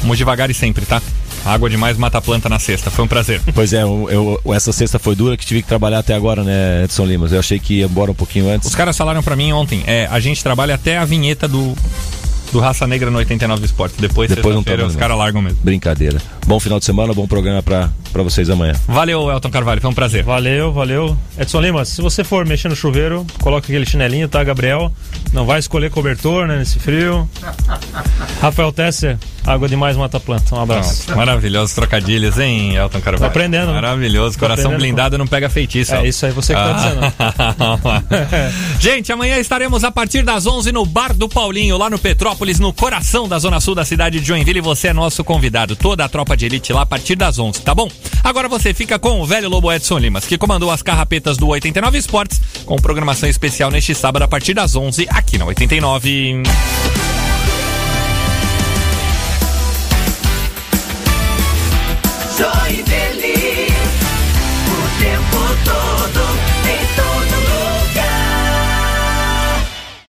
Vamos 0.02 0.18
devagar 0.18 0.50
e 0.50 0.54
sempre, 0.54 0.86
tá? 0.86 1.02
Água 1.48 1.70
demais 1.70 1.98
mata 1.98 2.18
a 2.18 2.22
planta 2.22 2.48
na 2.50 2.60
sexta. 2.60 2.92
Foi 2.92 3.06
um 3.06 3.08
prazer. 3.08 3.42
Pois 3.54 3.74
é, 3.74 3.82
eu, 3.84 4.40
eu- 4.44 4.54
essa 4.54 4.72
sexta 4.72 5.00
foi 5.00 5.16
dura 5.16 5.36
que 5.38 5.46
tive 5.46 5.62
que 5.62 5.68
trabalhar 5.68 6.00
até 6.00 6.14
agora, 6.14 6.44
né, 6.44 6.84
Edson 6.84 7.06
Limas? 7.06 7.32
Eu 7.32 7.40
achei 7.40 7.58
que 7.60 7.76
ia 7.80 7.86
embora 7.86 8.12
um 8.12 8.16
pouquinho 8.16 8.50
antes. 8.50 8.68
Os 8.68 8.76
caras 8.76 8.96
falaram 8.98 9.24
pra 9.24 9.36
mim 9.36 9.52
ontem, 9.54 9.84
é, 9.88 10.08
a 10.12 10.20
gente 10.20 10.44
trabalha 10.44 10.76
até 10.76 10.98
a 10.98 11.06
vinheta 11.06 11.48
do, 11.48 11.74
do 12.52 12.60
Raça 12.60 12.86
Negra 12.86 13.10
no 13.10 13.18
89 13.18 13.66
Esporte. 13.66 13.96
Depois, 14.00 14.30
Depois 14.30 14.54
não 14.56 14.64
trabalha 14.64 14.88
os 14.88 14.96
caras 14.96 15.18
largam 15.18 15.42
mesmo. 15.42 15.60
Brincadeira. 15.64 16.22
Bom 16.46 16.60
final 16.60 16.80
de 16.80 16.86
semana, 16.86 17.14
bom 17.14 17.28
programa 17.28 17.64
pra, 17.64 17.90
pra 18.14 18.22
vocês 18.24 18.50
amanhã. 18.50 18.74
Valeu, 18.88 19.30
Elton 19.32 19.50
Carvalho, 19.50 19.82
foi 19.82 19.90
um 19.90 19.94
prazer. 19.94 20.24
Valeu, 20.24 20.72
valeu. 20.72 21.18
Edson 21.40 21.62
Lima, 21.62 21.84
se 21.86 22.02
você 22.02 22.24
for 22.24 22.46
mexer 22.46 22.70
no 22.70 22.76
chuveiro, 22.76 23.26
coloca 23.42 23.66
aquele 23.68 23.86
chinelinho, 23.86 24.28
tá, 24.28 24.44
Gabriel? 24.44 24.92
Não 25.34 25.46
vai 25.46 25.60
escolher 25.60 25.90
cobertor, 25.90 26.46
né, 26.48 26.58
nesse 26.58 26.80
frio. 26.80 27.28
Rafael 28.42 28.72
Tesser, 28.72 29.18
água 29.48 29.68
demais 29.68 29.96
mata 29.96 30.20
planta. 30.20 30.56
Um 30.56 30.62
abraço. 30.62 31.06
Pronto. 31.06 31.18
Maravilhosos 31.18 31.74
trocadilhos, 31.74 32.38
hein, 32.38 32.76
Elton 32.76 33.02
Carvalho? 33.02 33.20
Tô 33.20 33.26
aprendendo, 33.26 33.68
né? 33.68 33.74
Maravilhoso. 33.74 34.36
Tô 34.36 34.42
Coração 34.42 34.66
aprendendo 34.66 34.82
blindado 34.82 35.18
não 35.18 35.28
pega 35.28 35.50
feitiço. 35.50 35.96
É 35.96 36.08
isso 36.08 36.26
aí, 36.26 36.32
você 36.32 36.54
que 36.54 36.60
tá 36.60 36.74
dizendo. 36.74 37.02
Gente, 38.80 39.12
amanhã 39.12 39.38
estaremos 39.38 39.84
a 39.84 39.92
partir 39.92 40.24
das 40.24 40.46
11 40.46 40.72
no 40.72 40.86
Bar 40.86 41.14
do 41.14 41.30
Paulinho, 41.30 41.78
lá 41.78 41.90
no 41.90 41.98
Petrópolis, 41.98 42.60
no 42.60 42.74
coração 42.74 43.28
da 43.28 43.40
zona 43.40 43.60
sul 43.60 43.74
da 43.74 43.86
cidade 43.86 44.20
de 44.20 44.26
Joinville. 44.26 44.60
E 44.60 44.62
você 44.62 44.90
é 44.90 44.94
nosso 44.94 45.24
convidado. 45.24 45.76
Toda 45.76 46.04
a 46.06 46.10
tropa 46.10 46.36
de 46.36 46.46
elite 46.46 46.74
lá 46.74 46.82
a 46.82 46.86
partir 46.86 47.16
das 47.16 47.40
11, 47.40 47.62
tá 47.62 47.74
bom? 47.74 47.90
Agora 48.24 48.50
você 48.50 48.74
fica 48.74 49.00
com 49.00 49.22
o 49.22 49.26
velho 49.26 49.50
Lobo 49.50 49.72
Edson 49.72 49.98
Limas, 49.98 50.26
que 50.26 50.38
comandou 50.38 50.72
as 50.72 50.82
carrapetas 50.82 51.38
do 51.38 51.48
89 51.48 51.98
Esportes, 51.98 52.42
com 52.66 52.76
programação 52.78 53.30
especial 53.30 53.72
neste 53.72 53.96
sábado 53.96 54.24
a 54.24 54.28
partir 54.28 54.54
das 54.54 54.76
11 54.76 55.08
aqui 55.10 55.38
na 55.38 55.46
89. 55.46 56.44